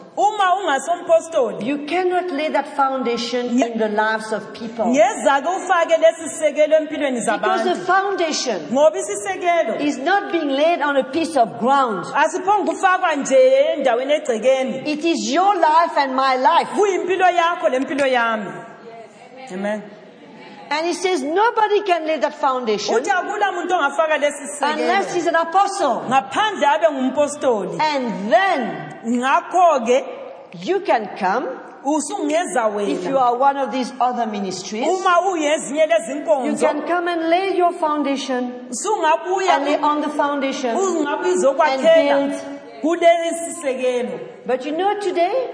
you 1.60 1.86
cannot 1.86 2.30
lay 2.30 2.48
that 2.50 2.68
foundation 2.76 3.46
in 3.46 3.78
the 3.78 3.88
lives 3.88 4.32
of 4.32 4.52
people. 4.54 4.84
ngeza-ke 4.86 5.48
ufake 5.48 5.96
lesi 5.96 6.28
sisekelo 6.28 6.76
empilweni 6.76 7.20
Because 7.20 7.64
the 7.64 7.74
foundation 7.74 8.60
is 9.80 9.98
not 9.98 10.32
being 10.32 10.48
laid 10.48 10.80
on 10.82 10.96
a 10.96 11.04
piece 11.04 11.36
of 11.36 11.58
ground. 11.58 12.06
asiphonge 12.14 12.70
ukufakwa 12.70 13.16
nje 13.16 13.36
endaweni 13.76 14.12
egcekeni. 14.12 14.92
It 14.92 15.04
is 15.04 15.32
your 15.32 15.54
life 15.56 15.96
and 15.96 16.14
my 16.14 16.36
life. 16.36 16.70
kuyimpilo 16.76 17.30
yakho 17.30 17.68
lempilo 17.68 18.06
yami. 18.06 18.52
Amen 19.52 19.82
And 20.70 20.86
he 20.86 20.94
says 20.94 21.22
nobody 21.22 21.82
can 21.82 22.06
lay 22.06 22.18
that 22.18 22.34
foundation 22.34 22.94
uthi 22.94 23.10
akula 23.10 23.52
muntu 23.52 23.72
ongafaka 23.74 24.18
lesi 24.18 24.62
unless 24.62 25.14
he's 25.14 25.26
an 25.26 25.36
apostle. 25.36 26.02
ngaphandle 26.08 26.66
abe 26.66 26.86
ngumpostoli 26.92 27.78
And 27.80 28.32
then 28.32 28.60
ngakho-ke 29.06 30.04
you 30.60 30.80
can 30.80 31.08
come 31.18 31.46
usungeza 31.84 32.70
if 32.88 33.04
you 33.04 33.10
wena 33.10 33.20
are 33.20 33.36
one 33.36 33.56
of 33.56 33.70
these 33.72 33.92
other 34.00 34.26
ministries. 34.26 34.86
uma 34.86 35.20
uyezinye 35.32 35.86
You 36.46 36.56
can 36.56 36.86
come 36.86 37.08
and 37.08 37.28
lay 37.28 37.56
your 37.56 37.72
foundation 37.72 38.68
and 38.70 39.64
lay 39.64 39.76
on 39.78 40.00
the 40.00 40.08
foundation. 40.08 40.76
ungabiza 40.76 41.50
And 41.50 41.60
okwakhela. 41.60 42.50
But 44.46 44.66
you 44.66 44.72
know 44.76 45.00
today, 45.00 45.48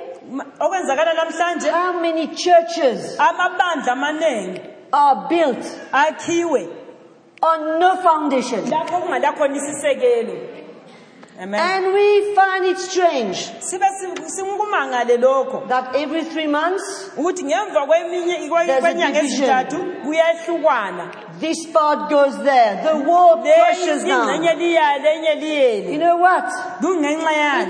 okwenzakala 0.60 1.14
namhlanje 1.14 1.70
how 1.70 2.00
many 2.00 2.26
churches 2.28 3.16
amabandla 3.18 3.92
amaningi 3.92 4.60
are 4.92 5.28
built 5.28 5.64
akhiwe 5.92 6.68
on 7.42 7.78
no 7.80 7.96
foundation? 7.96 8.64
lapho 8.70 9.00
kungala 9.00 9.56
isisekelo 9.56 10.34
amen 11.42 11.60
And 11.60 11.94
we 11.94 12.34
find 12.34 12.64
it 12.66 12.78
strange 12.78 13.36
sibe 13.60 13.84
si- 14.00 14.28
sikumangale 14.36 15.16
lokho 15.16 15.66
that 15.68 15.96
every 15.96 16.24
three 16.24 16.46
months, 16.46 17.10
ukuthi 17.16 17.44
ngemva 17.44 17.86
kweminye 17.86 18.48
kwe- 18.48 18.66
There's 18.66 18.84
a 18.84 18.88
kwenyanga 18.88 19.20
division. 19.22 19.48
This 21.40 21.66
part 21.72 22.10
goes 22.10 22.36
there, 22.44 22.82
the 22.84 22.98
wall 23.08 23.36
down. 24.04 24.28
liyale 24.58 25.92
You 25.92 25.98
know 25.98 26.16
what? 26.16 26.44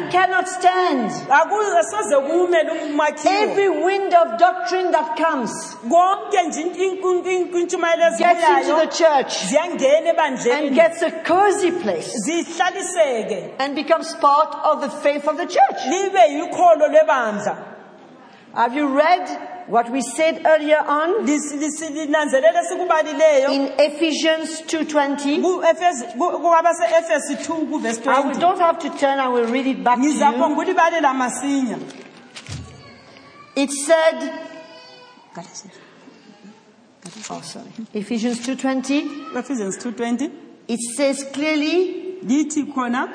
It 0.06 0.10
cannot 0.12 0.48
stand. 0.48 1.10
Aku- 1.30 1.76
asoze 1.80 2.16
kumele 2.28 2.70
umakhiwo 2.70 3.32
Every 3.42 3.68
wind 3.68 4.14
of 4.14 4.38
doctrine 4.38 4.90
that 4.90 5.16
comes 5.16 5.50
konke 5.88 6.42
nje 6.48 6.62
inku- 6.62 7.22
inku- 7.24 7.52
gets 8.18 8.42
into 8.48 8.76
the 8.76 8.86
church 8.86 9.32
and 10.52 10.74
gets 10.74 11.02
a 11.02 11.10
cozy 11.10 11.70
place 11.70 12.12
and 13.58 13.74
becomes 13.74 14.14
part 14.16 14.54
of 14.64 14.80
the 14.80 14.90
faith 14.90 15.26
of 15.28 15.36
the 15.36 15.46
church. 15.46 15.78
libe 15.86 16.18
yikholo 16.38 16.88
lwebandla 16.88 17.56
Have 18.54 18.74
you 18.74 18.88
read 18.88 19.28
what 19.70 19.88
we 19.90 20.00
said 20.02 20.42
earlier 20.46 20.78
on 20.86 21.24
Lis- 21.26 21.52
lis- 21.54 21.80
linanzelele 21.90 22.62
sikubalileyo. 22.68 23.50
in 23.50 23.72
Ephesians 23.78 24.62
2.20? 24.66 25.40
kwabase-efesi 26.40 27.36
2 27.36 27.66
kuvesi 27.66 28.00
I 28.00 28.20
will- 28.20 28.22
20 28.34 28.40
don't 28.40 28.58
have 28.60 28.78
to 28.80 28.88
turn, 28.98 29.18
I 29.20 29.28
will 29.28 29.46
read 29.52 29.66
it 29.66 29.82
back 29.84 29.96
to 29.98 30.02
you. 30.02 30.10
ngizaphonga 30.12 30.56
ulibalela 30.60 31.14
masinya. 31.14 31.78
It 33.56 33.70
said, 33.70 34.32
oh 37.30 37.40
sorry, 37.42 37.70
Ephesians 37.94 38.40
2.20, 38.46 39.36
Ephesians 39.36 39.76
2:20 39.78 40.30
it 40.68 40.80
says 40.96 41.24
clearly, 41.32 42.18
lithi 42.24 42.64
khona 42.72 43.08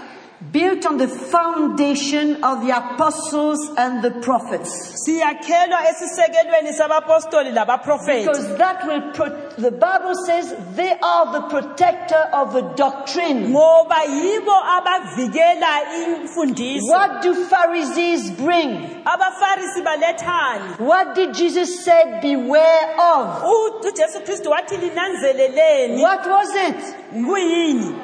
built 0.51 0.86
on 0.86 0.97
the 0.97 1.07
foundation 1.07 2.43
of 2.43 2.65
the 2.65 2.71
apostles 2.75 3.59
and 3.77 4.01
the 4.03 4.11
prophets. 4.21 4.69
siyakhelwa 5.05 5.79
esisekelweni 5.89 6.73
sabapostoli 6.73 7.51
labaprofethi 7.51 8.25
Because 8.27 8.57
that 8.57 8.86
will, 8.88 9.01
pro- 9.13 9.49
the 9.57 9.71
Bible 9.71 10.15
says 10.25 10.53
they 10.75 10.91
are 11.01 11.31
the 11.31 11.41
protector 11.49 12.29
of 12.33 12.53
the 12.53 12.61
doctrine. 12.75 13.49
ngoba 13.49 13.95
yibo 14.03 14.53
abavikela 14.77 15.67
imfundiso 16.07 16.91
What 16.91 17.21
do 17.23 17.33
Pharisees 17.45 18.31
bring? 18.31 19.01
abafarisi 19.05 19.81
balethani 19.81 20.75
What 20.79 21.15
did 21.15 21.33
Jesus 21.33 21.83
say 21.86 22.19
beware 22.21 22.95
of? 23.15 23.43
U- 23.43 23.88
ujesu 23.88 24.19
kristu 24.25 24.49
wathi 24.51 24.77
linanzeleleni 24.77 26.01
What 26.03 26.25
was 26.27 26.49
it? 26.55 26.95
kuyini 27.25 27.95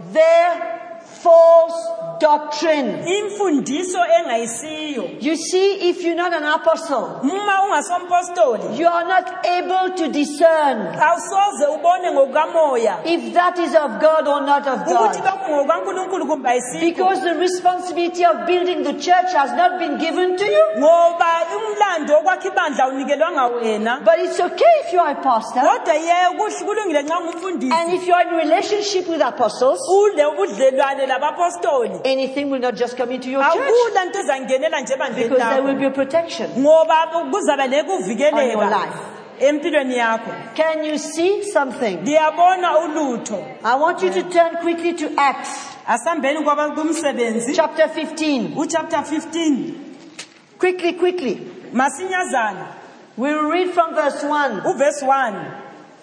Their 0.00 0.79
false 1.22 1.78
doctrine. 2.20 3.04
imfundiso 3.06 3.98
engayisiyo 4.18 5.04
You 5.20 5.36
see, 5.36 5.90
if 5.90 6.02
you're 6.04 6.14
not 6.16 6.32
an 6.34 6.44
apostle, 6.44 7.20
uma 7.22 7.62
ungasompostoli 7.64 8.78
you 8.78 8.88
are 8.88 9.04
not 9.06 9.46
able 9.46 9.94
to 9.96 10.08
discern 10.08 10.78
awusoze 11.00 11.66
ubone 11.74 12.10
ngokukamoya 12.12 12.98
if 13.04 13.34
that 13.34 13.58
is 13.58 13.74
of 13.74 13.90
God 14.00 14.28
or 14.28 14.40
not 14.42 14.66
of 14.66 14.78
ukuthi 14.80 15.20
God. 15.22 16.26
kumbe 16.28 16.48
ayisikho 16.48 16.80
Because 16.80 17.20
the 17.22 17.34
responsibility 17.34 18.24
of 18.24 18.46
building 18.46 18.82
the 18.82 18.94
church 18.94 19.32
has 19.32 19.52
not 19.52 19.78
been 19.78 19.98
given 19.98 20.36
to 20.36 20.44
you. 20.44 20.64
ngoba 20.78 21.26
umlando 21.56 22.14
wokwakha 22.14 22.48
ibandla 22.48 22.88
unikelwanga 22.88 23.46
wena 23.46 24.00
But 24.04 24.18
it's 24.18 24.40
okay 24.40 24.72
if 24.86 24.92
you 24.92 25.00
are 25.00 25.12
a 25.12 25.22
pastor 25.22 25.60
kodwa 25.62 25.94
ye 25.94 26.36
kuhle 26.36 26.64
kulungile 26.66 27.02
nxa 27.02 27.18
ungumfundisi 27.18 27.72
and 27.74 27.92
if 27.94 28.06
you 28.08 28.14
are 28.14 28.28
in 28.28 28.34
relationship 28.36 29.08
with 29.08 29.22
apostles, 29.22 29.80
ule 29.88 30.24
ubudlelwane 30.26 31.06
labapostoli 31.10 32.00
anything 32.04 32.44
will 32.50 32.60
not 32.60 32.74
just 32.74 32.96
come 32.96 33.14
into 33.14 33.30
your 33.30 33.44
church 33.44 33.56
akula 33.62 34.04
nto 34.04 34.18
ezangenela 34.18 34.80
nje 34.80 34.96
because 34.96 35.38
there 35.38 35.62
will 35.62 35.74
be 35.78 35.86
a 35.86 35.90
protection. 35.90 36.50
ngoba 36.58 37.06
kuzaba 37.30 37.64
On 37.64 37.72
your 37.72 37.84
nekuvikeleka 37.84 38.64
life. 38.70 38.98
empilweni 39.40 39.96
yakho 39.96 40.30
Can 40.56 40.84
you 40.84 40.98
see 40.98 41.42
something? 41.42 41.96
ndiyabona 42.02 42.78
ulutho 42.78 43.38
I 43.64 43.74
want 43.80 44.02
you 44.02 44.10
to 44.10 44.22
turn 44.22 44.56
quickly 44.62 44.92
to 44.94 45.06
Acts 45.16 45.50
asambeni 45.86 46.40
kwaba- 46.44 46.70
kumsebenzi 46.74 47.54
chapter 47.56 47.88
15. 47.88 48.52
uchapter 48.56 48.98
15 49.04 49.74
Quickly, 50.58 50.92
quickly. 50.92 51.40
masinyazana 51.72 52.66
We 53.18 53.34
will 53.34 53.50
read 53.50 53.70
from 53.74 53.94
verse 53.94 54.26
1. 54.26 54.62
uvesi 54.70 55.04
1 55.04 55.34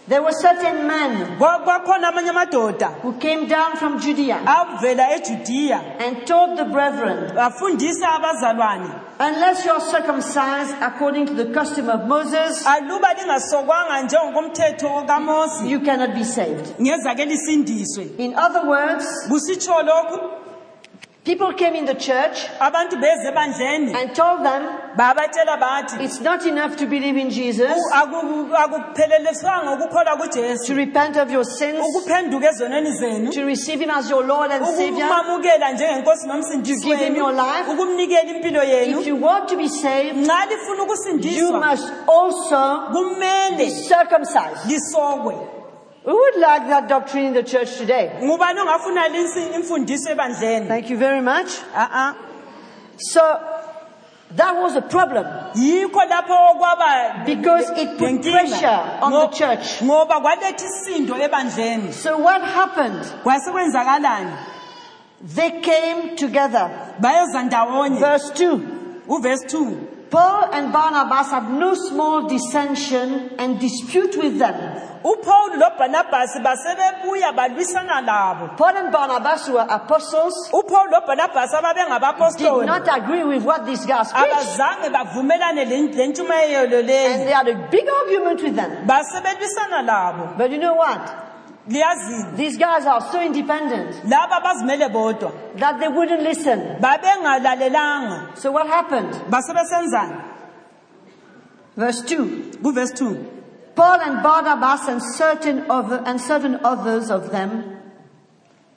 There 0.08 0.22
were 0.22 0.32
certain 0.32 0.88
men 0.88 1.38
kwakhona 1.38 2.08
amanye 2.08 2.30
amadoda 2.30 3.02
who 3.02 3.14
came 3.20 3.46
down 3.48 3.76
from 3.76 4.00
Judea 4.00 4.38
avela 4.46 5.10
ejudiya 5.18 6.00
and 6.00 6.26
taught 6.26 6.56
the 6.56 6.64
brethren, 6.66 7.36
bafundisa 7.36 8.08
abazalwane 8.16 9.02
unless 9.20 9.66
you 9.66 9.72
are 9.72 9.82
circumcised 9.82 10.76
according 10.82 11.26
to 11.26 11.34
the 11.34 11.46
custom 11.54 11.90
of 11.90 12.08
Moses, 12.08 12.64
aluba 12.66 13.14
lingasokwanga 13.14 14.02
njengokomthetho 14.02 15.06
kamosi 15.08 15.70
you 15.70 15.80
cannot 15.82 16.14
be 16.14 16.24
saved. 16.24 16.76
lisindiswe 17.28 18.04
In 18.18 18.34
other 18.36 18.66
words, 18.66 19.06
kusitsho 19.30 19.84
lokhu 19.84 20.20
People 21.28 21.54
came 21.54 21.76
in 21.76 21.86
the 21.86 21.96
church 21.96 22.38
abantu 22.60 22.96
beze 23.02 23.28
ebandleni 23.32 23.94
and 23.94 24.16
told 24.16 24.44
them 24.46 24.64
babatshela 24.98 25.58
bathi 25.60 26.04
it's 26.06 26.22
not 26.22 26.46
enough 26.46 26.76
to 26.78 26.86
believe 26.88 27.18
in 27.18 27.30
Jesus, 27.30 27.78
"Aku- 27.94 28.48
akukupheleliswanga 28.64 29.72
ukukholwa 29.72 30.18
to 30.18 30.24
kujesu 30.24 30.74
repent 30.76 31.18
of 31.18 31.30
your 31.32 31.44
sins, 31.46 31.80
ukuphenduka 31.90 32.48
ezonweni 32.50 32.92
zenu. 32.92 33.32
To 33.34 33.46
receive 33.46 33.80
Him 33.84 33.90
as 33.92 34.10
your 34.10 34.24
Lord 34.26 34.52
and 34.52 34.66
Savior. 34.66 35.06
ukumamukela 35.08 35.72
njengenkosi 35.72 36.28
nomsindisi 36.28 36.82
To 36.82 36.88
give 36.88 37.00
him 37.06 37.14
wenu. 37.14 37.18
your 37.18 37.34
life. 37.34 37.72
ukumnikela 37.72 38.22
impilo 38.32 38.64
yenu. 38.64 39.00
If 39.02 39.08
you 39.08 39.16
want 39.18 39.50
to 39.50 39.58
be 39.58 39.68
saved, 39.70 40.16
nxa 40.18 40.46
lifuna 40.50 40.78
you 40.78 40.84
ukusindiswa 40.84 41.60
must 41.70 41.92
also 42.08 42.90
be 43.58 43.70
circumcised. 43.70 44.66
lisokwe 44.68 45.36
Who 46.08 46.16
would 46.16 46.38
like 46.40 46.68
that 46.70 46.88
doctrine 46.88 47.26
in 47.26 47.34
the 47.34 47.44
church 47.44 47.78
today? 47.78 48.12
ngubani 48.24 48.60
ongafuna 48.60 49.08
linsi- 49.08 49.56
imfundiso 49.56 50.10
ebandleni 50.12 50.68
Thank 50.68 50.90
you 50.90 50.98
very 50.98 51.22
much. 51.22 51.50
a-a 51.76 52.16
So 52.98 53.22
that 54.36 54.56
was 54.56 54.76
a 54.76 54.82
problem 54.82 55.26
yikho 55.56 56.00
lapho 56.10 56.34
okwaba 56.52 57.26
because 57.26 57.70
it 57.72 57.98
put 57.98 58.08
lenkinga. 58.08 58.32
pressure 58.32 58.82
on 59.02 59.12
the 59.12 59.18
Ngo- 59.28 59.34
church. 59.34 59.82
ngoba 59.84 60.20
kwaletha 60.22 60.66
isindo 60.66 61.16
ebandleni 61.18 61.92
So 61.94 62.18
what 62.18 62.42
happened? 62.42 63.04
kwasekwenzakalani 63.24 64.32
They 65.36 65.52
came 65.62 66.16
together. 66.16 66.70
ndawonye 67.44 68.00
Verse 68.00 68.32
2. 68.34 68.60
uvesi 69.08 69.46
2 69.48 69.76
Paul 70.10 70.50
and 70.54 70.72
Barnabas 70.72 71.32
had 71.32 71.50
no 71.52 71.74
small 71.74 72.28
dissension 72.28 73.32
and 73.38 73.60
dispute 73.60 74.16
with 74.18 74.40
them. 74.40 74.56
upawuli 75.04 75.58
lobhanabhasi 75.58 76.40
basebebuya 76.40 77.32
balwisana 77.34 78.02
labo 78.02 78.58
Paul 78.58 78.78
and 78.78 78.92
Barnabas, 78.92 79.50
were 79.50 79.66
apostles, 79.70 80.50
did 82.38 82.66
not 82.66 82.88
agree 82.98 83.24
with 83.24 83.44
what 83.44 83.66
these 83.66 83.86
guys 83.86 84.12
preached. 84.12 84.32
abazange 84.34 84.90
bavumelane 84.90 85.66
le 85.66 85.76
le 85.96 86.08
ntshumayelo 86.08 86.80
And 86.80 87.22
they 87.28 87.32
had 87.32 87.48
a 87.48 87.68
big 87.70 87.88
argument 87.88 88.42
with 88.44 88.56
them. 88.56 88.88
But 90.38 90.52
you 90.52 90.58
know 90.58 90.74
what? 90.74 91.27
Liyazini 91.70 92.38
These 92.38 92.58
guys 92.58 92.86
are 92.86 93.02
so 93.12 93.22
independent 93.22 93.96
laba 94.04 94.40
bazimele 94.44 94.90
bodwa 94.90 95.32
that 95.60 95.80
they 95.80 95.88
wouldn't 95.90 96.22
listen. 96.22 96.60
babengalalelanga 96.82 98.36
So 98.38 98.52
what 98.52 98.68
happened? 98.68 99.14
basebesenzani 99.30 100.22
Verse 101.78 102.02
2. 102.02 102.60
kuvesi 102.64 102.94
2 102.94 103.16
Paul 103.76 104.00
and 104.02 104.24
Barnabas 104.24 104.88
and 104.88 105.02
certain 105.18 105.66
other 105.70 106.02
and 106.06 106.20
certain 106.22 106.60
others 106.64 107.12
of 107.12 107.32
them 107.32 107.74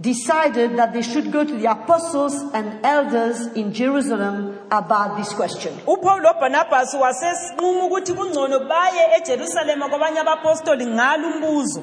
decided 0.01 0.77
that 0.79 0.93
they 0.95 1.03
should 1.03 1.31
go 1.31 1.45
to 1.45 1.57
the 1.59 1.71
apostles 1.71 2.35
and 2.55 2.81
elders 2.85 3.47
in 3.55 3.73
Jerusalem 3.73 4.59
about 4.71 5.17
this 5.19 5.33
question. 5.35 5.73
upawuli 5.87 6.23
lobhanabhasi 6.25 6.97
wasesinquma 6.97 7.85
ukuthi 7.85 8.13
kungcono 8.13 8.59
baye 8.69 9.09
ejerusalema 9.17 9.89
kwabanye 9.89 10.21
abapostoli 10.21 10.87
ngalo 10.87 11.29
umbuzo 11.29 11.83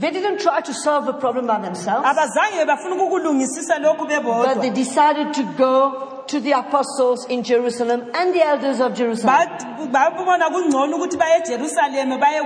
They 0.00 0.10
didn't 0.10 0.38
try 0.40 0.60
to 0.62 0.72
solve 0.72 1.04
the 1.06 1.12
problem 1.12 1.46
by 1.46 1.60
themselves, 1.60 2.06
abazange 2.08 2.64
bafuna 2.66 2.94
ukukulungisisa 2.96 3.78
lokhu 3.78 3.98
but 3.98 4.08
they 4.08 4.18
bebodwa 4.18 4.74
decided 4.74 5.34
to 5.34 5.42
go 5.58 6.22
to 6.26 6.40
the 6.40 6.52
apostles 6.52 7.26
in 7.28 7.42
Jerusalem 7.42 8.00
and 8.14 8.32
the 8.34 8.42
elders 8.42 8.80
of 8.80 8.94
Jerusalem. 8.94 9.34
Ba- 9.36 9.86
babona 9.92 10.48
kungcono 10.50 10.96
ukuthi 10.96 11.16
baye 11.18 11.42
ejerusalema 11.42 12.18
baye 12.18 12.40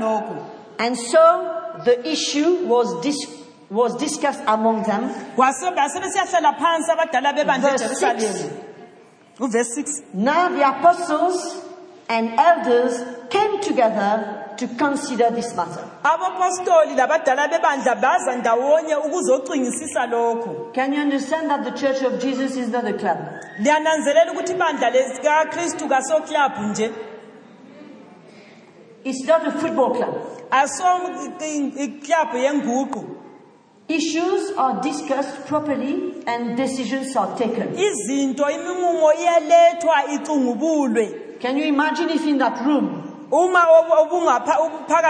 lokhu. 0.00 0.36
And 0.78 0.96
so 0.98 1.80
the 1.84 2.08
issue 2.10 2.66
was 2.66 2.88
dis- 3.02 3.28
was 3.70 3.94
discussed 3.96 4.42
among 4.46 4.82
them. 4.84 5.10
Kwase- 5.36 5.70
basebesiyahlala 5.76 6.56
phansi 6.58 6.90
abadala 6.90 7.32
bebandla 7.32 7.70
Verse 7.70 7.84
ejerusalema 7.84 8.50
uvesi 9.40 9.80
6 9.82 10.02
Now 10.14 10.48
the 10.48 10.64
apostles 10.66 11.56
and 12.08 12.28
elders 12.38 13.02
came 13.30 13.60
together 13.60 14.40
to 14.56 14.68
consider 14.68 15.30
this 15.30 15.54
matter. 15.56 15.84
abapostoli 16.04 16.94
labadala 16.96 17.48
bebandla 17.48 17.94
baza 17.94 18.36
ndawonye 18.36 18.96
ukuzocingisisa 18.96 20.06
lokhu 20.06 20.72
Can 20.74 20.92
you 20.92 21.00
understand 21.00 21.50
that 21.50 21.64
the 21.64 21.70
Church 21.72 22.02
of 22.02 22.20
Jesus 22.20 22.56
is 22.56 22.68
not 22.68 22.84
a 22.84 22.92
club? 22.92 23.18
liyananzelela 23.58 24.32
ukuthi 24.32 24.52
ibandla 24.52 24.90
likakristu 24.90 25.88
kasoklabhu 25.88 26.62
nje 26.62 26.90
It's 29.04 29.26
not 29.28 29.46
a 29.46 29.50
football 29.50 29.90
club. 29.94 30.14
yenguqu 32.36 33.04
Issues 33.88 34.52
are 34.56 34.80
discussed 34.80 35.46
properly 35.46 36.14
and 36.26 36.56
decisions 36.56 37.14
are 37.16 37.36
taken. 37.36 37.74
izinto 37.78 38.50
iminqumo 38.50 39.12
iyalethwa 39.12 40.04
icungubulwe 40.14 41.20
Can 41.44 41.58
you 41.58 41.64
imagine 41.64 42.08
if 42.08 42.24
in 42.24 42.38
that 42.38 42.64
room 42.64 43.26
uma 43.30 43.64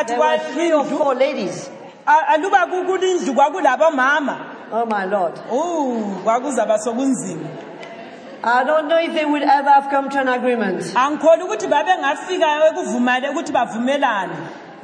there 0.09 0.18
were 0.18 0.39
three 0.53 0.72
or 0.72 0.85
four 0.85 1.14
ladies? 1.14 1.70
aluba 2.07 2.66
kulindlu 2.66 3.35
kwakulabomama 3.35 4.51
Oh 4.72 4.85
my 4.87 5.05
Lord. 5.05 5.39
Oh, 5.49 6.20
kwakuzaba 6.24 6.78
sokunzima 6.78 7.49
I 8.43 8.64
don't 8.64 8.89
know 8.89 8.99
if 8.99 9.14
they 9.14 9.24
would 9.24 9.43
ever 9.45 9.70
have 9.70 9.89
come 9.91 10.11
to 10.11 10.18
an 10.20 10.28
agreement. 10.28 10.82
angikholi 10.82 11.43
ukuthi 11.43 11.68
babengafika 11.68 12.66
ekuvumale 12.68 13.28
ukuthi 13.28 13.53
bavumelane 13.53 14.35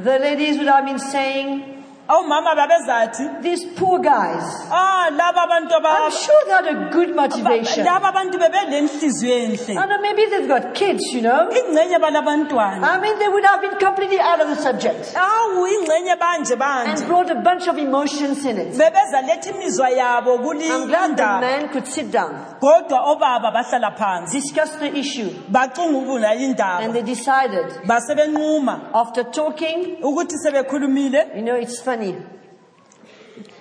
The 0.05 0.19
ladies 0.19 0.57
would 0.57 0.69
have 0.69 0.87
been 0.87 0.99
saying, 0.99 1.70
omama 2.19 2.55
babezathi 2.55 3.43
these 3.43 3.65
poor 3.79 3.99
guys, 4.01 4.45
ah 4.71 5.09
laba 5.13 5.43
abantu 5.47 5.75
I'm 5.75 5.85
aba- 5.85 6.11
sure 6.11 6.43
they 6.47 6.53
had 6.53 6.67
a 6.67 6.91
good 6.91 7.15
motivation. 7.15 7.85
laba 7.85 8.09
abantu 8.13 8.39
bebelenhliziyo 8.39 9.35
enhle. 9.45 9.79
I 9.79 9.87
know 9.87 10.01
maybe 10.01 10.27
they've 10.31 10.49
got 10.49 10.75
kids, 10.75 11.05
you 11.13 11.23
know. 11.23 11.49
ingxenye 11.51 11.99
balabantwana 11.99 12.87
I 12.95 13.01
mean, 13.01 13.19
they 13.19 13.29
would 13.29 13.45
have 13.45 13.61
been 13.61 13.79
completely 13.79 14.21
out 14.21 14.41
of 14.41 14.49
the 14.49 14.61
subject. 14.63 15.15
Awu 15.15 15.67
ingxenye 15.67 16.17
banje 16.17 16.53
and 16.53 16.61
banje 16.61 17.07
brought 17.07 17.31
a 17.31 17.41
bunch 17.49 17.69
of 17.69 17.79
emotions 17.79 18.45
in 18.45 18.59
it. 18.59 18.73
bebeza 18.77 19.23
letha 19.27 19.51
imizwa 19.51 19.91
yabo 19.91 20.35
I'm 20.35 20.87
glad 20.89 21.17
the 21.17 21.23
kulindaba 21.23 21.41
men 21.41 21.69
could 21.69 21.87
sit 21.87 22.11
down, 22.11 22.33
kodwa 22.61 22.99
obaba 23.13 23.53
bahlala 23.53 23.97
phansi. 23.97 24.33
Discuss 24.41 24.77
the 24.77 24.97
issue, 24.97 25.31
and 25.55 26.41
indaba. 26.41 26.93
They 26.93 27.03
decided 27.03 27.67
basebenquma. 27.87 28.91
after 28.95 29.25
talking, 29.25 29.97
ukuthi 30.03 30.37
sebekhulumile. 30.45 31.37
you 31.37 31.43
know, 31.43 31.57
it's 31.57 31.81
funny. 31.81 32.00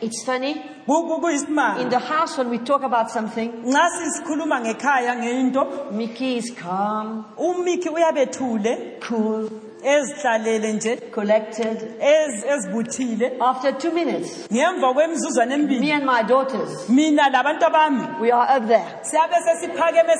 It's 0.01 0.23
funny. 0.25 0.53
ku- 0.87 1.19
ku- 1.21 1.81
In 1.81 1.89
the 1.89 1.99
house, 1.99 2.37
when 2.37 2.49
we 2.49 2.57
talk 2.59 2.83
about 2.83 3.09
something, 3.11 3.51
nxa 3.63 3.87
sisikhuluma 3.99 4.59
ngekhaya 4.61 5.15
ngento 5.15 5.91
Mickey 5.91 6.37
is 6.37 6.51
calm, 6.51 7.25
umikhi 7.37 7.87
uyabethule. 7.89 8.99
cool, 9.01 9.49
ezihlalele 9.83 10.73
nje 10.73 10.95
collected. 11.15 11.77
ez- 11.99 12.43
ezibuthile 12.45 13.31
After 13.39 13.71
two 13.77 13.91
minutes, 13.91 14.47
ngemva 14.53 14.93
kwemizuzwana 14.93 15.57
me 15.57 15.63
emibili 15.63 15.91
and 15.91 16.05
my 16.05 16.23
daughters, 16.23 16.89
mina 16.89 17.29
labantu 17.29 17.65
abami 17.65 18.07
we 18.21 18.31
are 18.31 18.57
up 18.57 18.67
there. 18.67 18.85
siyabe 19.01 19.35
sesiphakeme 19.45 20.13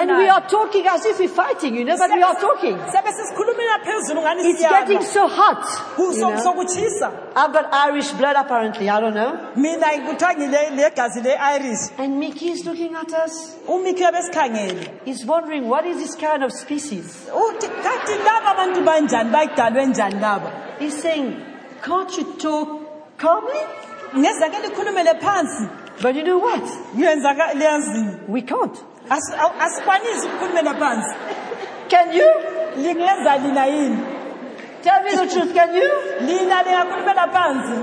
And 0.00 0.10
we 0.10 0.28
are 0.28 0.46
talking 0.48 0.86
as 0.86 1.04
if 1.06 1.18
we're 1.18 1.28
fighting, 1.28 1.74
you 1.76 1.84
know, 1.84 1.96
but 1.96 2.10
we 2.10 2.22
are 2.22 2.34
talking. 2.40 2.76
siyabe 2.90 3.12
sesikhulumela 3.12 3.78
phezulu 3.84 4.20
ngani 4.22 4.50
It's 4.50 4.62
getting 4.62 5.02
so 5.02 5.28
hot. 5.28 5.64
you 5.98 6.04
Kuso- 6.04 6.30
know. 6.30 6.42
sokutshisa 6.44 7.10
I've 7.36 7.52
got 7.52 7.66
Irish 7.88 8.12
blood 8.12 8.36
apparently, 8.36 8.88
I 8.90 9.00
don't 9.00 9.14
know. 9.14 9.32
mina 9.56 9.86
legazi 10.76 11.20
le-irish 11.22 11.90
And 11.98 12.18
Mickey 12.18 12.50
is 12.50 12.64
looking 12.64 12.94
at 12.94 13.12
us. 13.12 13.56
uyabesikhangele 13.68 14.90
He's 15.04 15.24
wondering, 15.26 15.68
what 15.68 15.86
is 15.86 15.96
this 15.98 16.14
kind 16.16 16.42
of 16.42 16.52
species? 16.52 17.26
uthi 17.34 17.68
kathi 17.68 18.14
laba 18.24 18.50
abantu 18.56 18.80
banjani 19.06 19.30
bayidalwe 19.32 19.86
njani 19.86 20.20
laba 20.20 20.50
He's 20.78 21.02
saying, 21.02 21.36
can't 21.82 22.18
you 22.18 22.24
talk 22.38 22.68
calmly? 23.18 23.60
ngezake 24.16 24.58
likhulumele 24.62 25.14
phansi 25.20 25.68
But 26.02 26.14
you 26.16 26.22
know 26.24 26.38
what? 26.38 26.62
liyenzaka 26.96 27.54
liyazini 27.54 28.14
We 28.28 28.42
can't. 28.42 28.76
Asi- 29.10 29.32
awu- 29.36 29.60
asikwanisi 29.60 30.26
ukukhulumela 30.26 30.74
phansi 30.74 31.14
Can 31.88 32.12
you? 32.12 32.28
lingenza 32.76 33.36
lina 33.36 33.66
yini 33.66 33.98
Tell 34.82 35.02
me 35.02 35.10
the 35.10 35.26
truth, 35.26 35.54
can 35.54 35.74
you? 35.74 35.90
lina 36.20 36.62
lingakhulumela 36.62 37.28
phansi 37.32 37.80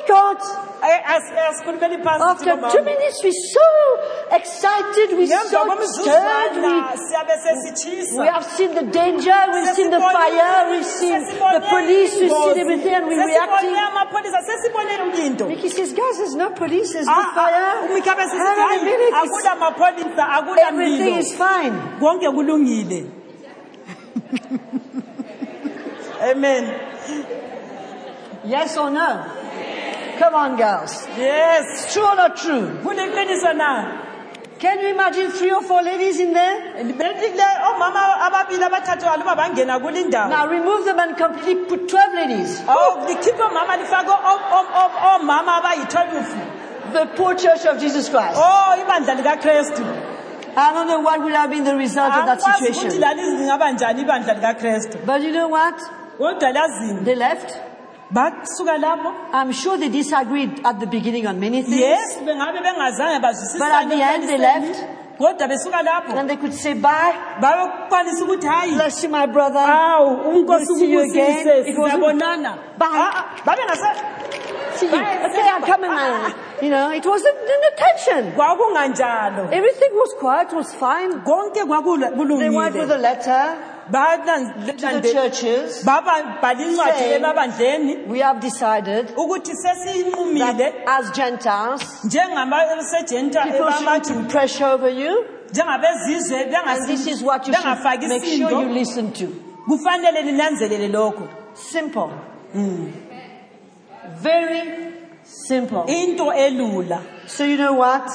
we 0.00 0.06
can't. 0.06 0.40
Ay- 0.82 1.02
asi- 1.14 1.34
asikhulumeli 1.50 1.98
phansi 2.02 2.22
After 2.22 2.56
two 2.72 2.82
minutes, 2.84 3.22
we're 3.22 3.32
so 3.32 3.60
excited, 4.32 5.10
we're 5.16 5.26
so 5.26 5.48
stirred. 5.86 6.56
We, 6.56 6.62
we 8.18 8.26
have 8.26 8.44
seen 8.44 8.74
the 8.74 8.82
danger, 8.82 9.34
we've 9.52 9.68
seen 9.74 9.90
the 9.90 10.00
fire, 10.00 10.70
we've 10.70 10.84
seen 10.86 11.20
the 11.20 11.60
police, 11.68 12.14
we've 12.20 12.30
seen 12.30 12.58
everything, 12.58 12.94
and 12.94 13.06
we're 13.06 13.26
reacting. 13.26 13.74
sesibone 13.74 13.90
amapholisa 13.90 14.40
sesibonele 14.42 15.04
Mickey 15.48 15.68
says, 15.68 15.92
guys, 15.92 16.16
there's 16.18 16.34
no 16.34 16.50
police, 16.50 16.92
there's 16.94 17.06
no 17.06 17.12
Ah, 17.12 17.30
ah, 17.30 17.34
fire. 17.34 17.88
Hang 18.38 18.56
a 18.80 18.84
minute, 18.84 19.08
it's- 19.08 19.28
akula 19.28 19.54
mapholisa 19.56 20.24
akula 20.28 20.58
everything 20.68 21.16
is 21.18 21.32
fine. 21.34 21.74
amen 26.22 26.72
Yes 28.44 28.76
or 28.78 28.90
no? 28.90 29.24
Come 30.20 30.34
on, 30.34 30.56
girls. 30.56 30.92
yes 31.16 31.92
True 31.94 32.06
or 32.06 32.16
not 32.16 32.36
true? 32.36 32.66
kuliqiniso 32.84 33.52
na 33.56 33.70
Can 34.60 34.78
you 34.80 34.88
imagine 34.92 35.30
three 35.30 35.50
or 35.50 35.62
four 35.62 35.82
ladies 35.82 36.20
in 36.20 36.34
there? 36.34 36.56
le 36.84 37.46
omama 37.70 38.02
oh, 38.08 38.26
ababili 38.26 38.64
abathathu 38.68 39.06
aluba 39.12 39.34
bangena 39.40 39.80
kulindawo 39.84 40.28
Now 40.28 40.46
remove 40.46 40.84
them 40.84 40.98
and 41.04 41.16
completely 41.16 41.54
put 41.64 41.88
12 41.88 42.14
ladies. 42.20 42.60
Oh, 42.68 42.72
awu 42.98 43.08
likhiphe 43.08 43.40
omama 43.42 43.76
lifake 43.82 44.08
o- 44.08 44.40
o- 44.58 44.68
o- 44.82 45.18
omama 45.18 45.52
abayi-12 45.62 46.92
The 46.92 47.06
poor 47.16 47.34
church 47.34 47.64
of 47.66 47.78
Jesus 47.80 48.10
Christ. 48.10 48.36
oh 48.36 48.76
ibandla 48.82 49.14
likakristu 49.20 49.82
I 50.56 50.72
don't 50.74 50.88
know 50.88 51.00
what 51.00 51.20
would 51.22 51.32
have 51.32 51.48
been 51.50 51.64
the 51.64 51.76
result 51.76 52.12
of 52.12 52.26
that 52.26 52.40
akwazi 52.40 52.64
ukuthi 52.64 52.74
situation. 52.74 53.00
lali 53.00 53.36
zingaba 53.36 53.70
njani 53.72 54.02
ibandla 54.02 54.34
likakristu 54.34 54.98
But 55.06 55.22
you 55.22 55.32
know 55.32 55.48
what? 55.48 55.80
kodwa 56.18 56.52
lazini 56.52 57.04
They 57.04 57.14
left. 57.14 57.54
Lapho 58.12 59.12
I'm 59.32 59.52
sure 59.52 59.78
they 59.78 59.88
disagreed 59.88 60.60
at 60.64 60.80
the 60.80 60.86
beginning 60.86 61.26
on 61.26 61.38
many 61.40 61.62
things. 61.62 61.76
yes 61.80 62.18
But 63.58 63.72
at 63.72 63.88
the 63.88 64.02
end 64.02 64.28
they 64.28 64.38
left. 64.38 64.84
kodwa 65.18 65.48
besuka 65.48 65.82
lapho 65.82 66.16
And 66.18 66.28
they 66.30 66.36
could 66.36 66.54
say 66.54 66.74
bye. 66.74 67.14
babekwanisa 67.40 68.24
ukuthi 68.24 68.46
hayi 68.46 68.74
Bless 68.74 69.02
you, 69.04 69.10
my 69.10 69.26
brother. 69.26 69.60
awu 69.60 70.30
unkosi 70.38 70.72
We'll 70.72 70.78
see 70.78 70.90
you 70.92 71.00
again. 74.86 75.00
ukubusise 75.00 75.14
It 75.14 75.22
wasn't- 75.22 75.30
sizabonana 75.30 75.30
Bye. 75.30 75.30
Babengase 75.30 75.30
See 75.30 75.38
you. 75.40 75.42
Okay, 75.42 75.48
I'm 75.56 75.62
coming, 75.62 75.90
man. 76.00 76.34
You 76.62 76.70
know, 76.70 76.90
it 76.90 77.06
wasn't 77.06 77.36
an 77.56 77.62
attention. 77.72 78.32
kwakunganjalo 78.32 79.48
Everything 79.52 79.92
was 79.94 80.14
quiet, 80.18 80.52
was 80.52 80.74
fine. 80.74 81.12
konke 81.24 81.54
They 81.54 81.62
went 81.64 81.86
with 81.86 82.00
kwakulungile 82.02 82.94
a 82.94 82.98
letter 82.98 83.56
to 83.90 85.00
the 85.00 85.12
churches. 85.12 85.82
incwadi 85.84 86.62
saying- 86.62 88.08
We 88.08 88.20
have 88.20 88.40
decided 88.40 89.08
ukuthi 89.16 89.52
that 90.38 90.74
as 90.86 91.10
Gentiles, 91.12 91.82
njengamasejenta 92.04 93.42
people 93.42 93.72
shouldn't 93.72 94.30
pressure 94.30 94.66
over 94.66 94.88
you. 94.88 95.24
njengabezizwe 95.50 96.38
And 96.54 96.86
this 96.86 97.06
is 97.06 97.22
what 97.22 97.46
you 97.48 97.54
should 97.54 97.64
bengafaki 97.64 98.06
make 98.08 98.24
sure 98.24 98.34
you 98.36 98.46
isindo 98.46 98.72
listen 98.74 99.12
to. 99.12 99.26
kufanele 99.68 100.22
ninanzelele 100.22 100.88
lokho 100.88 101.28
Simple. 101.54 102.10
Mm. 102.54 102.92
Very 104.22 104.92
simple. 105.24 105.84
into 105.88 106.24
elula 106.32 107.02
So 107.26 107.44
you 107.44 107.56
know 107.56 107.74
what? 107.74 108.06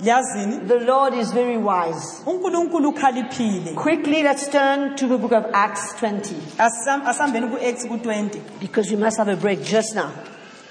yazini 0.00 0.66
The 0.66 0.80
Lord 0.80 1.14
is 1.14 1.32
very 1.32 1.56
wise. 1.58 2.22
unkulunkulu 2.26 2.88
ukhaliphile 2.94 3.74
Quickly, 3.74 4.22
let's 4.22 4.48
turn 4.48 4.96
to 4.96 5.06
the 5.06 5.18
book 5.18 5.32
of 5.32 5.44
Acts 5.52 5.94
20 5.98 6.34
Asam- 6.58 7.04
asambeni 7.06 7.48
ku-x 7.50 7.84
ku-20 7.84 8.40
because 8.60 8.90
we 8.90 8.96
must 8.96 9.18
have 9.18 9.28
a 9.28 9.36
break 9.36 9.62
just 9.62 9.94
now. 9.94 10.10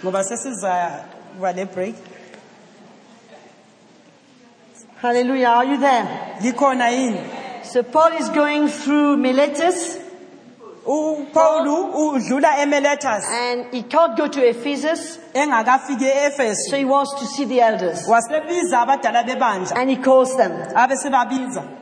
ngoba 0.04 0.24
sesizakuba 0.24 1.56
le 1.56 1.66
break 1.66 1.96
Hallelujah. 5.02 5.48
Are 5.48 5.66
you 5.66 5.78
there? 5.78 6.38
likhona 6.42 6.90
yini 6.92 7.66
So 7.66 7.84
Paul 7.84 8.14
is 8.14 8.30
going 8.30 8.68
through 8.68 9.18
Miletus 9.18 9.98
upawulu 10.86 11.84
udlula 12.10 12.58
emeletus 12.62 13.26
and 13.32 13.66
he 13.74 13.84
can't 13.84 14.18
go 14.18 14.28
to 14.28 14.42
Ephesus, 14.50 15.20
engakafiki 15.34 16.56
so 16.70 16.78
he 16.78 16.86
wants 16.86 17.14
to 17.20 17.26
see 17.26 17.46
the 17.46 17.60
elders. 17.62 18.08
wasebiza 18.08 18.82
abadala 18.82 19.24
bebandla. 19.24 19.76
And 19.76 19.90
he 19.90 19.98
calls 19.98 20.36
them. 20.36 20.52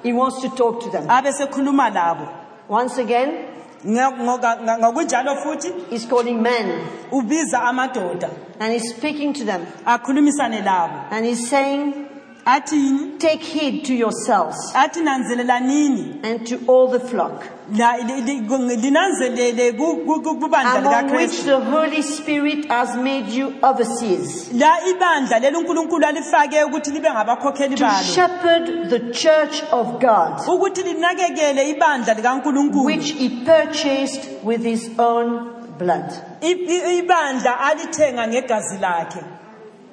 He 0.04 0.14
wants 0.14 0.42
to 0.42 0.50
talk 0.50 0.82
to 0.84 0.90
them. 0.90 1.08
labo 1.08 2.28
Once 2.68 2.98
again, 2.98 3.46
ngokunjalo 3.86 5.36
futhi 5.44 5.90
he's 5.90 6.06
calling 6.06 6.42
men. 6.42 6.88
ubiza 7.12 7.62
amadoda. 7.62 8.30
And 8.60 8.74
he's 8.74 8.96
speaking 8.96 9.34
to 9.34 9.46
them. 9.46 9.66
akhulumisane 9.86 10.64
labo 10.64 11.12
And 11.12 11.26
he's 11.26 11.50
saying, 11.50 12.08
athini 12.48 13.20
Take 13.20 13.42
heed 13.44 13.86
to 13.86 13.94
yourselves 13.94 14.72
athi 14.76 15.02
nanzelelanini 15.02 16.20
and 16.24 16.48
to 16.48 16.56
all 16.68 16.88
the 16.88 17.00
flock, 17.00 17.44
La- 17.76 17.98
li- 17.98 18.22
li- 18.22 18.76
linanzelele 18.84 19.74
ku- 19.78 19.98
ku- 20.06 20.22
ku- 20.22 20.36
kubandla 20.40 20.78
among 20.80 21.12
which 21.12 21.32
likakristu 21.32 21.46
the 21.46 21.60
Holy 21.72 22.02
Spirit 22.02 22.66
has 22.70 22.96
made 22.96 23.28
you 23.28 23.54
overseers, 23.62 24.54
la 24.54 24.72
ibandla 24.92 25.40
leli 25.40 25.58
unkulunkulu 25.58 26.06
alifake 26.06 26.64
ukuthi 26.64 26.92
libe 26.92 27.10
ngabakhokheli 27.12 27.76
to 27.76 27.84
balo. 27.84 28.04
shepherd 28.16 28.90
the 28.90 29.00
church 29.12 29.64
of 29.72 30.00
God, 30.00 30.40
ukuthi 30.48 30.84
linakekele 30.84 31.70
ibandla 31.70 32.14
likankulunkulu 32.14 32.86
which 32.86 33.12
he 33.12 33.30
purchased 33.46 34.30
with 34.44 34.64
his 34.64 34.90
own 34.98 35.50
blood. 35.78 36.14
I- 36.42 36.66
i- 36.68 36.98
ibandla 37.00 37.60
alithenga 37.60 38.28
ngegazi 38.28 38.78
lakhe 38.82 39.20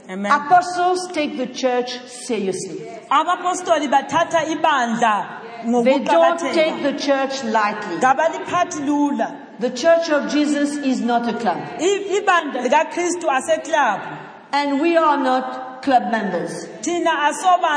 amen 0.09 0.33
Apostles 0.33 1.09
take 1.13 1.37
the 1.37 1.47
church 1.47 1.91
seriously. 2.07 2.81
abapostoli 3.11 3.89
bathatha 3.89 4.45
ibandla 4.55 5.41
They 5.85 5.99
don't 6.05 6.39
take 6.39 6.83
the 6.83 6.93
church 6.99 7.43
lightly. 7.45 7.97
kabaliphathi 7.99 8.87
lula 8.87 9.41
The 9.61 9.71
church 9.71 10.11
of 10.11 10.31
Jesus 10.33 10.77
is 10.79 11.01
not 11.01 11.29
a 11.29 11.39
club. 11.39 11.59
Ibandla 11.79 12.63
likakristu 12.67 13.27
aseklabu 13.39 14.19
And 14.53 14.81
we 14.81 14.97
are 14.97 15.17
not 15.17 15.83
club 15.83 16.11
members. 16.11 16.67
thina 16.83 17.11
asoba 17.29 17.73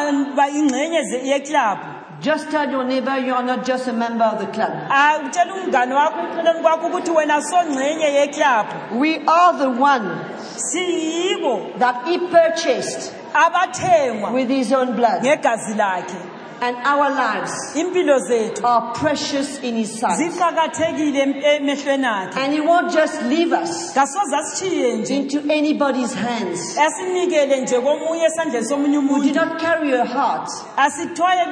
ze- 1.11 1.21
yeklabu 1.31 1.96
Just 2.19 2.49
tell 2.49 2.69
your 2.69 2.83
neighbor 2.83 3.15
you 3.19 3.33
are 3.33 3.43
not 3.43 3.63
just 3.65 3.87
a 3.87 3.93
member 3.93 4.23
of 4.23 4.39
the 4.39 4.47
club. 4.47 4.71
Ah, 4.89 5.19
umngane 5.19 5.93
wakho 5.93 6.19
eceleni 6.21 6.61
kwakho 6.61 6.87
ukuthi 6.87 7.11
wena 7.11 7.41
songxenye 7.41 8.13
yeklabu 8.13 8.99
We 8.99 9.17
are 9.27 9.57
the 9.57 9.69
one 9.69 10.09
siyibo 10.55 11.77
that 11.79 12.07
he 12.07 12.17
purchased 12.17 13.13
abathengwa 13.33 14.33
with 14.33 14.49
his 14.49 14.73
own 14.73 14.95
blood. 14.95 15.21
ngegazi 15.23 15.73
lakhe 15.77 16.15
And 16.61 16.75
our 16.77 17.09
lives 17.09 17.51
impilo 17.75 18.19
zethu 18.29 18.63
are 18.63 18.93
precious 18.93 19.59
in 19.59 19.75
his 19.75 19.99
sight. 19.99 20.17
ziqakathekile 20.19 21.21
emehlweni 21.55 22.05
akhe 22.05 22.37
And 22.37 22.53
he 22.53 22.61
won't 22.61 22.91
just 22.93 23.21
leave 23.23 23.53
us 23.53 23.93
kasoze 23.93 24.35
asishiye 24.39 24.97
nje 24.97 25.15
into 25.15 25.39
anybody's 25.53 26.13
hands. 26.13 26.77
asinikele 26.77 27.61
nje 27.61 27.79
komunye 27.79 28.25
esandleni 28.25 28.65
somunye 28.65 28.97
Who 28.97 29.23
did 29.23 29.35
umuntu 29.35 29.45
not 29.45 29.59
carry 29.61 29.91
a 29.93 30.05
heart 30.05 30.49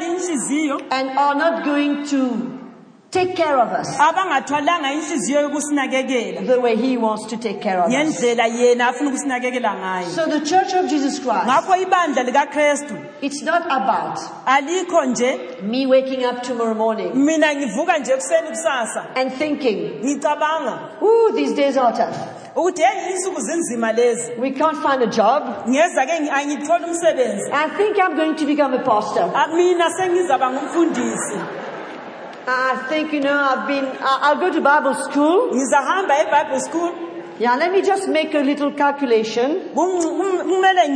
inhliziyo 0.06 0.82
and 0.91 1.10
are 1.18 1.36
not 1.36 1.64
going 1.66 2.06
to 2.08 2.55
take 3.16 3.34
care 3.43 3.57
of 3.63 3.70
us 3.80 3.99
abangathwalanga 3.99 4.91
inhliziyo 4.93 5.41
yokusinakekela 5.41 6.41
the 6.41 6.57
way 6.66 6.76
he 6.76 6.97
wants 6.97 7.28
to 7.28 7.38
take 7.38 7.59
care 7.59 7.80
of 7.80 7.88
us. 7.88 8.24
yena 8.59 8.88
afuna 8.88 9.09
ukusinakekela 9.09 9.74
ngayo 9.76 10.07
So 10.09 10.26
the 10.26 10.39
church 10.51 10.74
of 10.74 10.89
Jesus 10.89 11.20
Christ, 11.20 11.45
ngakho 11.47 11.76
ibandla 11.76 12.24
likakristu 12.24 12.93
it's 13.22 13.41
not 13.43 13.63
about 13.70 14.20
alikho 14.45 15.05
nje 15.05 15.39
me 15.63 15.86
waking 15.88 16.26
up 16.26 16.41
tomorrow 16.43 16.76
morning 16.76 17.11
mina 17.16 17.55
ngivuka 17.55 17.97
nje 17.97 18.11
ekuseni 18.13 18.47
kusasa 18.49 19.05
and 19.16 19.32
thinking, 19.34 19.78
ngicabanga 20.03 20.80
ooh, 21.01 21.32
these 21.36 21.53
days 21.55 21.78
are 21.78 21.91
tough. 21.97 22.16
ukuthi 22.55 22.82
heyi 22.82 23.11
insuku 23.16 23.41
zinzima 23.41 23.91
lezi 23.91 24.32
We 24.39 24.51
can't 24.51 24.78
find 24.78 25.01
a 25.03 25.07
job. 25.07 25.43
ngeza 25.70 26.05
ke 26.05 26.13
ngi- 26.20 26.32
angitholi 26.32 26.86
umsebenzi 26.86 27.51
I 27.53 27.70
think 27.78 27.97
I'm 27.99 28.16
going 28.16 28.36
to 28.36 28.45
become 28.45 28.74
a 28.74 28.84
pastor. 28.84 29.30
Mina 29.55 29.89
sengizaba 29.89 30.51
ngumfundisi 30.51 31.38
I 32.48 32.86
think, 32.89 33.12
you 33.12 33.22
know, 33.22 33.34
I've 33.36 33.68
been, 33.68 33.98
I'll 34.02 34.36
go 34.39 34.52
to 34.54 34.62
Bible 34.62 34.93
school. 34.93 35.50
ngizahamba 35.52 36.30
Bible 36.32 36.60
school 36.60 37.14
Yeah, 37.38 37.55
let 37.57 37.71
me 37.73 37.81
just 37.81 38.07
make 38.07 38.33
a 38.33 38.39
little 38.39 38.71
calculation. 38.71 39.69
Kumele 39.75 40.88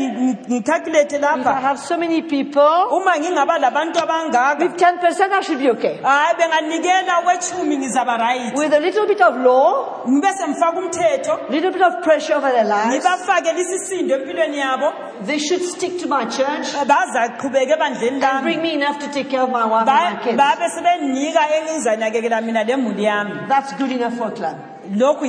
ngicalculate 0.47 1.13
If 1.13 1.23
I 1.23 1.37
lapha. 1.37 1.61
have 1.61 1.79
so 1.79 1.97
many 1.97 2.21
people, 2.21 2.61
uma 2.91 3.11
ngingaba 3.19 3.59
labantu 3.59 3.99
abangaka. 3.99 4.59
With 4.59 4.77
10% 4.77 5.31
I 5.31 5.41
should 5.41 5.59
be 5.59 5.69
okay. 5.71 5.99
hayi 6.01 6.35
benganikela 6.37 7.21
kwechumi 7.23 7.77
ngizaba 7.77 8.17
right. 8.17 8.55
With 8.55 8.73
a 8.73 8.79
little 8.79 9.05
bit 9.05 9.21
of 9.21 9.35
law, 9.43 10.03
umthetho. 10.05 11.49
little 11.49 11.71
bit 11.71 11.81
of 11.81 12.01
pressure 12.03 12.35
over 12.35 12.51
their 12.51 12.63
lives, 12.65 12.95
ngibafake 12.95 13.53
lisisindo 13.53 14.15
empilweni 14.15 14.57
yabo. 14.57 15.25
they 15.25 15.37
should 15.39 15.61
stick 15.61 15.99
to 15.99 16.07
my 16.07 16.23
church. 16.25 16.73
Eh, 16.73 16.85
Bazaqhubeka 16.85 17.75
ebandleni 17.77 18.11
and 18.13 18.21
lami. 18.21 18.41
bring 18.43 18.61
me 18.61 18.73
enough 18.75 18.97
to 18.99 19.11
take 19.11 19.29
care 19.29 19.41
of 19.41 19.49
my 19.49 19.65
wife 19.65 19.87
and 19.87 20.15
my 20.17 20.23
kids. 20.23 20.37
babe 20.37 20.69
sebenika 20.71 21.41
engizanakekela 21.57 22.41
mina 22.41 22.63
lemuli 22.63 23.03
yami. 23.03 23.47
That's 23.49 23.73
good 23.73 23.91
enough 23.91 24.13
for 24.17 24.27
a 24.29 24.31
club, 24.31 24.57
lokhu 24.91 25.25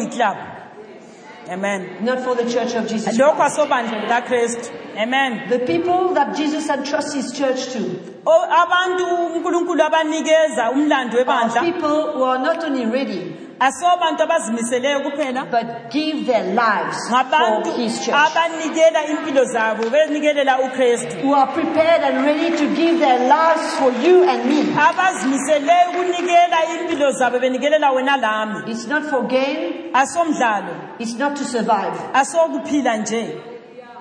amen. 1.51 2.05
Not 2.05 2.21
for 2.21 2.35
the 2.35 2.51
church 2.51 2.75
of 2.75 2.89
Jesus 2.89 3.17
Christ. 3.17 3.59
likakristu 3.59 4.71
amen. 4.97 5.49
The 5.49 5.61
people 5.61 6.15
that 6.15 6.37
Jesus 6.37 6.69
entrusts 6.69 7.15
his 7.15 7.33
church 7.33 7.73
to 7.73 8.20
abantu 8.27 9.05
unkulunkulu 9.35 9.83
abanikeza 9.83 10.71
umlando 10.71 11.19
are 11.19 11.25
webandla 11.25 11.61
people 11.61 12.13
who 12.13 12.25
are 12.25 12.39
not 12.39 12.65
only 12.65 12.85
ready, 12.85 13.37
asobantu 13.59 14.23
abazimiseleyo 14.23 15.01
kuphela. 15.01 15.47
but 15.51 15.91
give 15.91 16.27
their 16.27 16.45
lives 16.45 17.11
ngabantu 17.11 17.71
for 17.71 17.81
his 17.81 18.05
church. 18.05 18.15
abanikela 18.15 19.07
impilo 19.07 19.45
zabo 19.45 19.91
benikelela 19.91 20.59
ukristu. 20.61 21.23
Who 21.23 21.35
are 21.35 21.53
prepared 21.53 22.03
and 22.03 22.25
ready 22.27 22.57
to 22.57 22.75
give 22.75 22.99
their 22.99 23.19
lives 23.19 23.75
for 23.79 23.93
you 23.93 24.25
and 24.25 24.45
me. 24.47 24.75
abazimiseleyo 24.77 25.91
ukunikela 25.91 26.59
impilo 26.81 27.11
zabo 27.13 27.39
benikelela 27.39 27.91
wena 27.93 28.17
lami. 28.17 28.71
It's 28.71 28.87
not 28.87 29.05
for 29.05 29.23
gain, 29.27 29.91
asomdlalo 29.95 30.99
it's 30.99 31.15
not 31.15 31.37
to 31.37 31.45
survive. 31.45 31.97
asokuphila 32.13 32.97
nje. 32.97 33.41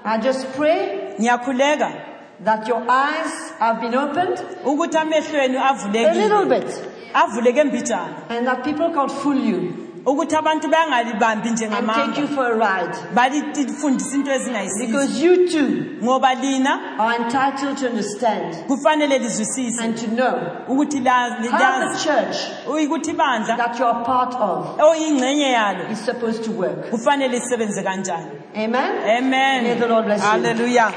I 0.03 0.17
just 0.17 0.47
pray. 0.55 1.13
Ngiyakhuleka 1.19 2.08
that 2.43 2.67
your 2.67 2.83
eyes 2.89 3.51
have 3.59 3.81
been 3.81 3.95
opened 3.95 4.37
ukuthi 4.65 4.95
a 4.97 5.47
little 5.47 5.59
avulekile 5.59 6.49
bit. 6.49 6.83
Avuleke 7.13 7.63
mbijana 7.63 8.29
and 8.29 8.47
that 8.47 8.63
people 8.63 8.89
can't 8.93 9.11
fool 9.11 9.37
you. 9.37 9.89
Ukuthi 10.05 10.35
abantu 10.35 10.69
bangalibambi 10.69 11.49
and 11.49 11.57
take 11.57 11.69
njengamanga 11.69 12.17
you 12.17 12.27
for 12.27 12.51
a 12.51 12.55
ride. 12.55 12.95
balifundisa 13.13 14.15
into 14.15 14.31
ezingayisizo. 14.31 14.85
Because 14.87 15.21
you 15.21 15.49
too 15.49 15.97
ngoba 16.01 16.41
lina 16.41 16.95
are 16.97 17.15
entitled 17.15 17.77
to 17.77 17.87
understand 17.87 18.55
kufanele 18.67 19.19
lizwisise 19.19 19.81
and 19.81 19.97
to 19.97 20.07
know 20.07 20.63
ukuthi 20.67 21.03
la- 21.03 21.29
how 21.29 21.91
the 21.91 21.99
church 22.03 22.37
ukuthi 22.67 23.11
ibandla 23.11 23.57
that 23.57 23.77
you're 23.79 24.05
part 24.05 24.33
of 24.35 24.79
oyingxenye 24.79 25.51
yalo 25.51 25.91
is 25.91 26.05
supposed 26.05 26.43
to 26.43 26.51
work. 26.51 26.89
kufanele 26.89 27.37
isebenze 27.37 27.83
kanjani. 27.83 28.31
Amen? 28.55 29.17
amen. 29.17 29.63
May 29.63 29.75
the 29.75 29.87
Lord 29.87 30.05
bless 30.05 30.21
you. 30.21 30.29
haleluya 30.29 30.93